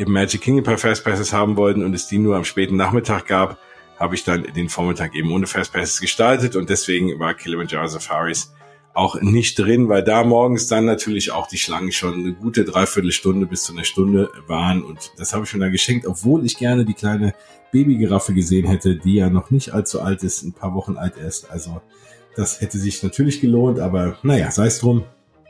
eben 0.01 0.11
Magic 0.11 0.41
Kingdom 0.41 0.63
per 0.63 0.77
Fastpasses 0.77 1.31
haben 1.31 1.55
wollten 1.55 1.83
und 1.83 1.93
es 1.93 2.07
die 2.07 2.17
nur 2.17 2.35
am 2.35 2.43
späten 2.43 2.75
Nachmittag 2.75 3.27
gab, 3.27 3.57
habe 3.99 4.15
ich 4.15 4.23
dann 4.23 4.43
den 4.43 4.67
Vormittag 4.67 5.15
eben 5.15 5.31
ohne 5.31 5.45
Fastpasses 5.45 6.01
gestaltet 6.01 6.55
und 6.55 6.69
deswegen 6.69 7.19
war 7.19 7.35
Kilimanjaro 7.35 7.87
Safaris 7.87 8.51
auch 8.93 9.21
nicht 9.21 9.57
drin, 9.57 9.87
weil 9.87 10.03
da 10.03 10.23
morgens 10.23 10.67
dann 10.67 10.85
natürlich 10.85 11.31
auch 11.31 11.47
die 11.47 11.59
Schlangen 11.59 11.91
schon 11.91 12.15
eine 12.15 12.33
gute 12.33 12.65
Dreiviertelstunde 12.65 13.45
bis 13.45 13.63
zu 13.63 13.73
einer 13.73 13.85
Stunde 13.85 14.29
waren. 14.47 14.83
Und 14.83 15.11
das 15.17 15.33
habe 15.33 15.45
ich 15.45 15.53
mir 15.53 15.59
da 15.61 15.69
geschenkt, 15.69 16.05
obwohl 16.05 16.45
ich 16.45 16.57
gerne 16.57 16.83
die 16.83 16.93
kleine 16.93 17.33
Babygiraffe 17.71 18.33
gesehen 18.33 18.67
hätte, 18.67 18.97
die 18.97 19.15
ja 19.15 19.29
noch 19.29 19.49
nicht 19.49 19.73
allzu 19.73 20.01
alt 20.01 20.23
ist, 20.23 20.43
ein 20.43 20.51
paar 20.51 20.73
Wochen 20.73 20.97
alt 20.97 21.15
ist. 21.15 21.49
Also 21.49 21.81
das 22.35 22.59
hätte 22.59 22.79
sich 22.79 23.01
natürlich 23.01 23.39
gelohnt, 23.39 23.79
aber 23.79 24.17
naja, 24.23 24.51
sei 24.51 24.65
es 24.65 24.79
drum. 24.79 25.05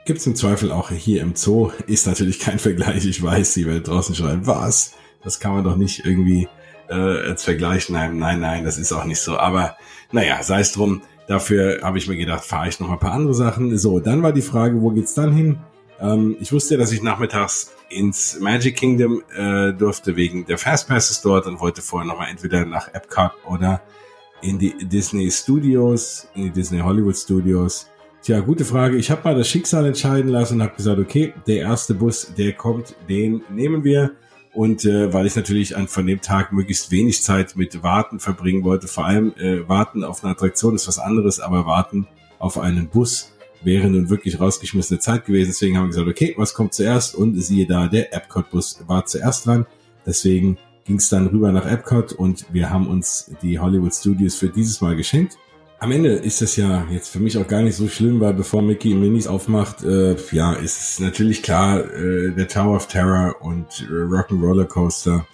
Gibt's 0.05 0.25
im 0.25 0.35
Zweifel 0.35 0.71
auch 0.71 0.89
hier 0.89 1.21
im 1.21 1.35
Zoo. 1.35 1.71
Ist 1.85 2.07
natürlich 2.07 2.39
kein 2.39 2.57
Vergleich. 2.57 3.05
Ich 3.05 3.21
weiß, 3.21 3.53
die 3.53 3.67
Welt 3.67 3.87
draußen 3.87 4.15
schreiben, 4.15 4.47
was? 4.47 4.93
Das 5.23 5.39
kann 5.39 5.53
man 5.53 5.63
doch 5.63 5.75
nicht 5.75 6.05
irgendwie 6.05 6.47
äh, 6.89 6.93
als 6.93 7.43
Vergleich 7.43 7.89
nein, 7.89 8.17
Nein, 8.17 8.39
nein, 8.39 8.65
das 8.65 8.79
ist 8.79 8.91
auch 8.91 9.05
nicht 9.05 9.19
so. 9.19 9.37
Aber 9.37 9.77
naja, 10.11 10.41
sei 10.41 10.61
es 10.61 10.71
drum. 10.71 11.01
Dafür 11.27 11.81
habe 11.83 11.99
ich 11.99 12.07
mir 12.07 12.17
gedacht, 12.17 12.43
fahre 12.43 12.67
ich 12.67 12.79
noch 12.79 12.87
mal 12.87 12.93
ein 12.93 12.99
paar 12.99 13.13
andere 13.13 13.35
Sachen. 13.35 13.77
So, 13.77 13.99
dann 13.99 14.23
war 14.23 14.33
die 14.33 14.41
Frage, 14.41 14.81
wo 14.81 14.89
geht's 14.89 15.13
dann 15.13 15.33
hin? 15.33 15.59
Ähm, 15.99 16.35
ich 16.39 16.51
wusste, 16.51 16.77
dass 16.77 16.91
ich 16.91 17.03
nachmittags 17.03 17.71
ins 17.89 18.39
Magic 18.39 18.75
Kingdom 18.75 19.21
äh, 19.35 19.71
durfte 19.71 20.15
wegen 20.15 20.47
der 20.47 20.57
Fastpasses 20.57 21.21
dort 21.21 21.45
und 21.45 21.59
wollte 21.59 21.83
vorher 21.83 22.07
noch 22.07 22.17
mal 22.17 22.27
entweder 22.27 22.65
nach 22.65 22.91
Epcot 22.93 23.31
oder 23.47 23.81
in 24.41 24.57
die 24.57 24.73
Disney 24.83 25.29
Studios, 25.29 26.27
in 26.33 26.45
die 26.45 26.49
Disney 26.49 26.79
Hollywood 26.79 27.15
Studios. 27.15 27.90
Tja, 28.23 28.39
gute 28.39 28.65
Frage. 28.65 28.97
Ich 28.97 29.09
habe 29.09 29.21
mal 29.23 29.35
das 29.35 29.47
Schicksal 29.47 29.83
entscheiden 29.83 30.29
lassen 30.29 30.55
und 30.55 30.61
habe 30.61 30.75
gesagt, 30.75 30.99
okay, 30.99 31.33
der 31.47 31.61
erste 31.61 31.95
Bus, 31.95 32.31
der 32.37 32.53
kommt, 32.53 32.93
den 33.09 33.41
nehmen 33.49 33.83
wir. 33.83 34.11
Und 34.53 34.85
äh, 34.85 35.11
weil 35.11 35.25
ich 35.25 35.35
natürlich 35.35 35.75
an, 35.75 35.87
von 35.87 36.05
dem 36.05 36.21
Tag 36.21 36.53
möglichst 36.53 36.91
wenig 36.91 37.23
Zeit 37.23 37.55
mit 37.55 37.81
Warten 37.81 38.19
verbringen 38.19 38.63
wollte, 38.63 38.87
vor 38.87 39.05
allem 39.05 39.33
äh, 39.39 39.67
Warten 39.67 40.03
auf 40.03 40.23
eine 40.23 40.33
Attraktion 40.33 40.75
ist 40.75 40.87
was 40.87 40.99
anderes, 40.99 41.39
aber 41.39 41.65
Warten 41.65 42.05
auf 42.37 42.59
einen 42.59 42.89
Bus 42.89 43.31
wäre 43.63 43.89
nun 43.89 44.11
wirklich 44.11 44.39
rausgeschmissene 44.39 44.99
Zeit 44.99 45.25
gewesen. 45.25 45.49
Deswegen 45.49 45.77
haben 45.77 45.85
wir 45.85 45.89
gesagt, 45.89 46.07
okay, 46.07 46.35
was 46.37 46.53
kommt 46.53 46.75
zuerst? 46.75 47.15
Und 47.15 47.41
siehe 47.41 47.65
da, 47.65 47.87
der 47.87 48.13
Epcot-Bus 48.13 48.83
war 48.85 49.03
zuerst 49.07 49.47
dran. 49.47 49.65
Deswegen 50.05 50.59
ging 50.85 50.97
es 50.97 51.09
dann 51.09 51.25
rüber 51.25 51.51
nach 51.51 51.65
Epcot 51.65 52.13
und 52.13 52.45
wir 52.53 52.69
haben 52.69 52.87
uns 52.87 53.31
die 53.41 53.57
Hollywood 53.57 53.95
Studios 53.95 54.35
für 54.35 54.49
dieses 54.49 54.79
Mal 54.79 54.95
geschenkt. 54.95 55.39
Am 55.81 55.91
Ende 55.91 56.09
ist 56.09 56.43
das 56.43 56.57
ja 56.57 56.85
jetzt 56.91 57.09
für 57.09 57.19
mich 57.19 57.39
auch 57.39 57.47
gar 57.47 57.63
nicht 57.63 57.75
so 57.75 57.87
schlimm, 57.87 58.19
weil 58.19 58.35
bevor 58.35 58.61
Mickey 58.61 58.93
Minis 58.93 59.25
aufmacht, 59.25 59.83
äh, 59.83 60.15
ja, 60.31 60.53
ist 60.53 60.79
es 60.79 60.99
natürlich 60.99 61.41
klar, 61.41 61.79
äh, 61.79 62.29
der 62.35 62.47
Tower 62.47 62.75
of 62.75 62.85
Terror 62.85 63.37
und 63.39 63.65
äh, 63.89 63.91
Rock'n'Roller 63.91 64.65
Coaster. 64.65 65.25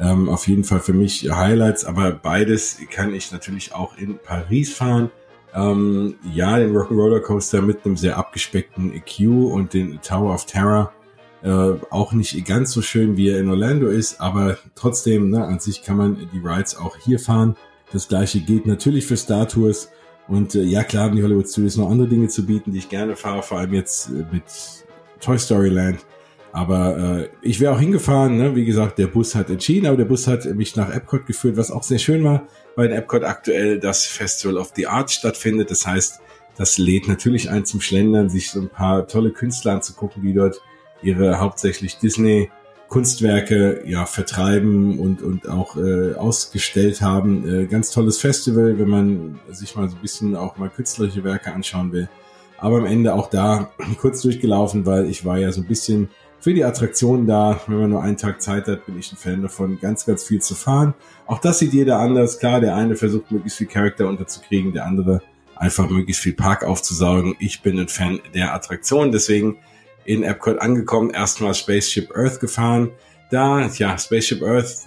Ähm, 0.00 0.28
auf 0.28 0.48
jeden 0.48 0.64
Fall 0.64 0.80
für 0.80 0.92
mich 0.92 1.30
Highlights, 1.30 1.84
aber 1.84 2.10
beides 2.10 2.78
kann 2.90 3.14
ich 3.14 3.30
natürlich 3.30 3.76
auch 3.76 3.96
in 3.96 4.18
Paris 4.18 4.72
fahren. 4.74 5.12
Ähm, 5.54 6.16
ja, 6.34 6.58
den 6.58 6.74
Rock'n'Roller 6.74 7.20
Coaster 7.20 7.62
mit 7.62 7.86
einem 7.86 7.96
sehr 7.96 8.16
abgespeckten 8.16 8.92
EQ 8.92 9.52
und 9.52 9.72
den 9.72 10.00
Tower 10.02 10.34
of 10.34 10.46
Terror 10.46 10.92
äh, 11.44 11.74
auch 11.90 12.12
nicht 12.12 12.44
ganz 12.44 12.72
so 12.72 12.82
schön, 12.82 13.16
wie 13.16 13.28
er 13.28 13.38
in 13.38 13.48
Orlando 13.48 13.86
ist, 13.86 14.20
aber 14.20 14.58
trotzdem, 14.74 15.30
ne, 15.30 15.44
an 15.44 15.60
sich 15.60 15.84
kann 15.84 15.96
man 15.96 16.28
die 16.32 16.40
Rides 16.40 16.76
auch 16.76 16.96
hier 16.96 17.20
fahren. 17.20 17.54
Das 17.92 18.08
gleiche 18.08 18.40
gilt 18.40 18.66
natürlich 18.66 19.06
für 19.06 19.16
Star 19.16 19.46
Tours. 19.48 19.90
Und 20.28 20.54
äh, 20.54 20.62
ja, 20.62 20.82
klar 20.84 21.04
haben 21.04 21.16
die 21.16 21.22
Hollywood 21.22 21.48
Studios 21.48 21.76
noch 21.76 21.90
andere 21.90 22.08
Dinge 22.08 22.28
zu 22.28 22.46
bieten, 22.46 22.72
die 22.72 22.78
ich 22.78 22.88
gerne 22.88 23.16
fahre, 23.16 23.42
vor 23.42 23.58
allem 23.58 23.74
jetzt 23.74 24.08
äh, 24.08 24.24
mit 24.32 24.44
Toy 25.20 25.38
Story 25.38 25.68
Land. 25.68 26.06
Aber 26.52 26.96
äh, 26.98 27.28
ich 27.40 27.60
wäre 27.60 27.74
auch 27.74 27.80
hingefahren, 27.80 28.36
ne? 28.36 28.54
wie 28.54 28.66
gesagt, 28.66 28.98
der 28.98 29.06
Bus 29.06 29.34
hat 29.34 29.48
entschieden, 29.48 29.86
aber 29.86 29.96
der 29.96 30.04
Bus 30.04 30.26
hat 30.26 30.44
mich 30.44 30.76
nach 30.76 30.94
Epcot 30.94 31.26
geführt, 31.26 31.56
was 31.56 31.70
auch 31.70 31.82
sehr 31.82 31.98
schön 31.98 32.22
war, 32.24 32.46
weil 32.76 32.88
in 32.88 32.92
Epcot 32.92 33.24
aktuell 33.24 33.80
das 33.80 34.04
Festival 34.04 34.58
of 34.58 34.72
the 34.76 34.86
Arts 34.86 35.14
stattfindet. 35.14 35.70
Das 35.70 35.86
heißt, 35.86 36.20
das 36.56 36.76
lädt 36.76 37.08
natürlich 37.08 37.48
ein 37.50 37.64
zum 37.64 37.80
Schlendern, 37.80 38.28
sich 38.28 38.50
so 38.50 38.60
ein 38.60 38.68
paar 38.68 39.08
tolle 39.08 39.30
Künstler 39.30 39.72
anzugucken, 39.72 40.22
die 40.22 40.34
dort 40.34 40.60
ihre 41.02 41.40
hauptsächlich 41.40 41.98
Disney 41.98 42.50
Kunstwerke 42.92 43.84
ja 43.86 44.04
vertreiben 44.04 44.98
und 44.98 45.22
und 45.22 45.48
auch 45.48 45.78
äh, 45.78 46.12
ausgestellt 46.12 47.00
haben. 47.00 47.48
Äh, 47.48 47.64
ganz 47.64 47.90
tolles 47.90 48.18
Festival, 48.18 48.78
wenn 48.78 48.88
man 48.88 49.40
sich 49.50 49.74
mal 49.74 49.88
so 49.88 49.96
ein 49.96 50.02
bisschen 50.02 50.36
auch 50.36 50.58
mal 50.58 50.68
künstlerische 50.68 51.24
Werke 51.24 51.54
anschauen 51.54 51.90
will. 51.92 52.10
Aber 52.58 52.76
am 52.76 52.84
Ende 52.84 53.14
auch 53.14 53.30
da 53.30 53.70
kurz 53.98 54.20
durchgelaufen, 54.20 54.84
weil 54.84 55.08
ich 55.08 55.24
war 55.24 55.38
ja 55.38 55.52
so 55.52 55.62
ein 55.62 55.66
bisschen 55.66 56.10
für 56.38 56.52
die 56.52 56.64
Attraktion 56.64 57.26
da. 57.26 57.62
Wenn 57.66 57.80
man 57.80 57.90
nur 57.90 58.02
einen 58.02 58.18
Tag 58.18 58.42
Zeit 58.42 58.68
hat, 58.68 58.84
bin 58.84 58.98
ich 58.98 59.10
ein 59.10 59.16
Fan 59.16 59.40
davon, 59.40 59.80
ganz, 59.80 60.04
ganz 60.04 60.24
viel 60.24 60.42
zu 60.42 60.54
fahren. 60.54 60.92
Auch 61.26 61.38
das 61.38 61.60
sieht 61.60 61.72
jeder 61.72 61.98
anders. 61.98 62.40
Klar, 62.40 62.60
der 62.60 62.76
eine 62.76 62.96
versucht 62.96 63.30
möglichst 63.30 63.56
viel 63.56 63.68
Charakter 63.68 64.06
unterzukriegen, 64.06 64.74
der 64.74 64.84
andere 64.84 65.22
einfach 65.56 65.88
möglichst 65.88 66.22
viel 66.22 66.34
Park 66.34 66.62
aufzusaugen. 66.62 67.36
Ich 67.38 67.62
bin 67.62 67.78
ein 67.78 67.88
Fan 67.88 68.20
der 68.34 68.52
Attraktion, 68.52 69.12
deswegen 69.12 69.56
in 70.04 70.22
Epcot 70.22 70.58
angekommen, 70.58 71.10
erstmal 71.10 71.54
Spaceship 71.54 72.14
Earth 72.16 72.40
gefahren. 72.40 72.90
Da, 73.30 73.66
ja, 73.66 73.96
Spaceship 73.96 74.42
Earth 74.42 74.86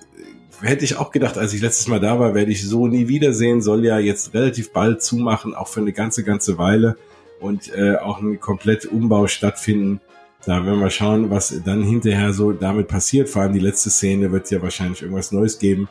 hätte 0.62 0.86
ich 0.86 0.98
auch 0.98 1.12
gedacht, 1.12 1.38
als 1.38 1.54
ich 1.54 1.62
letztes 1.62 1.88
Mal 1.88 2.00
da 2.00 2.20
war, 2.20 2.34
werde 2.36 2.52
ich 2.52 2.68
so 2.68 2.88
nie 2.88 3.08
wiedersehen. 3.08 3.62
Soll 3.62 3.86
ja 3.86 4.00
jetzt 4.00 4.34
relativ 4.34 4.72
bald 4.72 5.02
zumachen, 5.02 5.54
auch 5.54 5.68
für 5.68 5.82
eine 5.82 5.94
ganze, 5.94 6.24
ganze 6.24 6.58
Weile 6.58 6.98
und 7.40 7.74
äh, 7.76 7.96
auch 7.96 8.22
ein 8.22 8.40
komplett 8.40 8.86
Umbau 8.86 9.28
stattfinden. 9.28 10.02
Da 10.46 10.66
werden 10.66 10.80
wir 10.80 10.92
schauen, 10.92 11.32
was 11.32 11.62
dann 11.66 11.84
hinterher 11.84 12.32
so 12.34 12.52
damit 12.52 12.88
passiert. 12.88 13.30
Vor 13.30 13.42
allem 13.42 13.54
die 13.54 13.60
letzte 13.60 13.90
Szene 13.90 14.32
wird 14.32 14.50
ja 14.52 14.62
wahrscheinlich 14.62 15.02
irgendwas 15.02 15.32
Neues 15.32 15.58
geben. 15.58 15.90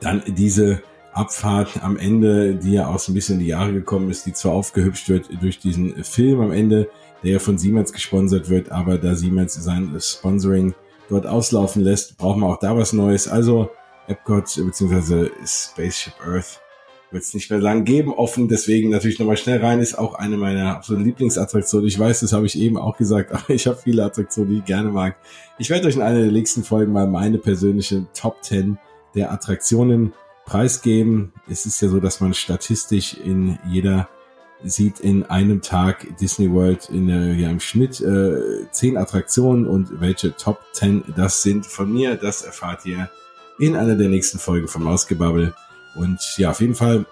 Dann 0.00 0.22
diese 0.26 0.82
Abfahrt 1.12 1.82
am 1.82 1.96
Ende, 1.96 2.54
die 2.54 2.72
ja 2.72 2.88
auch 2.88 2.98
so 2.98 3.12
ein 3.12 3.14
bisschen 3.14 3.34
in 3.34 3.40
die 3.40 3.48
Jahre 3.48 3.72
gekommen 3.72 4.10
ist, 4.10 4.26
die 4.26 4.32
zwar 4.32 4.52
aufgehübscht 4.52 5.08
wird 5.08 5.28
durch 5.40 5.58
diesen 5.58 6.02
Film 6.04 6.40
am 6.40 6.52
Ende, 6.52 6.88
der 7.22 7.32
ja 7.32 7.38
von 7.38 7.58
Siemens 7.58 7.92
gesponsert 7.92 8.48
wird, 8.48 8.72
aber 8.72 8.98
da 8.98 9.14
Siemens 9.14 9.54
sein 9.54 9.94
Sponsoring 10.00 10.74
dort 11.08 11.26
auslaufen 11.26 11.82
lässt, 11.82 12.16
brauchen 12.16 12.40
wir 12.40 12.48
auch 12.48 12.58
da 12.58 12.76
was 12.76 12.92
Neues. 12.92 13.28
Also 13.28 13.70
Epcot 14.08 14.44
bzw. 14.56 15.30
Spaceship 15.44 16.14
Earth 16.26 16.60
wird 17.12 17.22
es 17.22 17.34
nicht 17.34 17.50
mehr 17.50 17.60
lang 17.60 17.84
geben, 17.84 18.12
offen, 18.12 18.48
deswegen 18.48 18.88
natürlich 18.88 19.18
nochmal 19.18 19.36
schnell 19.36 19.60
rein, 19.60 19.80
ist 19.80 19.98
auch 19.98 20.14
eine 20.14 20.38
meiner 20.38 20.76
absoluten 20.76 21.04
Lieblingsattraktionen. 21.04 21.86
Ich 21.86 21.98
weiß, 21.98 22.20
das 22.20 22.32
habe 22.32 22.46
ich 22.46 22.58
eben 22.58 22.78
auch 22.78 22.96
gesagt, 22.96 23.32
aber 23.32 23.50
ich 23.50 23.66
habe 23.66 23.76
viele 23.76 24.04
Attraktionen, 24.04 24.50
die 24.50 24.58
ich 24.58 24.64
gerne 24.64 24.90
mag. 24.90 25.16
Ich 25.58 25.70
werde 25.70 25.88
euch 25.88 25.96
in 25.96 26.02
einer 26.02 26.20
der 26.20 26.32
nächsten 26.32 26.64
Folgen 26.64 26.92
mal 26.92 27.06
meine 27.06 27.38
persönliche 27.38 28.06
Top 28.14 28.42
10 28.42 28.78
der 29.14 29.30
Attraktionen 29.30 30.14
preisgeben. 30.46 31.32
Es 31.48 31.66
ist 31.66 31.80
ja 31.80 31.88
so, 31.88 32.00
dass 32.00 32.20
man 32.20 32.34
statistisch 32.34 33.14
in 33.14 33.58
jeder 33.68 34.08
sieht 34.64 35.00
in 35.00 35.24
einem 35.24 35.60
Tag 35.60 36.06
Disney 36.18 36.50
World 36.50 36.88
in 36.88 37.08
äh, 37.08 37.32
ja, 37.34 37.50
im 37.50 37.60
Schnitt 37.60 38.00
äh, 38.00 38.70
zehn 38.70 38.96
Attraktionen 38.96 39.66
und 39.66 40.00
welche 40.00 40.36
Top 40.36 40.60
10 40.72 41.14
das 41.16 41.42
sind 41.42 41.66
von 41.66 41.92
mir, 41.92 42.16
das 42.16 42.42
erfahrt 42.42 42.86
ihr 42.86 43.10
in 43.58 43.76
einer 43.76 43.96
der 43.96 44.08
nächsten 44.08 44.38
Folgen 44.38 44.68
vom 44.68 44.86
Ausgebabbel. 44.86 45.54
Und 45.94 46.20
ja, 46.38 46.50
auf 46.50 46.60
jeden 46.60 46.74
Fall 46.74 47.06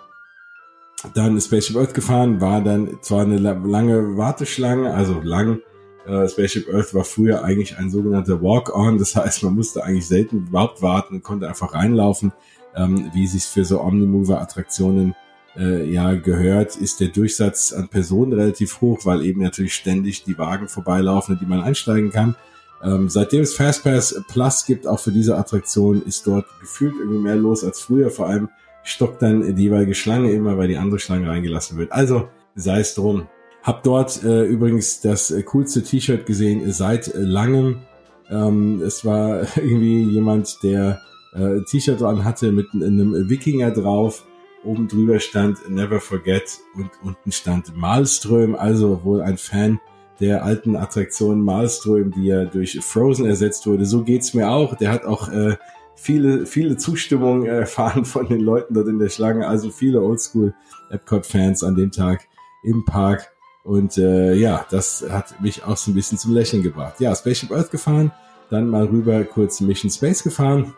dann 1.14 1.40
Spaceship 1.40 1.76
Earth 1.76 1.94
gefahren, 1.94 2.40
war 2.40 2.62
dann 2.62 2.98
zwar 3.02 3.22
eine 3.22 3.38
lange 3.38 4.16
Warteschlange, 4.16 4.92
also 4.92 5.20
lang. 5.22 5.60
Äh, 6.06 6.28
Spaceship 6.28 6.68
Earth 6.72 6.94
war 6.94 7.04
früher 7.04 7.44
eigentlich 7.44 7.78
ein 7.78 7.90
sogenannter 7.90 8.42
Walk-on, 8.42 8.98
das 8.98 9.16
heißt, 9.16 9.42
man 9.42 9.54
musste 9.54 9.84
eigentlich 9.84 10.06
selten 10.06 10.48
überhaupt 10.48 10.82
warten, 10.82 11.22
konnte 11.22 11.48
einfach 11.48 11.74
reinlaufen, 11.74 12.32
ähm, 12.74 13.10
wie 13.12 13.26
sich 13.26 13.44
für 13.44 13.64
so 13.64 13.80
Omnimover-Attraktionen 13.80 15.14
äh, 15.56 15.90
ja 15.90 16.14
gehört, 16.14 16.76
ist 16.76 17.00
der 17.00 17.08
Durchsatz 17.08 17.72
an 17.72 17.88
Personen 17.88 18.32
relativ 18.32 18.80
hoch, 18.80 19.00
weil 19.04 19.24
eben 19.24 19.42
natürlich 19.42 19.74
ständig 19.74 20.24
die 20.24 20.38
Wagen 20.38 20.68
vorbeilaufen, 20.68 21.34
in 21.34 21.40
die 21.40 21.46
man 21.46 21.62
einsteigen 21.62 22.10
kann. 22.10 22.36
Ähm, 22.82 23.08
seitdem 23.08 23.42
es 23.42 23.54
Fastpass 23.54 24.22
Plus 24.28 24.64
gibt, 24.64 24.86
auch 24.86 25.00
für 25.00 25.12
diese 25.12 25.36
Attraktion, 25.36 26.02
ist 26.02 26.26
dort 26.26 26.46
gefühlt 26.60 26.94
irgendwie 26.98 27.18
mehr 27.20 27.36
los 27.36 27.64
als 27.64 27.80
früher. 27.80 28.10
Vor 28.10 28.28
allem 28.28 28.48
stockt 28.82 29.22
dann 29.22 29.54
die 29.54 29.64
jeweilige 29.64 29.94
Schlange 29.94 30.32
immer, 30.32 30.56
weil 30.56 30.68
die 30.68 30.78
andere 30.78 30.98
Schlange 30.98 31.28
reingelassen 31.28 31.76
wird. 31.76 31.92
Also 31.92 32.28
sei 32.54 32.80
es 32.80 32.94
drum. 32.94 33.28
Hab 33.62 33.82
dort 33.82 34.24
äh, 34.24 34.44
übrigens 34.44 35.00
das 35.00 35.30
äh, 35.30 35.42
coolste 35.42 35.82
T-Shirt 35.82 36.24
gesehen 36.24 36.72
seit 36.72 37.12
langem. 37.14 37.82
Ähm, 38.30 38.80
es 38.82 39.04
war 39.04 39.42
irgendwie 39.56 40.02
jemand, 40.04 40.56
der 40.62 41.02
äh, 41.32 41.62
T-Shirt 41.62 42.02
an 42.02 42.24
hatte 42.24 42.52
mit 42.52 42.68
einem 42.74 43.28
Wikinger 43.28 43.70
drauf 43.70 44.24
Oben 44.62 44.88
drüber 44.88 45.20
stand 45.20 45.70
Never 45.70 46.00
Forget 46.00 46.60
und 46.74 46.90
unten 47.02 47.32
stand 47.32 47.74
Malström, 47.76 48.54
also 48.54 49.04
wohl 49.04 49.22
ein 49.22 49.38
Fan 49.38 49.80
der 50.20 50.44
alten 50.44 50.76
Attraktion 50.76 51.40
Malström, 51.40 52.10
die 52.10 52.26
ja 52.26 52.44
durch 52.44 52.78
Frozen 52.80 53.24
ersetzt 53.24 53.66
wurde. 53.66 53.86
So 53.86 54.04
geht's 54.04 54.34
mir 54.34 54.50
auch. 54.50 54.76
Der 54.76 54.92
hat 54.92 55.06
auch 55.06 55.30
äh, 55.30 55.56
viele, 55.96 56.44
viele 56.44 56.76
Zustimmung 56.76 57.46
erfahren 57.46 58.04
von 58.04 58.28
den 58.28 58.40
Leuten 58.40 58.74
dort 58.74 58.88
in 58.88 58.98
der 58.98 59.08
Schlange. 59.08 59.48
Also 59.48 59.70
viele 59.70 60.02
Oldschool 60.02 60.54
Epcot-Fans 60.90 61.64
an 61.64 61.74
dem 61.74 61.90
Tag 61.90 62.28
im 62.62 62.84
Park. 62.84 63.32
Und 63.64 63.96
äh, 63.96 64.34
ja, 64.34 64.66
das 64.70 65.06
hat 65.08 65.40
mich 65.40 65.64
auch 65.64 65.78
so 65.78 65.90
ein 65.90 65.94
bisschen 65.94 66.18
zum 66.18 66.34
Lächeln 66.34 66.62
gebracht. 66.62 67.00
Ja, 67.00 67.14
Spaceship 67.14 67.50
Earth 67.50 67.70
gefahren, 67.70 68.12
dann 68.50 68.68
mal 68.68 68.84
rüber 68.84 69.24
kurz 69.24 69.62
Mission 69.62 69.90
Space 69.90 70.22
gefahren. 70.22 70.74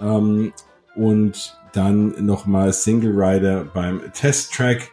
Ähm, 0.00 0.52
und 0.94 1.56
dann 1.72 2.24
nochmal 2.24 2.72
Single 2.72 3.12
Rider 3.14 3.64
beim 3.64 4.00
Test 4.12 4.52
Track 4.52 4.90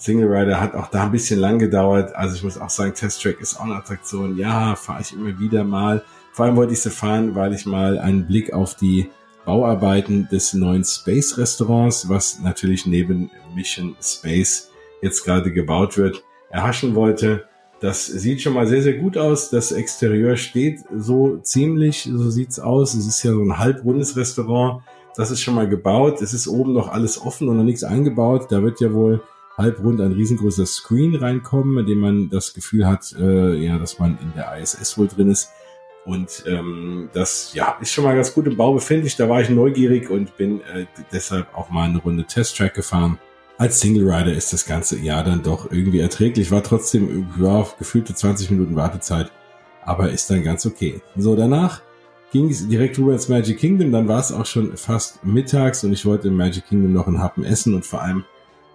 Single 0.00 0.32
Rider 0.32 0.58
hat 0.58 0.74
auch 0.74 0.88
da 0.88 1.04
ein 1.04 1.12
bisschen 1.12 1.38
lang 1.38 1.58
gedauert. 1.58 2.16
Also 2.16 2.34
ich 2.34 2.42
muss 2.42 2.56
auch 2.56 2.70
sagen, 2.70 2.94
Test 2.94 3.22
Track 3.22 3.38
ist 3.38 3.60
auch 3.60 3.64
eine 3.64 3.74
Attraktion. 3.74 4.38
Ja, 4.38 4.74
fahre 4.74 5.02
ich 5.02 5.12
immer 5.12 5.38
wieder 5.38 5.62
mal. 5.62 6.02
Vor 6.32 6.46
allem 6.46 6.56
wollte 6.56 6.72
ich 6.72 6.80
sie 6.80 6.90
fahren, 6.90 7.34
weil 7.34 7.52
ich 7.52 7.66
mal 7.66 7.98
einen 7.98 8.26
Blick 8.26 8.50
auf 8.54 8.74
die 8.74 9.10
Bauarbeiten 9.44 10.26
des 10.32 10.54
neuen 10.54 10.84
Space 10.84 11.36
Restaurants, 11.36 12.08
was 12.08 12.40
natürlich 12.40 12.86
neben 12.86 13.30
Mission 13.54 13.94
Space 14.00 14.70
jetzt 15.02 15.22
gerade 15.24 15.52
gebaut 15.52 15.98
wird, 15.98 16.24
erhaschen 16.48 16.94
wollte. 16.94 17.44
Das 17.80 18.04
sieht 18.06 18.42
schon 18.42 18.52
mal 18.52 18.66
sehr, 18.66 18.82
sehr 18.82 18.98
gut 18.98 19.16
aus. 19.16 19.48
Das 19.48 19.72
Exterieur 19.72 20.36
steht 20.36 20.80
so 20.94 21.38
ziemlich, 21.38 22.02
so 22.12 22.28
sieht's 22.28 22.60
aus. 22.60 22.92
Es 22.92 23.06
ist 23.06 23.22
ja 23.22 23.32
so 23.32 23.40
ein 23.40 23.58
halbrundes 23.58 24.16
Restaurant. 24.16 24.82
Das 25.16 25.30
ist 25.30 25.40
schon 25.40 25.54
mal 25.54 25.68
gebaut. 25.68 26.20
Es 26.20 26.34
ist 26.34 26.46
oben 26.46 26.74
noch 26.74 26.88
alles 26.88 27.20
offen 27.20 27.48
und 27.48 27.56
noch 27.56 27.64
nichts 27.64 27.82
eingebaut. 27.82 28.52
Da 28.52 28.62
wird 28.62 28.80
ja 28.80 28.92
wohl 28.92 29.22
halbrund 29.56 30.00
ein 30.02 30.12
riesengroßer 30.12 30.66
Screen 30.66 31.14
reinkommen, 31.14 31.78
in 31.78 31.86
dem 31.86 32.00
man 32.00 32.28
das 32.28 32.52
Gefühl 32.52 32.86
hat, 32.86 33.14
äh, 33.18 33.54
ja, 33.54 33.78
dass 33.78 33.98
man 33.98 34.18
in 34.22 34.32
der 34.36 34.58
ISS 34.58 34.98
wohl 34.98 35.08
drin 35.08 35.30
ist. 35.30 35.50
Und 36.04 36.44
ähm, 36.46 37.08
das 37.14 37.54
ja 37.54 37.78
ist 37.80 37.92
schon 37.92 38.04
mal 38.04 38.14
ganz 38.14 38.34
gut 38.34 38.46
im 38.46 38.56
Bau 38.58 38.74
befindlich. 38.74 39.16
Da 39.16 39.28
war 39.28 39.40
ich 39.40 39.48
neugierig 39.48 40.10
und 40.10 40.36
bin 40.36 40.60
äh, 40.60 40.86
deshalb 41.12 41.54
auch 41.54 41.70
mal 41.70 41.88
eine 41.88 41.98
Runde 41.98 42.24
Test 42.24 42.58
Track 42.58 42.74
gefahren 42.74 43.18
als 43.60 43.78
Single 43.78 44.10
Rider 44.10 44.32
ist 44.32 44.54
das 44.54 44.64
ganze 44.64 44.98
Jahr 44.98 45.22
dann 45.22 45.42
doch 45.42 45.70
irgendwie 45.70 46.00
erträglich. 46.00 46.50
War 46.50 46.62
trotzdem 46.62 47.28
ja, 47.38 47.66
gefühlte 47.78 48.14
20 48.14 48.50
Minuten 48.52 48.74
Wartezeit, 48.74 49.30
aber 49.84 50.10
ist 50.10 50.30
dann 50.30 50.42
ganz 50.42 50.64
okay. 50.64 51.02
So, 51.14 51.36
danach 51.36 51.82
ging 52.32 52.48
es 52.48 52.66
direkt 52.66 52.98
rüber 52.98 53.12
ins 53.12 53.28
Magic 53.28 53.58
Kingdom. 53.58 53.92
Dann 53.92 54.08
war 54.08 54.18
es 54.18 54.32
auch 54.32 54.46
schon 54.46 54.78
fast 54.78 55.22
mittags 55.26 55.84
und 55.84 55.92
ich 55.92 56.06
wollte 56.06 56.28
im 56.28 56.38
Magic 56.38 56.68
Kingdom 56.68 56.94
noch 56.94 57.06
einen 57.06 57.20
Happen 57.20 57.44
essen 57.44 57.74
und 57.74 57.84
vor 57.84 58.00
allem 58.00 58.24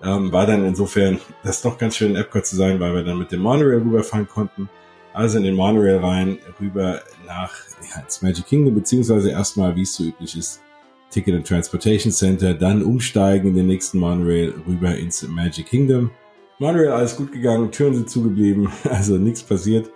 ähm, 0.03 0.31
war 0.31 0.45
dann 0.45 0.63
insofern 0.63 1.19
das 1.43 1.63
doch 1.63 1.79
ganz 1.79 1.95
schön 1.95 2.11
in 2.11 2.17
Epcot 2.17 2.45
zu 2.45 2.55
sein, 2.55 2.79
weil 2.79 2.93
wir 2.93 3.03
dann 3.03 3.17
mit 3.17 3.31
dem 3.31 3.39
Monorail 3.39 3.79
rüberfahren 3.79 4.27
konnten. 4.27 4.69
Also 5.13 5.39
in 5.39 5.45
den 5.45 5.55
Monorail 5.55 5.97
rein, 5.97 6.38
rüber 6.61 7.01
nach 7.25 7.51
ja, 7.89 8.03
ins 8.03 8.21
Magic 8.21 8.45
Kingdom, 8.45 8.75
beziehungsweise 8.75 9.31
erstmal, 9.31 9.75
wie 9.75 9.81
es 9.81 9.95
so 9.95 10.03
üblich 10.03 10.38
ist, 10.38 10.61
Ticket 11.10 11.36
and 11.36 11.47
Transportation 11.47 12.12
Center, 12.12 12.53
dann 12.53 12.84
umsteigen 12.84 13.49
in 13.49 13.56
den 13.56 13.68
nächsten 13.68 13.99
Monorail 13.99 14.53
rüber 14.68 14.95
ins 14.95 15.28
Magic 15.28 15.68
Kingdom. 15.68 16.12
Monorail 16.60 16.89
alles 16.89 17.16
gut 17.16 17.32
gegangen, 17.32 17.72
Türen 17.72 17.95
sind 17.95 18.10
zugeblieben, 18.10 18.70
also 18.89 19.18
nichts 19.18 19.43
passiert. 19.43 19.89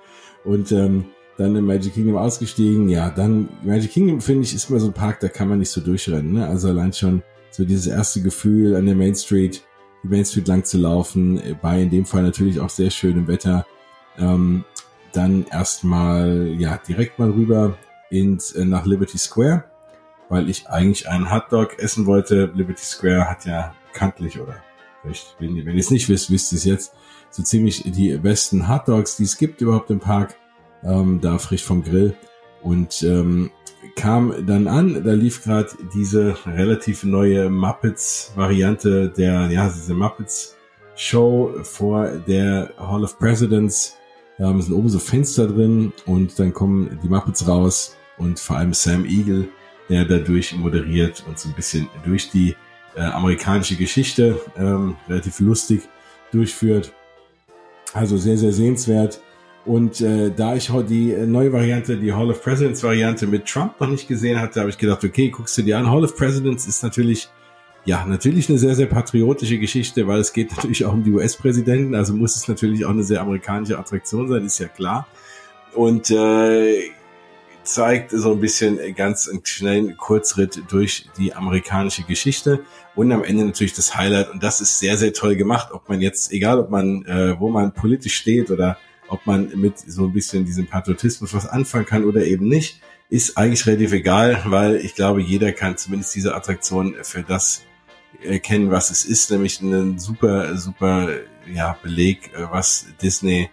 Und 0.45 0.71
ähm, 0.71 1.05
dann 1.39 1.55
im 1.55 1.65
Magic 1.65 1.93
Kingdom 1.93 2.17
ausgestiegen. 2.17 2.89
Ja, 2.89 3.09
dann 3.09 3.49
Magic 3.63 3.91
Kingdom 3.91 4.21
finde 4.21 4.43
ich 4.43 4.53
ist 4.53 4.69
immer 4.69 4.79
so 4.79 4.87
ein 4.87 4.93
Park, 4.93 5.21
da 5.21 5.29
kann 5.29 5.47
man 5.47 5.59
nicht 5.59 5.71
so 5.71 5.81
durchrennen. 5.81 6.33
Ne? 6.33 6.45
Also 6.47 6.67
allein 6.67 6.91
schon 6.93 7.23
so 7.49 7.63
dieses 7.63 7.87
erste 7.87 8.21
Gefühl 8.21 8.75
an 8.75 8.85
der 8.85 8.95
Main 8.95 9.15
Street, 9.15 9.63
die 10.03 10.07
Main 10.09 10.25
Street 10.25 10.47
lang 10.47 10.63
zu 10.65 10.77
laufen, 10.77 11.41
bei 11.61 11.81
in 11.81 11.89
dem 11.89 12.05
Fall 12.05 12.23
natürlich 12.23 12.59
auch 12.59 12.69
sehr 12.69 12.89
schönem 12.89 13.27
Wetter. 13.27 13.65
Ähm, 14.17 14.65
dann 15.13 15.45
erstmal 15.49 16.55
ja 16.59 16.77
direkt 16.77 17.19
mal 17.19 17.31
rüber 17.31 17.77
ins 18.09 18.51
äh, 18.51 18.65
nach 18.65 18.85
Liberty 18.85 19.17
Square 19.17 19.63
weil 20.29 20.49
ich 20.49 20.69
eigentlich 20.69 21.09
einen 21.09 21.31
Hotdog 21.31 21.79
essen 21.79 22.05
wollte. 22.05 22.51
Liberty 22.53 22.83
Square 22.83 23.29
hat 23.29 23.45
ja 23.45 23.73
bekanntlich 23.91 24.39
oder 24.39 24.55
vielleicht, 25.01 25.35
wenn, 25.39 25.55
wenn 25.65 25.73
ihr 25.73 25.79
es 25.79 25.91
nicht 25.91 26.07
wisst, 26.07 26.31
wisst 26.31 26.53
ihr 26.53 26.57
es 26.57 26.65
jetzt, 26.65 26.93
so 27.31 27.43
ziemlich 27.43 27.83
die 27.85 28.15
besten 28.17 28.69
Hotdogs, 28.69 29.17
die 29.17 29.23
es 29.23 29.37
gibt 29.37 29.61
überhaupt 29.61 29.89
im 29.89 29.99
Park, 29.99 30.35
ähm, 30.83 31.19
da 31.21 31.37
frisch 31.37 31.63
vom 31.63 31.83
Grill. 31.83 32.15
Und 32.61 33.03
ähm, 33.03 33.51
kam 33.95 34.45
dann 34.45 34.67
an, 34.67 35.03
da 35.03 35.13
lief 35.13 35.43
gerade 35.43 35.69
diese 35.93 36.35
relativ 36.45 37.03
neue 37.03 37.49
Muppets-Variante 37.49 39.09
der, 39.09 39.49
ja, 39.51 39.69
diese 39.69 39.93
Muppets-Show 39.93 41.59
vor 41.63 42.07
der 42.27 42.73
Hall 42.77 43.03
of 43.03 43.17
Presidents. 43.17 43.95
Da 44.37 44.47
sind 44.59 44.73
oben 44.73 44.89
so 44.89 44.99
Fenster 44.99 45.47
drin 45.47 45.93
und 46.05 46.39
dann 46.39 46.53
kommen 46.53 46.99
die 47.03 47.09
Muppets 47.09 47.47
raus 47.47 47.97
und 48.17 48.39
vor 48.39 48.57
allem 48.57 48.73
Sam 48.73 49.05
Eagle 49.05 49.49
der 49.89 50.05
dadurch 50.05 50.55
moderiert 50.55 51.23
und 51.27 51.39
so 51.39 51.49
ein 51.49 51.55
bisschen 51.55 51.87
durch 52.05 52.29
die 52.29 52.55
äh, 52.95 53.01
amerikanische 53.01 53.75
Geschichte 53.75 54.39
ähm, 54.57 54.95
relativ 55.07 55.39
lustig 55.39 55.81
durchführt. 56.31 56.93
Also 57.93 58.17
sehr, 58.17 58.37
sehr 58.37 58.51
sehenswert. 58.51 59.21
Und 59.65 60.01
äh, 60.01 60.31
da 60.35 60.55
ich 60.55 60.71
die 60.87 61.13
neue 61.27 61.51
Variante, 61.51 61.97
die 61.97 62.13
Hall 62.13 62.29
of 62.29 62.41
Presidents 62.41 62.83
Variante 62.83 63.27
mit 63.27 63.45
Trump 63.45 63.79
noch 63.79 63.89
nicht 63.89 64.07
gesehen 64.07 64.39
hatte, 64.39 64.61
habe 64.61 64.69
ich 64.69 64.77
gedacht, 64.77 65.03
okay, 65.03 65.29
guckst 65.29 65.57
du 65.57 65.61
dir 65.61 65.77
an. 65.77 65.89
Hall 65.89 66.03
of 66.03 66.15
Presidents 66.15 66.65
ist 66.65 66.81
natürlich, 66.81 67.29
ja, 67.85 68.05
natürlich 68.05 68.49
eine 68.49 68.57
sehr, 68.57 68.75
sehr 68.75 68.87
patriotische 68.87 69.57
Geschichte, 69.57 70.07
weil 70.07 70.19
es 70.19 70.33
geht 70.33 70.51
natürlich 70.55 70.85
auch 70.85 70.93
um 70.93 71.03
die 71.03 71.11
US-Präsidenten, 71.11 71.93
also 71.93 72.13
muss 72.13 72.35
es 72.35 72.47
natürlich 72.47 72.85
auch 72.85 72.91
eine 72.91 73.03
sehr 73.03 73.21
amerikanische 73.21 73.77
Attraktion 73.77 74.27
sein, 74.27 74.45
ist 74.45 74.59
ja 74.59 74.67
klar. 74.67 75.07
Und 75.73 76.09
äh, 76.09 76.89
zeigt 77.73 78.11
so 78.11 78.31
ein 78.33 78.39
bisschen 78.39 78.79
ganz 78.95 79.27
einen 79.27 79.45
schnellen 79.45 79.97
Kurzritt 79.97 80.63
durch 80.69 81.07
die 81.17 81.33
amerikanische 81.33 82.03
Geschichte 82.03 82.63
und 82.95 83.11
am 83.11 83.23
Ende 83.23 83.45
natürlich 83.45 83.73
das 83.73 83.95
Highlight. 83.95 84.31
Und 84.31 84.43
das 84.43 84.61
ist 84.61 84.79
sehr, 84.79 84.97
sehr 84.97 85.13
toll 85.13 85.35
gemacht, 85.35 85.69
ob 85.71 85.87
man 85.89 86.01
jetzt, 86.01 86.31
egal 86.31 86.59
ob 86.59 86.69
man, 86.69 87.05
äh, 87.05 87.39
wo 87.39 87.49
man 87.49 87.73
politisch 87.73 88.15
steht 88.15 88.51
oder 88.51 88.77
ob 89.07 89.25
man 89.25 89.51
mit 89.55 89.79
so 89.79 90.05
ein 90.05 90.13
bisschen 90.13 90.45
diesem 90.45 90.67
Patriotismus 90.67 91.33
was 91.33 91.47
anfangen 91.47 91.85
kann 91.85 92.05
oder 92.05 92.25
eben 92.25 92.47
nicht, 92.47 92.81
ist 93.09 93.37
eigentlich 93.37 93.65
relativ 93.65 93.91
egal, 93.93 94.43
weil 94.45 94.75
ich 94.77 94.95
glaube, 94.95 95.21
jeder 95.21 95.51
kann 95.51 95.77
zumindest 95.77 96.13
diese 96.15 96.35
Attraktion 96.35 96.95
für 97.01 97.23
das 97.23 97.63
erkennen, 98.23 98.69
was 98.69 98.91
es 98.91 99.05
ist, 99.05 99.31
nämlich 99.31 99.61
ein 99.61 99.97
super, 99.97 100.57
super 100.57 101.09
ja, 101.51 101.77
Beleg, 101.81 102.31
äh, 102.33 102.43
was 102.51 102.87
Disney 103.01 103.49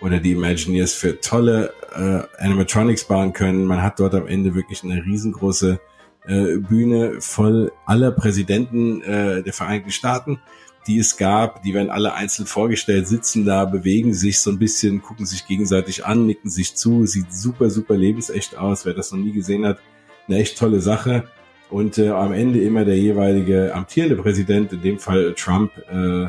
oder 0.00 0.20
die 0.20 0.32
Imagineers 0.32 0.92
für 0.92 1.20
tolle 1.20 1.72
äh, 1.94 2.42
Animatronics 2.42 3.04
bauen 3.04 3.32
können. 3.32 3.64
Man 3.64 3.82
hat 3.82 3.98
dort 4.00 4.14
am 4.14 4.26
Ende 4.26 4.54
wirklich 4.54 4.84
eine 4.84 5.04
riesengroße 5.04 5.80
äh, 6.26 6.56
Bühne 6.58 7.20
voll 7.20 7.72
aller 7.86 8.10
Präsidenten 8.10 9.02
äh, 9.02 9.42
der 9.42 9.52
Vereinigten 9.52 9.90
Staaten, 9.90 10.40
die 10.86 10.98
es 10.98 11.16
gab. 11.16 11.62
Die 11.62 11.74
werden 11.74 11.90
alle 11.90 12.14
einzeln 12.14 12.46
vorgestellt, 12.46 13.08
sitzen 13.08 13.44
da, 13.44 13.64
bewegen 13.64 14.12
sich 14.12 14.40
so 14.40 14.50
ein 14.50 14.58
bisschen, 14.58 15.02
gucken 15.02 15.26
sich 15.26 15.46
gegenseitig 15.46 16.04
an, 16.04 16.26
nicken 16.26 16.50
sich 16.50 16.74
zu. 16.74 17.06
Sieht 17.06 17.32
super, 17.32 17.70
super 17.70 17.96
lebensecht 17.96 18.56
aus. 18.56 18.84
Wer 18.84 18.94
das 18.94 19.12
noch 19.12 19.18
nie 19.18 19.32
gesehen 19.32 19.66
hat, 19.66 19.78
eine 20.28 20.38
echt 20.38 20.58
tolle 20.58 20.80
Sache. 20.80 21.24
Und 21.70 21.98
äh, 21.98 22.10
am 22.10 22.32
Ende 22.32 22.60
immer 22.60 22.84
der 22.84 22.98
jeweilige 22.98 23.74
amtierende 23.74 24.16
Präsident, 24.16 24.72
in 24.72 24.82
dem 24.82 24.98
Fall 24.98 25.34
Trump, 25.34 25.72
äh, 25.90 26.28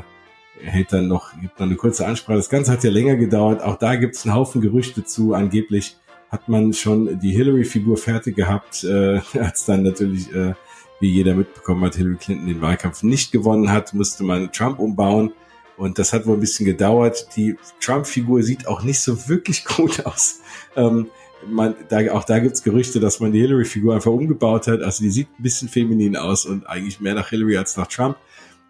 hält 0.62 0.94
dann 0.94 1.08
noch, 1.08 1.32
gibt 1.40 1.60
dann 1.60 1.70
eine 1.70 1.78
kurze 1.78 2.06
Ansprache. 2.06 2.38
Das 2.38 2.50
Ganze 2.50 2.72
hat 2.72 2.84
ja 2.84 2.90
länger 2.90 3.16
gedauert. 3.16 3.62
Auch 3.62 3.78
da 3.78 3.96
gibt 3.96 4.16
es 4.16 4.26
einen 4.26 4.36
Haufen 4.36 4.62
Gerüchte 4.62 5.04
zu. 5.04 5.34
Angeblich 5.34 5.98
hat 6.30 6.50
man 6.50 6.74
schon 6.74 7.20
die 7.20 7.32
Hillary-Figur 7.32 7.98
fertig 7.98 8.36
gehabt, 8.36 8.84
äh, 8.84 9.20
als 9.40 9.66
dann 9.66 9.84
natürlich, 9.84 10.34
äh, 10.34 10.54
wie 11.00 11.12
jeder 11.12 11.36
mitbekommen 11.36 11.84
hat, 11.86 11.96
Hillary 11.96 12.18
Clinton 12.18 12.48
den 12.48 12.62
Wahlkampf 12.62 13.04
nicht 13.04 13.32
gewonnen 13.32 13.72
hat, 13.72 13.94
musste 13.94 14.24
man 14.24 14.52
Trump 14.52 14.80
umbauen. 14.80 15.32
Und 15.78 16.00
das 16.00 16.12
hat 16.12 16.26
wohl 16.26 16.38
ein 16.38 16.40
bisschen 16.40 16.66
gedauert. 16.66 17.28
Die 17.36 17.56
Trump-Figur 17.80 18.42
sieht 18.42 18.68
auch 18.68 18.82
nicht 18.82 19.00
so 19.00 19.30
wirklich 19.30 19.64
gut 19.78 20.06
aus. 20.06 20.42
Ähm, 20.76 21.08
man, 21.46 21.76
da, 21.90 22.00
auch 22.14 22.24
da 22.24 22.40
gibt's 22.40 22.64
Gerüchte, 22.64 23.00
dass 23.00 23.20
man 23.20 23.32
die 23.32 23.40
Hillary-Figur 23.40 23.94
einfach 23.94 24.12
umgebaut 24.12 24.68
hat. 24.68 24.82
Also 24.82 25.04
die 25.04 25.12
sieht 25.12 25.28
ein 25.40 25.44
bisschen 25.44 25.70
feminin 25.70 26.18
aus 26.18 26.46
und 26.46 26.68
eigentlich 26.68 27.00
mehr 27.00 27.14
nach 27.14 27.30
Hillary 27.30 27.58
als 27.58 27.78
nach 27.78 27.88
Trump. 27.88 28.18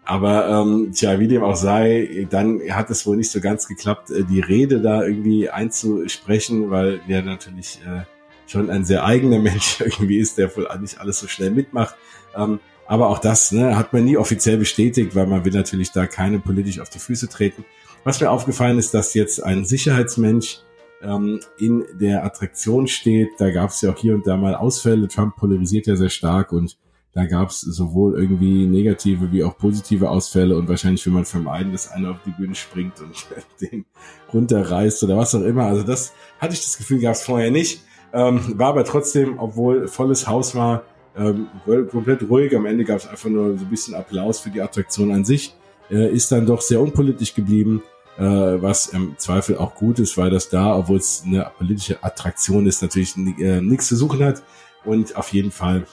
Aber 0.08 0.48
ähm, 0.48 0.92
tja, 0.94 1.20
wie 1.20 1.28
dem 1.28 1.42
auch 1.42 1.54
sei, 1.54 2.26
dann 2.30 2.62
hat 2.70 2.88
es 2.88 3.06
wohl 3.06 3.18
nicht 3.18 3.30
so 3.30 3.42
ganz 3.42 3.68
geklappt, 3.68 4.10
äh, 4.10 4.24
die 4.24 4.40
Rede 4.40 4.80
da 4.80 5.04
irgendwie 5.04 5.50
einzusprechen, 5.50 6.70
weil 6.70 7.02
der 7.06 7.22
natürlich 7.22 7.78
äh, 7.86 8.04
schon 8.46 8.70
ein 8.70 8.86
sehr 8.86 9.04
eigener 9.04 9.38
Mensch 9.48 9.82
irgendwie 9.82 10.16
ist, 10.16 10.38
der 10.38 10.56
wohl 10.56 10.66
nicht 10.80 10.98
alles 10.98 11.18
so 11.18 11.28
schnell 11.28 11.50
mitmacht. 11.50 11.94
Ähm, 12.34 12.58
aber 12.86 13.10
auch 13.10 13.18
das 13.18 13.52
ne, 13.52 13.76
hat 13.76 13.92
man 13.92 14.06
nie 14.06 14.16
offiziell 14.16 14.56
bestätigt, 14.56 15.14
weil 15.14 15.26
man 15.26 15.44
will 15.44 15.52
natürlich 15.52 15.92
da 15.92 16.06
keine 16.06 16.38
politisch 16.38 16.80
auf 16.80 16.88
die 16.88 17.00
Füße 17.00 17.28
treten. 17.28 17.66
Was 18.02 18.18
mir 18.18 18.30
aufgefallen 18.30 18.78
ist, 18.78 18.94
dass 18.94 19.12
jetzt 19.12 19.44
ein 19.44 19.66
Sicherheitsmensch 19.66 20.60
ähm, 21.02 21.40
in 21.58 21.84
der 22.00 22.24
Attraktion 22.24 22.86
steht. 22.86 23.28
Da 23.36 23.50
gab 23.50 23.72
es 23.72 23.82
ja 23.82 23.92
auch 23.92 23.98
hier 23.98 24.14
und 24.14 24.26
da 24.26 24.38
mal 24.38 24.54
Ausfälle. 24.54 25.06
Trump 25.06 25.36
polarisiert 25.36 25.86
ja 25.86 25.96
sehr 25.96 26.08
stark 26.08 26.50
und 26.52 26.78
da 27.14 27.26
gab 27.26 27.50
es 27.50 27.60
sowohl 27.60 28.18
irgendwie 28.18 28.66
negative 28.66 29.32
wie 29.32 29.42
auch 29.42 29.56
positive 29.56 30.10
Ausfälle 30.10 30.56
und 30.56 30.68
wahrscheinlich 30.68 31.04
will 31.06 31.12
man 31.12 31.24
vermeiden, 31.24 31.72
dass 31.72 31.90
einer 31.90 32.10
auf 32.10 32.18
die 32.24 32.30
Bühne 32.30 32.54
springt 32.54 33.00
und 33.00 33.14
den 33.60 33.86
runterreißt 34.32 35.02
oder 35.04 35.16
was 35.16 35.34
auch 35.34 35.42
immer. 35.42 35.64
Also 35.64 35.82
das 35.82 36.12
hatte 36.38 36.54
ich 36.54 36.62
das 36.62 36.76
Gefühl, 36.76 37.00
gab 37.00 37.14
es 37.14 37.22
vorher 37.22 37.50
nicht. 37.50 37.82
Ähm, 38.12 38.58
war 38.58 38.68
aber 38.68 38.84
trotzdem, 38.84 39.38
obwohl 39.38 39.88
volles 39.88 40.26
Haus 40.26 40.54
war, 40.54 40.84
ähm, 41.16 41.48
komplett 41.90 42.28
ruhig. 42.28 42.54
Am 42.54 42.66
Ende 42.66 42.84
gab 42.84 42.98
es 42.98 43.08
einfach 43.08 43.28
nur 43.28 43.58
so 43.58 43.64
ein 43.64 43.70
bisschen 43.70 43.94
Applaus 43.94 44.40
für 44.40 44.50
die 44.50 44.62
Attraktion 44.62 45.12
an 45.12 45.24
sich. 45.24 45.54
Äh, 45.90 46.12
ist 46.12 46.30
dann 46.30 46.46
doch 46.46 46.60
sehr 46.60 46.80
unpolitisch 46.80 47.34
geblieben, 47.34 47.82
äh, 48.18 48.22
was 48.22 48.88
im 48.88 49.14
Zweifel 49.18 49.56
auch 49.56 49.74
gut 49.74 49.98
ist, 49.98 50.16
weil 50.16 50.30
das 50.30 50.48
da, 50.48 50.76
obwohl 50.76 50.98
es 50.98 51.22
eine 51.26 51.50
politische 51.56 52.02
Attraktion 52.02 52.66
ist, 52.66 52.82
natürlich 52.82 53.16
äh, 53.16 53.60
nichts 53.60 53.88
zu 53.88 53.96
suchen 53.96 54.22
hat. 54.22 54.42
Und 54.84 55.16
auf 55.16 55.32
jeden 55.32 55.50
Fall 55.50 55.86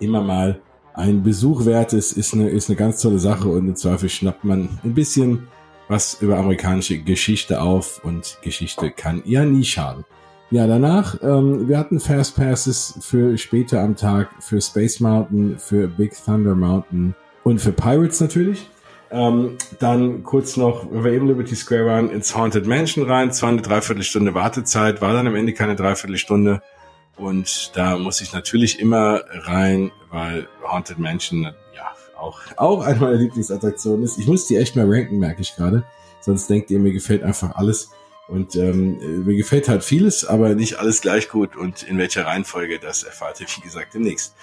immer 0.00 0.22
mal 0.22 0.60
ein 0.94 1.22
Besuch 1.22 1.64
wert 1.66 1.92
ist, 1.92 2.12
ist 2.12 2.34
eine, 2.34 2.48
ist 2.48 2.68
eine 2.68 2.76
ganz 2.76 3.00
tolle 3.00 3.18
Sache 3.18 3.48
und 3.48 3.68
im 3.68 3.76
Zweifel 3.76 4.08
schnappt 4.08 4.44
man 4.44 4.80
ein 4.84 4.94
bisschen 4.94 5.48
was 5.88 6.20
über 6.20 6.38
amerikanische 6.38 6.98
Geschichte 6.98 7.60
auf 7.60 8.04
und 8.04 8.38
Geschichte 8.42 8.90
kann 8.90 9.22
ja 9.24 9.44
nie 9.44 9.64
schaden. 9.64 10.04
Ja, 10.52 10.66
danach, 10.66 11.16
ähm, 11.22 11.68
wir 11.68 11.78
hatten 11.78 12.00
Fast 12.00 12.36
Passes 12.36 12.98
für 13.00 13.38
später 13.38 13.82
am 13.82 13.96
Tag, 13.96 14.30
für 14.40 14.60
Space 14.60 15.00
Mountain, 15.00 15.58
für 15.58 15.86
Big 15.86 16.12
Thunder 16.24 16.54
Mountain 16.54 17.14
und 17.44 17.60
für 17.60 17.72
Pirates 17.72 18.20
natürlich. 18.20 18.68
Ähm, 19.12 19.58
dann 19.80 20.22
kurz 20.22 20.56
noch, 20.56 20.86
wenn 20.90 21.04
wir 21.04 21.12
eben 21.12 21.26
Liberty 21.26 21.56
Square 21.56 21.86
waren, 21.86 22.10
ins 22.10 22.36
Haunted 22.36 22.66
Mansion 22.66 23.04
rein. 23.04 23.32
Zwar 23.32 23.50
eine 23.50 23.62
Dreiviertelstunde 23.62 24.34
Wartezeit, 24.34 25.00
war 25.00 25.12
dann 25.12 25.26
am 25.26 25.34
Ende 25.34 25.52
keine 25.52 25.74
Dreiviertelstunde. 25.74 26.62
Und 27.16 27.72
da 27.76 27.98
muss 27.98 28.20
ich 28.20 28.32
natürlich 28.32 28.80
immer 28.80 29.22
rein, 29.30 29.92
weil 30.10 30.48
Haunted 30.64 30.98
Mansion 30.98 31.42
ja 31.74 31.94
auch, 32.16 32.40
auch 32.56 32.80
eine 32.82 32.98
meiner 32.98 33.16
Lieblingsattraktionen 33.16 34.02
ist. 34.04 34.18
Ich 34.18 34.26
muss 34.26 34.46
die 34.46 34.56
echt 34.56 34.76
mal 34.76 34.86
ranken, 34.88 35.18
merke 35.18 35.42
ich 35.42 35.54
gerade. 35.54 35.84
Sonst 36.20 36.48
denkt 36.48 36.70
ihr, 36.70 36.78
mir 36.78 36.92
gefällt 36.92 37.22
einfach 37.22 37.56
alles. 37.56 37.90
Und 38.28 38.54
ähm, 38.54 39.24
mir 39.24 39.34
gefällt 39.34 39.68
halt 39.68 39.82
vieles, 39.82 40.24
aber 40.24 40.54
nicht 40.54 40.78
alles 40.78 41.00
gleich 41.00 41.28
gut. 41.28 41.56
Und 41.56 41.82
in 41.82 41.98
welcher 41.98 42.26
Reihenfolge, 42.26 42.78
das 42.78 43.02
erfahrt 43.02 43.40
ihr, 43.40 43.46
wie 43.56 43.60
gesagt, 43.60 43.94
demnächst. 43.94 44.36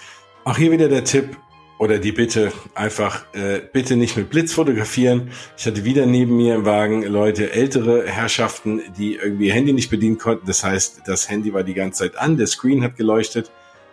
Auch 0.44 0.56
hier 0.56 0.70
wieder 0.70 0.88
der 0.88 1.04
Tipp, 1.04 1.36
oder 1.78 1.98
die 1.98 2.12
Bitte 2.12 2.52
einfach 2.74 3.24
äh, 3.34 3.60
bitte 3.72 3.96
nicht 3.96 4.16
mit 4.16 4.30
Blitz 4.30 4.52
fotografieren. 4.52 5.30
Ich 5.56 5.66
hatte 5.66 5.84
wieder 5.84 6.06
neben 6.06 6.36
mir 6.36 6.56
im 6.56 6.64
Wagen 6.64 7.02
Leute, 7.02 7.52
ältere 7.52 8.06
Herrschaften, 8.06 8.82
die 8.98 9.14
irgendwie 9.14 9.50
Handy 9.52 9.72
nicht 9.72 9.90
bedienen 9.90 10.18
konnten. 10.18 10.46
Das 10.46 10.64
heißt, 10.64 11.02
das 11.06 11.30
Handy 11.30 11.52
war 11.52 11.62
die 11.62 11.74
ganze 11.74 12.00
Zeit 12.00 12.18
an, 12.18 12.36
der 12.36 12.48
Screen 12.48 12.82
hat 12.82 12.96
geleuchtet 12.96 13.50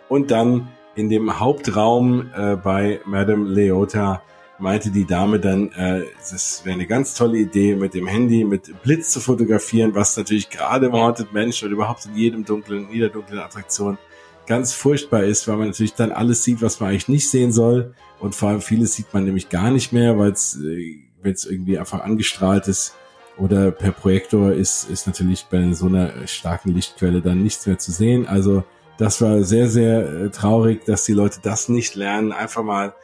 und 0.08 0.30
dann 0.30 0.68
in 0.96 1.10
dem 1.10 1.38
Hauptraum 1.38 2.30
äh, 2.36 2.56
bei 2.56 3.00
Madame 3.04 3.48
Leota 3.48 4.22
meinte 4.58 4.90
die 4.90 5.04
Dame 5.04 5.38
dann, 5.38 5.70
äh, 5.72 6.04
es 6.18 6.62
wäre 6.64 6.74
eine 6.74 6.86
ganz 6.86 7.14
tolle 7.14 7.38
Idee, 7.38 7.74
mit 7.74 7.92
dem 7.92 8.06
Handy 8.06 8.44
mit 8.44 8.82
Blitz 8.82 9.10
zu 9.10 9.20
fotografieren, 9.20 9.94
was 9.94 10.16
natürlich 10.16 10.48
gerade 10.48 10.86
im 10.86 10.92
Haunted 10.92 11.32
Mansion 11.32 11.68
oder 11.68 11.74
überhaupt 11.74 12.06
in 12.06 12.16
jedem 12.16 12.44
dunklen, 12.44 12.88
in 12.88 12.94
jeder 12.94 13.10
dunklen 13.10 13.38
Attraktion 13.38 13.98
ganz 14.46 14.72
furchtbar 14.72 15.24
ist, 15.24 15.48
weil 15.48 15.56
man 15.56 15.68
natürlich 15.68 15.94
dann 15.94 16.12
alles 16.12 16.44
sieht, 16.44 16.62
was 16.62 16.80
man 16.80 16.90
eigentlich 16.90 17.08
nicht 17.08 17.28
sehen 17.28 17.52
soll. 17.52 17.94
Und 18.20 18.34
vor 18.34 18.50
allem 18.50 18.60
vieles 18.60 18.94
sieht 18.94 19.12
man 19.12 19.24
nämlich 19.24 19.48
gar 19.48 19.70
nicht 19.70 19.92
mehr, 19.92 20.18
weil 20.18 20.32
es, 20.32 20.58
äh, 20.60 21.02
irgendwie 21.22 21.76
einfach 21.76 22.04
angestrahlt 22.04 22.68
ist 22.68 22.94
oder 23.36 23.72
per 23.72 23.90
Projektor 23.90 24.52
ist, 24.52 24.88
ist 24.88 25.08
natürlich 25.08 25.46
bei 25.50 25.72
so 25.72 25.86
einer 25.86 26.12
starken 26.28 26.72
Lichtquelle 26.72 27.20
dann 27.20 27.42
nichts 27.42 27.66
mehr 27.66 27.78
zu 27.78 27.90
sehen. 27.90 28.28
Also 28.28 28.62
das 28.96 29.20
war 29.20 29.42
sehr, 29.42 29.68
sehr 29.68 30.08
äh, 30.08 30.30
traurig, 30.30 30.84
dass 30.84 31.04
die 31.04 31.12
Leute 31.12 31.40
das 31.42 31.68
nicht 31.68 31.96
lernen, 31.96 32.32
einfach 32.32 32.62
mal 32.62 32.94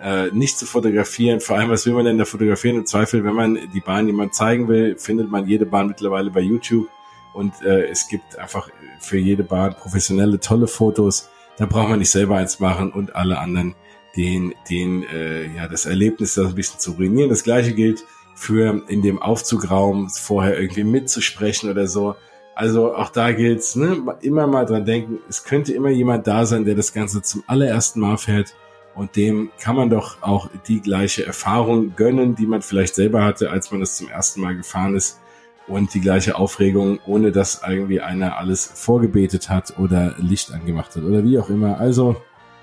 äh, 0.00 0.30
nicht 0.30 0.58
zu 0.58 0.66
fotografieren. 0.66 1.40
Vor 1.40 1.56
allem, 1.58 1.70
was 1.70 1.84
will 1.86 1.94
man 1.94 2.04
denn 2.04 2.18
da 2.18 2.24
fotografieren? 2.24 2.76
Im 2.76 2.86
Zweifel, 2.86 3.24
wenn 3.24 3.34
man 3.34 3.58
die 3.74 3.80
Bahn 3.80 4.06
jemand 4.06 4.34
zeigen 4.34 4.68
will, 4.68 4.96
findet 4.96 5.30
man 5.30 5.46
jede 5.46 5.66
Bahn 5.66 5.88
mittlerweile 5.88 6.30
bei 6.30 6.40
YouTube. 6.40 6.88
Und 7.32 7.62
äh, 7.62 7.88
es 7.88 8.08
gibt 8.08 8.38
einfach 8.38 8.68
für 9.00 9.18
jede 9.18 9.42
Bahn 9.42 9.74
professionelle, 9.74 10.38
tolle 10.40 10.66
Fotos. 10.66 11.28
Da 11.56 11.66
braucht 11.66 11.88
man 11.88 11.98
nicht 11.98 12.10
selber 12.10 12.36
eins 12.36 12.60
machen 12.60 12.92
und 12.92 13.14
alle 13.14 13.38
anderen 13.38 13.74
den, 14.16 14.54
den, 14.68 15.04
äh, 15.04 15.46
ja, 15.54 15.68
das 15.68 15.86
Erlebnis 15.86 16.34
das 16.34 16.48
ein 16.48 16.54
bisschen 16.54 16.80
zu 16.80 16.92
ruinieren. 16.92 17.30
Das 17.30 17.44
gleiche 17.44 17.72
gilt 17.72 18.04
für 18.34 18.82
in 18.88 19.02
dem 19.02 19.20
Aufzugraum 19.20 20.08
vorher 20.10 20.58
irgendwie 20.58 20.84
mitzusprechen 20.84 21.70
oder 21.70 21.86
so. 21.86 22.14
Also 22.54 22.94
auch 22.94 23.08
da 23.08 23.32
gilt's, 23.32 23.76
ne, 23.76 24.02
immer 24.20 24.46
mal 24.46 24.66
dran 24.66 24.84
denken, 24.84 25.20
es 25.28 25.44
könnte 25.44 25.72
immer 25.72 25.88
jemand 25.88 26.26
da 26.26 26.44
sein, 26.44 26.64
der 26.66 26.74
das 26.74 26.92
Ganze 26.92 27.22
zum 27.22 27.42
allerersten 27.46 28.00
Mal 28.00 28.18
fährt 28.18 28.54
und 28.94 29.16
dem 29.16 29.50
kann 29.58 29.76
man 29.76 29.88
doch 29.88 30.22
auch 30.22 30.50
die 30.68 30.82
gleiche 30.82 31.24
Erfahrung 31.24 31.96
gönnen, 31.96 32.34
die 32.34 32.46
man 32.46 32.60
vielleicht 32.60 32.94
selber 32.94 33.24
hatte, 33.24 33.50
als 33.50 33.70
man 33.70 33.80
das 33.80 33.96
zum 33.96 34.10
ersten 34.10 34.42
Mal 34.42 34.54
gefahren 34.54 34.94
ist 34.94 35.21
und 35.68 35.94
die 35.94 36.00
gleiche 36.00 36.36
Aufregung, 36.36 36.98
ohne 37.06 37.32
dass 37.32 37.62
irgendwie 37.66 38.00
einer 38.00 38.38
alles 38.38 38.66
vorgebetet 38.74 39.48
hat 39.48 39.78
oder 39.78 40.14
Licht 40.18 40.52
angemacht 40.52 40.96
hat 40.96 41.04
oder 41.04 41.24
wie 41.24 41.38
auch 41.38 41.48
immer. 41.48 41.78
Also 41.78 42.16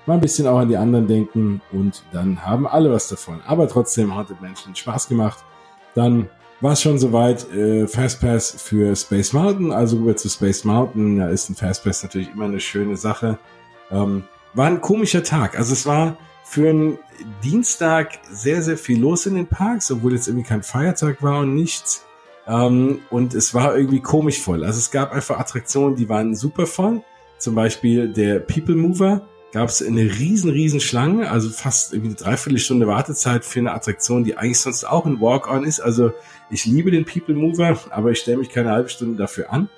mal 0.06 0.14
ein 0.14 0.20
bisschen 0.20 0.46
auch 0.46 0.58
an 0.58 0.68
die 0.68 0.76
anderen 0.76 1.06
denken 1.06 1.60
und 1.72 2.02
dann 2.12 2.44
haben 2.44 2.66
alle 2.66 2.90
was 2.90 3.08
davon. 3.08 3.40
Aber 3.46 3.68
trotzdem 3.68 4.14
hat 4.16 4.30
es 4.30 4.40
Menschen 4.40 4.74
Spaß 4.74 5.08
gemacht. 5.08 5.38
Dann 5.94 6.28
war 6.60 6.72
es 6.72 6.82
schon 6.82 6.98
soweit, 6.98 7.50
äh, 7.52 7.86
Fastpass 7.86 8.54
für 8.58 8.94
Space 8.94 9.32
Mountain, 9.32 9.72
also 9.72 9.96
rüber 9.96 10.16
zu 10.16 10.28
Space 10.28 10.64
Mountain. 10.64 11.18
Da 11.18 11.28
ist 11.30 11.48
ein 11.48 11.54
Fastpass 11.54 12.02
natürlich 12.02 12.30
immer 12.30 12.44
eine 12.44 12.60
schöne 12.60 12.96
Sache. 12.96 13.38
Ähm, 13.90 14.24
war 14.54 14.66
ein 14.66 14.80
komischer 14.80 15.22
Tag. 15.22 15.56
Also 15.58 15.72
es 15.72 15.86
war 15.86 16.16
für 16.44 16.68
einen 16.68 16.98
Dienstag 17.42 18.18
sehr, 18.30 18.62
sehr 18.62 18.76
viel 18.76 19.00
los 19.00 19.26
in 19.26 19.36
den 19.36 19.46
Parks, 19.46 19.90
obwohl 19.90 20.14
jetzt 20.14 20.28
irgendwie 20.28 20.46
kein 20.46 20.62
Feiertag 20.62 21.22
war 21.22 21.40
und 21.40 21.54
nichts. 21.54 22.04
Ähm, 22.46 23.00
und 23.10 23.34
es 23.34 23.54
war 23.54 23.76
irgendwie 23.76 24.00
komisch 24.00 24.40
voll. 24.40 24.64
Also 24.64 24.78
es 24.78 24.90
gab 24.90 25.12
einfach 25.12 25.38
Attraktionen, 25.38 25.96
die 25.96 26.08
waren 26.08 26.34
super 26.34 26.66
voll. 26.66 27.02
Zum 27.38 27.54
Beispiel 27.54 28.08
der 28.08 28.40
People 28.40 28.74
Mover 28.74 29.26
gab 29.52 29.68
es 29.68 29.82
eine 29.82 30.02
riesen, 30.02 30.50
riesen 30.50 30.80
Schlange, 30.80 31.30
also 31.30 31.48
fast 31.50 31.92
irgendwie 31.92 32.10
eine 32.10 32.16
Dreiviertelstunde 32.16 32.86
Wartezeit 32.86 33.44
für 33.44 33.58
eine 33.58 33.72
Attraktion, 33.72 34.24
die 34.24 34.36
eigentlich 34.36 34.60
sonst 34.60 34.84
auch 34.84 35.06
ein 35.06 35.20
Walk-on 35.20 35.64
ist. 35.64 35.80
Also 35.80 36.12
ich 36.50 36.66
liebe 36.66 36.90
den 36.90 37.04
People 37.04 37.34
Mover, 37.34 37.78
aber 37.90 38.10
ich 38.10 38.18
stelle 38.18 38.38
mich 38.38 38.50
keine 38.50 38.70
halbe 38.70 38.88
Stunde 38.88 39.16
dafür 39.16 39.52
an. 39.52 39.68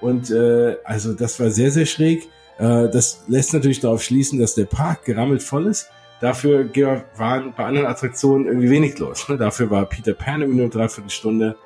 Und 0.00 0.30
äh, 0.30 0.76
also 0.84 1.14
das 1.14 1.38
war 1.40 1.50
sehr, 1.50 1.70
sehr 1.70 1.86
schräg. 1.86 2.28
Äh, 2.58 2.88
das 2.90 3.22
lässt 3.28 3.54
natürlich 3.54 3.80
darauf 3.80 4.02
schließen, 4.02 4.38
dass 4.38 4.54
der 4.54 4.64
Park 4.64 5.04
gerammelt 5.04 5.42
voll 5.42 5.66
ist. 5.66 5.88
Dafür 6.20 6.70
waren 7.16 7.52
bei 7.56 7.64
anderen 7.64 7.86
Attraktionen 7.86 8.46
irgendwie 8.46 8.70
wenig 8.70 8.98
los. 8.98 9.28
Ne? 9.28 9.36
Dafür 9.36 9.70
war 9.70 9.86
Peter 9.86 10.14
Pan 10.14 10.40
irgendwie 10.40 10.58
nur 10.58 10.66
eine 10.66 10.72
Dreiviertelstunde. 10.72 11.56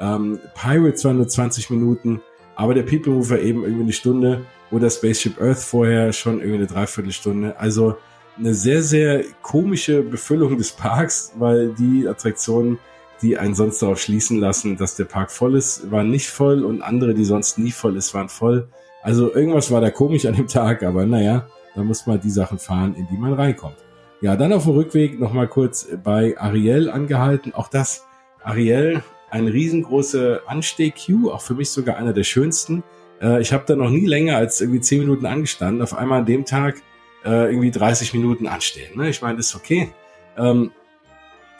Ähm, 0.00 0.38
Pirates 0.54 1.04
waren 1.04 1.16
nur 1.16 1.28
20 1.28 1.70
Minuten, 1.70 2.20
aber 2.54 2.74
der 2.74 2.82
People 2.82 3.12
Mover 3.12 3.40
eben 3.40 3.62
irgendwie 3.62 3.82
eine 3.82 3.92
Stunde 3.92 4.46
oder 4.70 4.90
Spaceship 4.90 5.40
Earth 5.40 5.58
vorher 5.58 6.12
schon 6.12 6.38
irgendwie 6.38 6.58
eine 6.58 6.66
Dreiviertelstunde. 6.66 7.58
Also 7.58 7.96
eine 8.38 8.54
sehr, 8.54 8.82
sehr 8.82 9.24
komische 9.42 10.02
Befüllung 10.02 10.58
des 10.58 10.72
Parks, 10.72 11.32
weil 11.38 11.74
die 11.74 12.06
Attraktionen, 12.06 12.78
die 13.22 13.38
einen 13.38 13.54
sonst 13.54 13.80
darauf 13.80 14.00
schließen 14.00 14.38
lassen, 14.38 14.76
dass 14.76 14.96
der 14.96 15.04
Park 15.04 15.30
voll 15.30 15.56
ist, 15.56 15.90
waren 15.90 16.10
nicht 16.10 16.28
voll 16.28 16.64
und 16.64 16.82
andere, 16.82 17.14
die 17.14 17.24
sonst 17.24 17.58
nie 17.58 17.70
voll 17.70 17.96
ist, 17.96 18.12
waren 18.12 18.28
voll. 18.28 18.68
Also 19.02 19.32
irgendwas 19.32 19.70
war 19.70 19.80
da 19.80 19.90
komisch 19.90 20.26
an 20.26 20.34
dem 20.34 20.48
Tag, 20.48 20.82
aber 20.82 21.06
naja, 21.06 21.46
da 21.74 21.82
muss 21.82 22.06
man 22.06 22.20
die 22.20 22.30
Sachen 22.30 22.58
fahren, 22.58 22.94
in 22.94 23.06
die 23.06 23.16
man 23.16 23.32
reinkommt. 23.32 23.76
Ja, 24.20 24.34
dann 24.34 24.52
auf 24.52 24.64
dem 24.64 24.72
Rückweg 24.72 25.20
nochmal 25.20 25.46
kurz 25.46 25.88
bei 26.02 26.36
Ariel 26.38 26.90
angehalten. 26.90 27.54
Auch 27.54 27.68
das, 27.68 28.06
Ariel 28.42 29.02
ein 29.30 29.48
riesengroße 29.48 30.42
Ansteh-Queue, 30.46 31.32
auch 31.32 31.40
für 31.40 31.54
mich 31.54 31.70
sogar 31.70 31.96
einer 31.96 32.12
der 32.12 32.24
schönsten. 32.24 32.82
Äh, 33.20 33.40
ich 33.40 33.52
habe 33.52 33.64
da 33.66 33.76
noch 33.76 33.90
nie 33.90 34.06
länger 34.06 34.36
als 34.36 34.60
irgendwie 34.60 34.80
10 34.80 35.00
Minuten 35.00 35.26
angestanden. 35.26 35.82
Auf 35.82 35.96
einmal 35.96 36.20
an 36.20 36.26
dem 36.26 36.44
Tag 36.44 36.82
äh, 37.24 37.50
irgendwie 37.50 37.70
30 37.70 38.14
Minuten 38.14 38.46
anstehen. 38.46 38.96
Ne? 38.96 39.08
Ich 39.08 39.22
meine, 39.22 39.36
das 39.36 39.46
ist 39.46 39.56
okay. 39.56 39.90
Ähm, 40.36 40.70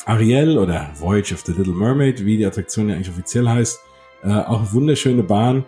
Ariel 0.05 0.59
oder 0.59 0.91
Voyage 0.95 1.35
of 1.35 1.41
the 1.45 1.53
Little 1.53 1.75
Mermaid, 1.75 2.25
wie 2.25 2.37
die 2.37 2.47
Attraktion 2.47 2.89
ja 2.89 2.95
eigentlich 2.95 3.11
offiziell 3.11 3.49
heißt, 3.49 3.81
äh, 4.23 4.29
auch 4.29 4.73
wunderschöne 4.73 5.23
Bahn. 5.23 5.65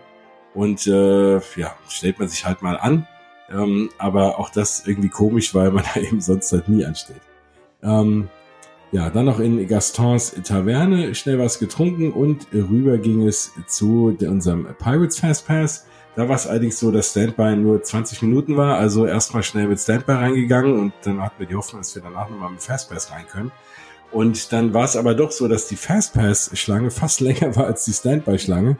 Und 0.53 0.87
äh, 0.87 1.35
ja, 1.35 1.75
stellt 1.89 2.19
man 2.19 2.27
sich 2.27 2.45
halt 2.45 2.61
mal 2.61 2.77
an. 2.77 3.07
Ähm, 3.51 3.89
aber 3.97 4.39
auch 4.39 4.49
das 4.49 4.87
irgendwie 4.87 5.09
komisch, 5.09 5.53
weil 5.53 5.71
man 5.71 5.83
da 5.93 5.99
eben 6.01 6.21
sonst 6.21 6.51
halt 6.51 6.69
nie 6.69 6.85
ansteht. 6.85 7.21
Ähm, 7.83 8.29
ja, 8.91 9.09
dann 9.09 9.25
noch 9.25 9.39
in 9.39 9.67
Gastons 9.67 10.35
Taverne 10.43 11.13
schnell 11.13 11.37
was 11.37 11.59
getrunken 11.59 12.11
und 12.11 12.47
rüber 12.53 12.97
ging 12.97 13.27
es 13.27 13.51
zu 13.67 14.17
unserem 14.19 14.67
Pirates 14.79 15.19
Fast 15.19 15.47
Pass. 15.47 15.85
Da 16.15 16.27
war 16.27 16.35
es 16.35 16.47
allerdings 16.47 16.79
so, 16.79 16.91
dass 16.91 17.11
Standby 17.11 17.55
nur 17.55 17.83
20 17.83 18.23
Minuten 18.23 18.57
war, 18.57 18.77
also 18.77 19.05
erstmal 19.05 19.43
schnell 19.43 19.67
mit 19.67 19.79
Standby 19.79 20.13
reingegangen 20.13 20.79
und 20.79 20.93
dann 21.03 21.21
hatten 21.21 21.39
wir 21.39 21.45
die 21.45 21.55
Hoffnung, 21.55 21.81
dass 21.81 21.93
wir 21.93 22.01
danach 22.01 22.29
nochmal 22.29 22.51
mit 22.51 22.63
Fastpass 22.63 23.11
rein 23.11 23.25
können. 23.31 23.51
Und 24.11 24.51
dann 24.51 24.73
war 24.73 24.85
es 24.85 24.95
aber 24.95 25.13
doch 25.13 25.31
so, 25.31 25.47
dass 25.47 25.67
die 25.67 25.75
Fastpass-Schlange 25.75 26.89
fast 26.89 27.21
länger 27.21 27.55
war 27.55 27.67
als 27.67 27.85
die 27.85 27.93
Standby-Schlange. 27.93 28.77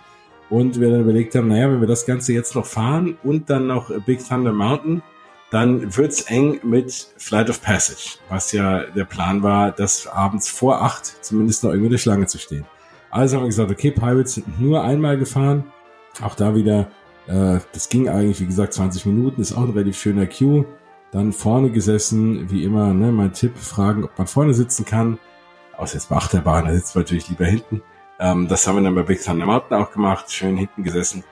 Und 0.50 0.80
wir 0.80 0.90
dann 0.90 1.02
überlegt 1.02 1.36
haben, 1.36 1.48
naja, 1.48 1.72
wenn 1.72 1.82
wir 1.82 1.88
das 1.88 2.08
Ganze 2.08 2.34
jetzt 2.34 2.56
noch 2.56 2.66
fahren 2.66 3.20
und 3.24 3.52
dann 3.52 3.68
noch 3.68 3.92
Big 4.06 4.28
Thunder 4.28 4.52
Mountain, 4.52 5.04
dann 5.52 5.96
wird's 5.98 6.22
eng 6.22 6.60
mit 6.64 7.08
Flight 7.18 7.50
of 7.50 7.62
Passage, 7.62 8.20
was 8.30 8.52
ja 8.52 8.84
der 8.84 9.06
Plan 9.06 9.42
war, 9.42 9.72
das 9.72 10.06
abends 10.08 10.48
vor 10.48 10.82
acht 10.82 11.06
zumindest 11.26 11.64
noch 11.64 11.72
irgendwie 11.72 11.88
in 11.88 11.92
der 11.94 11.98
Schlange 11.98 12.28
zu 12.28 12.38
stehen. 12.38 12.66
Also 13.10 13.38
haben 13.38 13.44
wir 13.44 13.50
gesagt, 13.50 13.72
okay, 13.72 13.90
Pirates 13.90 14.36
sind 14.36 14.62
nur 14.62 14.84
einmal 14.84 15.18
gefahren. 15.18 15.72
Auch 16.22 16.36
da 16.36 16.54
wieder, 16.54 16.92
äh, 17.28 17.60
das 17.74 17.90
ging 17.90 18.08
eigentlich, 18.08 18.40
wie 18.40 18.46
gesagt, 18.46 18.74
20 18.74 19.08
Minuten, 19.08 19.42
ist 19.42 19.54
auch 19.54 19.64
ein 19.64 19.72
relativ 19.72 19.98
schöner 19.98 20.28
Queue. 20.28 20.66
Dann 21.12 21.34
vorne 21.34 21.72
gesessen, 21.72 22.52
wie 22.52 22.64
immer, 22.64 22.94
ne, 22.94 23.12
mein 23.12 23.34
Tipp, 23.34 23.58
fragen, 23.58 24.04
ob 24.04 24.16
man 24.20 24.28
vorne 24.28 24.54
sitzen 24.54 24.86
kann. 24.86 25.18
Außer 25.76 25.96
jetzt 25.96 26.10
bei 26.10 26.18
Achterbahn, 26.18 26.66
da 26.66 26.74
sitzt 26.74 26.94
man 26.94 27.04
natürlich 27.04 27.30
lieber 27.30 27.46
hinten. 27.46 27.82
Ähm, 28.20 28.48
das 28.48 28.68
haben 28.68 28.76
wir 28.76 28.84
dann 28.84 28.94
bei 28.94 29.02
Big 29.02 29.24
Thunder 29.24 29.48
Mountain 29.48 29.82
auch 29.82 29.92
gemacht, 29.92 30.32
schön 30.32 30.56
hinten 30.56 30.84
gesessen 30.84 31.24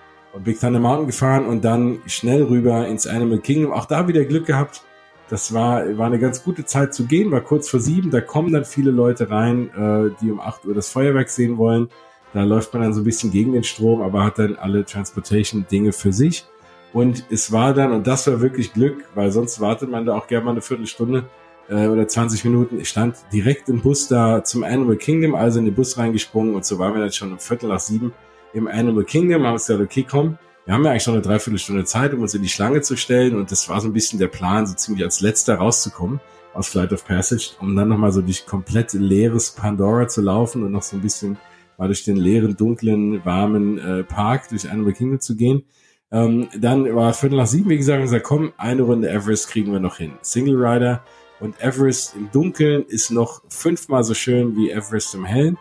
Big 0.44 0.60
Thunder 0.60 0.80
Mountain 0.80 1.08
gefahren 1.08 1.46
und 1.46 1.64
dann 1.64 2.00
schnell 2.06 2.44
rüber 2.44 2.88
ins 2.88 3.08
Animal 3.08 3.40
Kingdom. 3.40 3.72
Auch 3.72 3.86
da 3.86 4.08
wieder 4.08 4.24
Glück 4.26 4.46
gehabt. 4.46 4.84
Das 5.30 5.54
war, 5.54 5.98
war 5.98 6.08
eine 6.08 6.20
ganz 6.20 6.44
gute 6.44 6.64
Zeit 6.66 6.94
zu 6.94 7.06
gehen, 7.06 7.32
war 7.32 7.42
kurz 7.42 7.70
vor 7.70 7.80
sieben. 7.80 8.12
Da 8.12 8.22
kommen 8.22 8.54
dann 8.54 8.64
viele 8.64 8.92
Leute 8.92 9.30
rein, 9.30 9.70
äh, 9.76 10.16
die 10.22 10.32
um 10.32 10.40
acht 10.40 10.66
Uhr 10.66 10.74
das 10.74 10.90
Feuerwerk 10.90 11.30
sehen 11.30 11.58
wollen. 11.58 11.90
Da 12.34 12.44
läuft 12.44 12.74
man 12.74 12.84
dann 12.84 12.94
so 12.94 13.02
ein 13.02 13.04
bisschen 13.04 13.32
gegen 13.32 13.54
den 13.54 13.64
Strom, 13.64 14.02
aber 14.02 14.24
hat 14.24 14.40
dann 14.40 14.56
alle 14.56 14.86
Transportation-Dinge 14.86 15.92
für 15.92 16.14
sich. 16.14 16.46
Und 16.94 17.26
es 17.30 17.52
war 17.52 17.74
dann, 17.74 17.92
und 17.92 18.08
das 18.08 18.28
war 18.28 18.40
wirklich 18.40 18.74
Glück, 18.74 19.06
weil 19.16 19.32
sonst 19.32 19.60
wartet 19.60 19.90
man 19.90 20.06
da 20.06 20.16
auch 20.16 20.28
gerne 20.28 20.46
mal 20.46 20.52
eine 20.52 20.62
Viertelstunde 20.62 21.26
äh, 21.70 21.88
oder 21.88 22.08
20 22.08 22.46
Minuten. 22.46 22.80
Ich 22.80 22.90
stand 22.90 23.18
direkt 23.34 23.68
im 23.70 23.82
Bus 23.82 24.08
da 24.08 24.44
zum 24.44 24.64
Animal 24.64 24.96
Kingdom, 24.96 25.36
also 25.36 25.60
in 25.60 25.66
den 25.66 25.76
Bus 25.76 25.98
reingesprungen 25.98 26.56
und 26.56 26.66
so 26.66 26.80
waren 26.80 26.94
wir 26.94 27.02
dann 27.02 27.12
schon 27.12 27.34
um 27.34 27.40
Viertel 27.40 27.70
nach 27.70 27.80
sieben 27.80 28.14
im 28.54 28.68
Animal 28.68 29.04
Kingdom. 29.04 29.46
Haben 29.46 29.54
gesagt, 29.54 29.82
okay, 29.82 30.06
komm, 30.10 30.38
wir 30.66 30.74
haben 30.74 30.84
ja 30.84 30.92
eigentlich 30.92 31.08
noch 31.08 31.14
eine 31.14 31.24
Dreiviertelstunde 31.24 31.86
Zeit, 31.86 32.14
um 32.14 32.22
uns 32.22 32.34
in 32.34 32.42
die 32.42 32.50
Schlange 32.50 32.82
zu 32.82 32.98
stellen 32.98 33.36
und 33.36 33.52
das 33.52 33.70
war 33.70 33.80
so 33.80 33.88
ein 33.88 33.94
bisschen 33.94 34.20
der 34.20 34.28
Plan, 34.28 34.68
so 34.68 34.76
ziemlich 34.76 35.04
als 35.04 35.22
letzter 35.22 35.56
rauszukommen 35.56 36.20
aus 36.54 36.68
Flight 36.68 36.92
of 36.92 37.06
Passage, 37.06 37.52
um 37.62 37.76
dann 37.76 37.88
nochmal 37.88 38.12
so 38.12 38.22
durch 38.22 38.46
komplett 38.46 38.94
leeres 38.94 39.52
Pandora 39.52 40.08
zu 40.08 40.22
laufen 40.22 40.64
und 40.64 40.72
noch 40.72 40.82
so 40.82 40.98
ein 40.98 41.02
bisschen 41.02 41.38
mal 41.78 41.88
durch 41.88 42.04
den 42.04 42.18
leeren, 42.18 42.58
dunklen, 42.58 43.24
warmen 43.24 43.78
äh, 43.78 44.04
Park 44.04 44.50
durch 44.50 44.70
Animal 44.70 44.94
Kingdom 44.94 45.20
zu 45.20 45.36
gehen. 45.36 45.64
Ähm, 46.12 46.50
dann 46.58 46.94
war 46.96 47.14
Viertel 47.14 47.38
nach 47.38 47.48
sieben, 47.48 47.70
wie 47.70 47.78
gesagt, 47.78 48.00
und 48.00 48.06
gesagt, 48.06 48.24
komm, 48.24 48.54
eine 48.58 48.82
Runde 48.82 49.10
Everest 49.10 49.50
kriegen 49.50 49.72
wir 49.72 49.80
noch 49.80 49.98
hin. 49.98 50.14
Single 50.22 50.56
Rider 50.56 51.04
und 51.40 51.62
Everest 51.62 52.16
im 52.16 52.32
Dunkeln 52.32 52.84
ist 52.88 53.12
noch 53.12 53.42
fünfmal 53.50 54.04
so 54.04 54.14
schön 54.14 54.56
wie 54.56 54.72
Everest 54.72 55.14
im 55.16 55.26
Hellen. 55.26 55.58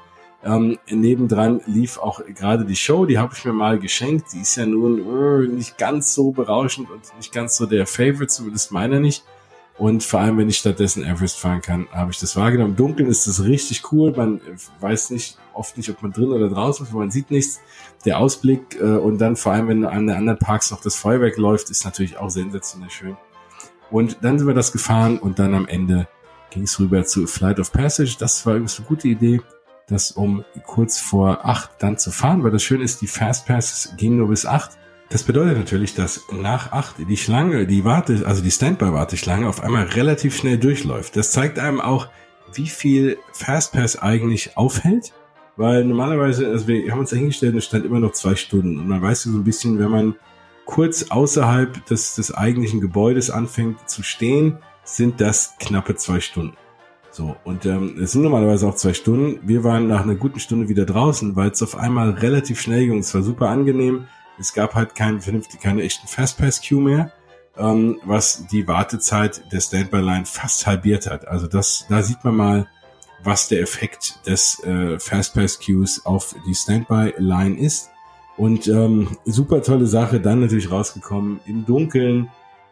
Ähm, 0.46 0.78
nebendran 0.88 1.60
lief 1.66 1.98
auch 1.98 2.20
gerade 2.24 2.64
die 2.64 2.76
Show, 2.76 3.04
die 3.04 3.18
habe 3.18 3.34
ich 3.36 3.44
mir 3.44 3.52
mal 3.52 3.80
geschenkt. 3.80 4.32
Die 4.32 4.42
ist 4.42 4.54
ja 4.54 4.64
nun 4.64 5.00
uh, 5.00 5.40
nicht 5.40 5.76
ganz 5.76 6.14
so 6.14 6.30
berauschend 6.30 6.88
und 6.88 7.00
nicht 7.16 7.32
ganz 7.32 7.56
so 7.56 7.66
der 7.66 7.84
Favorite, 7.84 8.28
zumindest 8.28 8.70
meiner 8.70 9.00
nicht. 9.00 9.24
Und 9.76 10.04
vor 10.04 10.20
allem, 10.20 10.38
wenn 10.38 10.48
ich 10.48 10.58
stattdessen 10.58 11.04
Everest 11.04 11.38
fahren 11.38 11.60
kann, 11.60 11.88
habe 11.90 12.12
ich 12.12 12.18
das 12.18 12.36
wahrgenommen. 12.36 12.70
Im 12.70 12.76
Dunkeln 12.76 13.10
ist 13.10 13.26
das 13.26 13.42
richtig 13.42 13.92
cool. 13.92 14.12
Man 14.16 14.40
weiß 14.80 15.10
nicht, 15.10 15.36
oft 15.52 15.76
nicht, 15.76 15.90
ob 15.90 16.00
man 16.00 16.12
drin 16.12 16.28
oder 16.28 16.48
draußen 16.48 16.86
ist, 16.86 16.92
man 16.92 17.10
sieht 17.10 17.32
nichts. 17.32 17.60
Der 18.04 18.20
Ausblick 18.20 18.80
äh, 18.80 18.84
und 18.84 19.18
dann 19.18 19.34
vor 19.34 19.52
allem, 19.52 19.66
wenn 19.66 19.84
an 19.84 20.06
den 20.06 20.16
anderen 20.16 20.38
Parks 20.38 20.70
noch 20.70 20.80
das 20.80 20.94
Feuerwerk 20.94 21.36
läuft, 21.38 21.70
ist 21.70 21.84
natürlich 21.84 22.18
auch 22.18 22.30
sensationell 22.30 22.90
schön. 22.90 23.16
Und 23.90 24.18
dann 24.22 24.38
sind 24.38 24.46
wir 24.46 24.54
das 24.54 24.70
gefahren 24.70 25.18
und 25.18 25.40
dann 25.40 25.54
am 25.54 25.66
Ende 25.66 26.06
ging 26.50 26.62
es 26.62 26.78
rüber 26.78 27.04
zu 27.04 27.26
Flight 27.26 27.58
of 27.58 27.72
Passage. 27.72 28.16
Das 28.18 28.46
war 28.46 28.54
übrigens 28.54 28.78
eine 28.78 28.86
gute 28.86 29.08
Idee 29.08 29.40
das 29.86 30.10
um 30.10 30.44
kurz 30.64 30.98
vor 30.98 31.46
acht 31.46 31.70
dann 31.78 31.98
zu 31.98 32.10
fahren, 32.10 32.42
weil 32.42 32.50
das 32.50 32.62
Schöne 32.62 32.84
ist, 32.84 33.02
die 33.02 33.06
Fastpasses 33.06 33.94
gehen 33.96 34.16
nur 34.16 34.28
bis 34.28 34.44
acht. 34.46 34.72
Das 35.10 35.22
bedeutet 35.22 35.56
natürlich, 35.56 35.94
dass 35.94 36.24
nach 36.32 36.72
acht 36.72 36.96
die 36.98 37.16
Schlange, 37.16 37.66
die 37.66 37.84
Warte, 37.84 38.24
also 38.26 38.42
die 38.42 38.50
Standby-Warteschlange 38.50 39.48
auf 39.48 39.62
einmal 39.62 39.84
relativ 39.84 40.36
schnell 40.36 40.58
durchläuft. 40.58 41.16
Das 41.16 41.30
zeigt 41.30 41.60
einem 41.60 41.80
auch, 41.80 42.08
wie 42.52 42.66
viel 42.66 43.18
Fastpass 43.32 43.96
eigentlich 43.96 44.56
aufhält, 44.56 45.12
weil 45.56 45.84
normalerweise, 45.84 46.48
also 46.48 46.66
wir 46.66 46.90
haben 46.90 47.00
uns 47.00 47.10
hingestellt 47.10 47.52
und 47.52 47.58
es 47.58 47.66
stand 47.66 47.84
immer 47.84 48.00
noch 48.00 48.12
zwei 48.12 48.34
Stunden 48.34 48.80
und 48.80 48.88
man 48.88 49.00
weiß 49.00 49.22
so 49.22 49.30
ein 49.30 49.44
bisschen, 49.44 49.78
wenn 49.78 49.90
man 49.90 50.16
kurz 50.64 51.10
außerhalb 51.10 51.86
des, 51.86 52.16
des 52.16 52.34
eigentlichen 52.34 52.80
Gebäudes 52.80 53.30
anfängt 53.30 53.88
zu 53.88 54.02
stehen, 54.02 54.58
sind 54.82 55.20
das 55.20 55.54
knappe 55.60 55.94
zwei 55.94 56.18
Stunden. 56.20 56.56
So, 57.16 57.34
und 57.44 57.64
ähm, 57.64 57.96
es 57.98 58.12
sind 58.12 58.24
normalerweise 58.24 58.68
auch 58.68 58.74
zwei 58.74 58.92
Stunden. 58.92 59.40
Wir 59.42 59.64
waren 59.64 59.86
nach 59.86 60.02
einer 60.02 60.16
guten 60.16 60.38
Stunde 60.38 60.68
wieder 60.68 60.84
draußen, 60.84 61.34
weil 61.34 61.48
es 61.48 61.62
auf 61.62 61.74
einmal 61.74 62.10
relativ 62.10 62.60
schnell 62.60 62.84
ging. 62.86 62.98
Es 62.98 63.14
war 63.14 63.22
super 63.22 63.48
angenehm. 63.48 64.06
Es 64.38 64.52
gab 64.52 64.74
halt 64.74 64.94
keinen 64.94 65.22
vernünftig, 65.22 65.58
keine 65.60 65.82
echten 65.82 66.06
Fastpass-Queue 66.08 66.82
mehr, 66.82 67.12
ähm, 67.56 67.98
was 68.04 68.46
die 68.48 68.68
Wartezeit 68.68 69.50
der 69.50 69.62
Standby-Line 69.62 70.26
fast 70.26 70.66
halbiert 70.66 71.06
hat. 71.06 71.26
Also 71.26 71.46
das, 71.46 71.86
da 71.88 72.02
sieht 72.02 72.22
man 72.22 72.36
mal, 72.36 72.66
was 73.24 73.48
der 73.48 73.62
Effekt 73.62 74.20
des 74.26 74.62
äh, 74.64 74.98
Fastpass-Queues 74.98 76.04
auf 76.04 76.34
die 76.46 76.54
Standby-Line 76.54 77.58
ist. 77.58 77.88
Und 78.36 78.68
ähm, 78.68 79.16
super 79.24 79.62
tolle 79.62 79.86
Sache, 79.86 80.20
dann 80.20 80.40
natürlich 80.40 80.70
rausgekommen 80.70 81.40
im 81.46 81.64
Dunkeln 81.64 82.28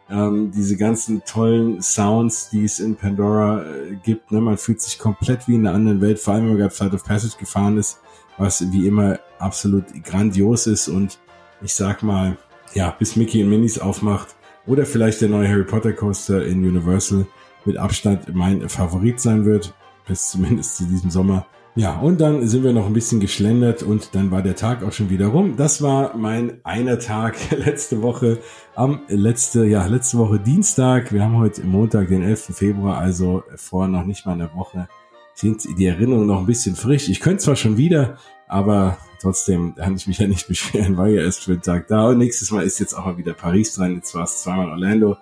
ähm, 0.09 0.51
diese 0.51 0.77
ganzen 0.77 1.23
tollen 1.25 1.81
Sounds, 1.81 2.49
die 2.49 2.63
es 2.63 2.79
in 2.79 2.95
Pandora 2.95 3.63
äh, 3.63 3.95
gibt. 4.03 4.31
Ne? 4.31 4.41
Man 4.41 4.57
fühlt 4.57 4.81
sich 4.81 4.99
komplett 4.99 5.47
wie 5.47 5.55
in 5.55 5.65
einer 5.65 5.75
anderen 5.75 6.01
Welt, 6.01 6.19
vor 6.19 6.33
allem 6.33 6.43
wenn 6.43 6.49
man 6.51 6.57
gerade 6.59 6.75
Flight 6.75 6.93
of 6.93 7.03
Passage 7.03 7.37
gefahren 7.37 7.77
ist, 7.77 7.99
was 8.37 8.71
wie 8.71 8.87
immer 8.87 9.19
absolut 9.39 9.85
grandios 10.03 10.67
ist 10.67 10.87
und 10.87 11.19
ich 11.61 11.73
sag 11.73 12.03
mal, 12.03 12.37
ja, 12.73 12.91
bis 12.91 13.15
Mickey 13.15 13.43
und 13.43 13.49
Minis 13.49 13.79
aufmacht 13.79 14.35
oder 14.67 14.85
vielleicht 14.85 15.21
der 15.21 15.29
neue 15.29 15.47
Harry 15.47 15.63
Potter 15.63 15.93
Coaster 15.93 16.45
in 16.45 16.65
Universal 16.65 17.25
mit 17.63 17.77
Abstand 17.77 18.33
mein 18.35 18.67
Favorit 18.69 19.19
sein 19.19 19.45
wird, 19.45 19.73
bis 20.07 20.29
zumindest 20.29 20.77
zu 20.77 20.85
diesem 20.85 21.09
Sommer. 21.09 21.47
Ja, 21.77 21.99
und 21.99 22.21
dann 22.21 22.47
sind 22.47 22.63
wir 22.63 22.71
noch 22.71 22.85
ein 22.85 22.93
bisschen 22.93 23.19
geschlendert 23.19 23.83
und 23.83 24.15
dann 24.15 24.31
war 24.31 24.41
der 24.41 24.55
Tag 24.55 24.81
auch 24.81 24.93
schon 24.93 25.09
wieder 25.09 25.27
rum. 25.27 25.57
Das 25.57 25.81
war 25.81 26.15
mein 26.15 26.61
einer 26.63 26.99
Tag 26.99 27.35
letzte 27.51 28.01
Woche 28.01 28.39
am 28.75 29.01
letzte, 29.09 29.65
ja, 29.65 29.85
letzte 29.85 30.17
Woche 30.17 30.39
Dienstag. 30.39 31.11
Wir 31.11 31.21
haben 31.21 31.37
heute 31.37 31.65
Montag, 31.65 32.07
den 32.07 32.23
11. 32.23 32.55
Februar, 32.55 32.97
also 32.97 33.43
vor 33.57 33.89
noch 33.89 34.05
nicht 34.05 34.25
mal 34.25 34.33
einer 34.33 34.55
Woche 34.55 34.87
sind 35.33 35.65
die 35.77 35.85
Erinnerungen 35.85 36.27
noch 36.27 36.39
ein 36.39 36.45
bisschen 36.45 36.77
frisch. 36.77 37.09
Ich 37.09 37.19
könnte 37.19 37.43
zwar 37.43 37.57
schon 37.57 37.75
wieder, 37.75 38.17
aber 38.47 38.97
trotzdem 39.21 39.75
kann 39.75 39.97
ich 39.97 40.07
mich 40.07 40.19
ja 40.19 40.27
nicht 40.27 40.47
beschweren, 40.47 40.95
war 40.95 41.09
ja 41.09 41.23
erst 41.23 41.43
für 41.43 41.57
den 41.57 41.61
Tag 41.61 41.89
da. 41.89 42.07
Und 42.07 42.19
nächstes 42.19 42.51
Mal 42.51 42.63
ist 42.63 42.79
jetzt 42.79 42.93
auch 42.93 43.05
mal 43.05 43.17
wieder 43.17 43.33
Paris 43.33 43.75
dran. 43.75 43.95
Jetzt 43.95 44.15
war 44.15 44.23
es 44.23 44.41
zweimal 44.41 44.69
Orlando 44.69 45.17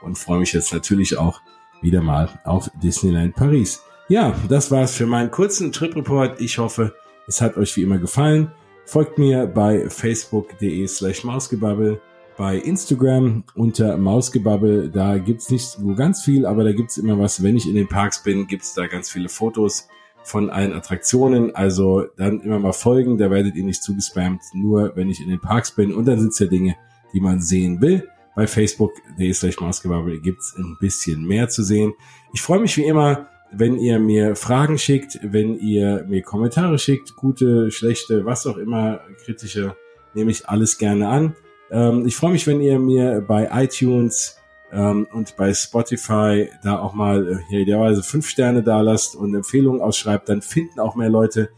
und 0.00 0.16
freue 0.16 0.40
mich 0.40 0.54
jetzt 0.54 0.72
natürlich 0.72 1.18
auch 1.18 1.42
wieder 1.82 2.00
mal 2.00 2.30
auf 2.44 2.70
Disneyland 2.82 3.36
Paris. 3.36 3.82
Ja, 4.10 4.34
das 4.48 4.70
war's 4.70 4.94
für 4.94 5.04
meinen 5.04 5.30
kurzen 5.30 5.70
Trip 5.70 5.94
Report. 5.94 6.40
Ich 6.40 6.56
hoffe, 6.56 6.94
es 7.26 7.42
hat 7.42 7.58
euch 7.58 7.76
wie 7.76 7.82
immer 7.82 7.98
gefallen. 7.98 8.50
Folgt 8.86 9.18
mir 9.18 9.46
bei 9.46 9.90
facebook.de 9.90 10.86
slash 10.86 11.24
mausgebabbel, 11.24 12.00
bei 12.38 12.56
Instagram 12.56 13.44
unter 13.54 13.98
mausgebabbel. 13.98 14.88
Da 14.88 15.18
gibt's 15.18 15.50
nicht 15.50 15.66
so 15.66 15.94
ganz 15.94 16.22
viel, 16.22 16.46
aber 16.46 16.64
da 16.64 16.72
gibt's 16.72 16.96
immer 16.96 17.18
was. 17.18 17.42
Wenn 17.42 17.58
ich 17.58 17.68
in 17.68 17.74
den 17.74 17.86
Parks 17.86 18.22
bin, 18.22 18.46
gibt's 18.46 18.72
da 18.72 18.86
ganz 18.86 19.10
viele 19.10 19.28
Fotos 19.28 19.88
von 20.22 20.48
allen 20.48 20.72
Attraktionen. 20.72 21.54
Also 21.54 22.06
dann 22.16 22.40
immer 22.40 22.58
mal 22.58 22.72
folgen, 22.72 23.18
da 23.18 23.30
werdet 23.30 23.56
ihr 23.56 23.64
nicht 23.64 23.82
zugespammt, 23.82 24.40
nur 24.54 24.96
wenn 24.96 25.10
ich 25.10 25.20
in 25.20 25.28
den 25.28 25.40
Parks 25.40 25.72
bin. 25.72 25.92
Und 25.92 26.06
dann 26.06 26.18
sind's 26.18 26.38
ja 26.38 26.46
Dinge, 26.46 26.76
die 27.12 27.20
man 27.20 27.42
sehen 27.42 27.82
will. 27.82 28.08
Bei 28.34 28.46
facebook.de 28.46 29.34
slash 29.34 29.60
mausgebabbel 29.60 30.18
gibt's 30.20 30.54
ein 30.56 30.78
bisschen 30.80 31.26
mehr 31.26 31.50
zu 31.50 31.62
sehen. 31.62 31.92
Ich 32.32 32.40
freue 32.40 32.60
mich 32.60 32.74
wie 32.78 32.84
immer 32.84 33.28
wenn 33.52 33.78
ihr 33.78 33.98
mir 33.98 34.36
Fragen 34.36 34.78
schickt, 34.78 35.18
wenn 35.22 35.58
ihr 35.58 36.04
mir 36.08 36.22
Kommentare 36.22 36.78
schickt, 36.78 37.16
gute, 37.16 37.70
schlechte, 37.70 38.24
was 38.24 38.46
auch 38.46 38.56
immer, 38.56 39.00
kritische, 39.24 39.76
nehme 40.14 40.30
ich 40.30 40.48
alles 40.48 40.78
gerne 40.78 41.08
an. 41.08 41.36
Ähm, 41.70 42.06
ich 42.06 42.16
freue 42.16 42.32
mich, 42.32 42.46
wenn 42.46 42.60
ihr 42.60 42.78
mir 42.78 43.20
bei 43.26 43.48
iTunes 43.52 44.38
ähm, 44.72 45.06
und 45.12 45.36
bei 45.36 45.52
Spotify 45.54 46.50
da 46.62 46.78
auch 46.78 46.94
mal 46.94 47.42
äh, 47.50 47.62
idealerweise 47.62 48.02
fünf 48.02 48.28
Sterne 48.28 48.62
da 48.62 48.80
lasst 48.80 49.16
und 49.16 49.34
Empfehlungen 49.34 49.80
ausschreibt, 49.80 50.28
dann 50.28 50.42
finden 50.42 50.80
auch 50.80 50.94
mehr 50.94 51.10
Leute 51.10 51.50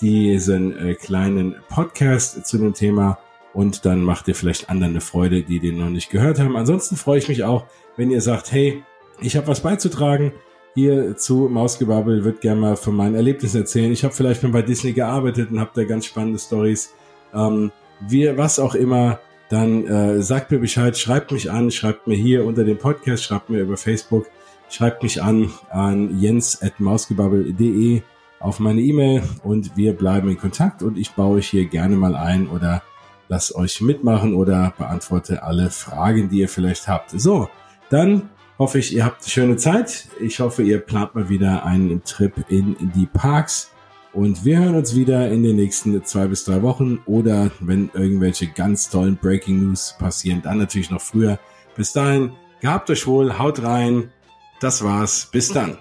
diesen 0.00 0.76
äh, 0.76 0.94
kleinen 0.94 1.56
Podcast 1.68 2.46
zu 2.46 2.58
dem 2.58 2.74
Thema 2.74 3.18
und 3.52 3.86
dann 3.86 4.02
macht 4.02 4.28
ihr 4.28 4.34
vielleicht 4.34 4.68
anderen 4.68 4.92
eine 4.92 5.00
Freude, 5.00 5.42
die 5.42 5.60
den 5.60 5.78
noch 5.78 5.88
nicht 5.88 6.10
gehört 6.10 6.38
haben. 6.38 6.56
Ansonsten 6.56 6.96
freue 6.96 7.18
ich 7.18 7.28
mich 7.28 7.44
auch, 7.44 7.64
wenn 7.96 8.10
ihr 8.10 8.20
sagt, 8.20 8.52
hey, 8.52 8.82
ich 9.20 9.36
habe 9.36 9.46
was 9.46 9.60
beizutragen, 9.60 10.32
hier 10.76 11.16
zu 11.16 11.48
Mausgebabbel 11.50 12.22
wird 12.22 12.42
gerne 12.42 12.60
mal 12.60 12.76
von 12.76 12.94
meinen 12.94 13.14
Erlebnissen 13.14 13.62
erzählen. 13.62 13.90
Ich 13.90 14.04
habe 14.04 14.12
vielleicht 14.12 14.42
mal 14.42 14.52
bei 14.52 14.60
Disney 14.60 14.92
gearbeitet 14.92 15.50
und 15.50 15.58
habe 15.58 15.70
da 15.74 15.84
ganz 15.84 16.04
spannende 16.04 16.38
Stories. 16.38 16.92
Ähm, 17.32 17.72
wir, 18.06 18.36
was 18.36 18.58
auch 18.58 18.74
immer, 18.74 19.18
dann 19.48 19.86
äh, 19.86 20.20
sagt 20.20 20.50
mir 20.50 20.58
Bescheid, 20.58 20.98
schreibt 20.98 21.32
mich 21.32 21.50
an, 21.50 21.70
schreibt 21.70 22.06
mir 22.06 22.14
hier 22.14 22.44
unter 22.44 22.62
dem 22.62 22.76
Podcast, 22.76 23.24
schreibt 23.24 23.48
mir 23.48 23.60
über 23.60 23.78
Facebook, 23.78 24.26
schreibt 24.68 25.02
mich 25.02 25.22
an 25.22 25.50
an 25.70 26.20
jens@mausgebabbel.de 26.20 28.02
auf 28.38 28.60
meine 28.60 28.82
E-Mail 28.82 29.22
und 29.44 29.78
wir 29.78 29.94
bleiben 29.94 30.28
in 30.28 30.36
Kontakt 30.36 30.82
und 30.82 30.98
ich 30.98 31.12
baue 31.12 31.38
euch 31.38 31.48
hier 31.48 31.64
gerne 31.64 31.96
mal 31.96 32.14
ein 32.14 32.48
oder 32.48 32.82
lass 33.28 33.54
euch 33.54 33.80
mitmachen 33.80 34.34
oder 34.34 34.74
beantworte 34.76 35.42
alle 35.42 35.70
Fragen, 35.70 36.28
die 36.28 36.40
ihr 36.40 36.50
vielleicht 36.50 36.86
habt. 36.86 37.18
So, 37.18 37.48
dann 37.88 38.28
hoffe 38.58 38.78
ich, 38.78 38.94
ihr 38.94 39.04
habt 39.04 39.22
eine 39.22 39.30
schöne 39.30 39.56
Zeit. 39.56 40.08
Ich 40.20 40.40
hoffe, 40.40 40.62
ihr 40.62 40.78
plant 40.78 41.14
mal 41.14 41.28
wieder 41.28 41.64
einen 41.64 42.02
Trip 42.04 42.32
in 42.48 42.76
die 42.94 43.06
Parks. 43.06 43.70
Und 44.12 44.46
wir 44.46 44.58
hören 44.60 44.76
uns 44.76 44.96
wieder 44.96 45.28
in 45.28 45.42
den 45.42 45.56
nächsten 45.56 46.02
zwei 46.04 46.26
bis 46.26 46.44
drei 46.44 46.62
Wochen 46.62 47.02
oder 47.04 47.50
wenn 47.60 47.90
irgendwelche 47.92 48.46
ganz 48.46 48.88
tollen 48.88 49.16
Breaking 49.16 49.66
News 49.66 49.94
passieren, 49.98 50.40
dann 50.42 50.56
natürlich 50.56 50.90
noch 50.90 51.02
früher. 51.02 51.38
Bis 51.76 51.92
dahin, 51.92 52.32
gehabt 52.60 52.88
euch 52.88 53.06
wohl, 53.06 53.38
haut 53.38 53.62
rein. 53.62 54.10
Das 54.58 54.82
war's. 54.82 55.28
Bis 55.30 55.52
dann. 55.52 55.76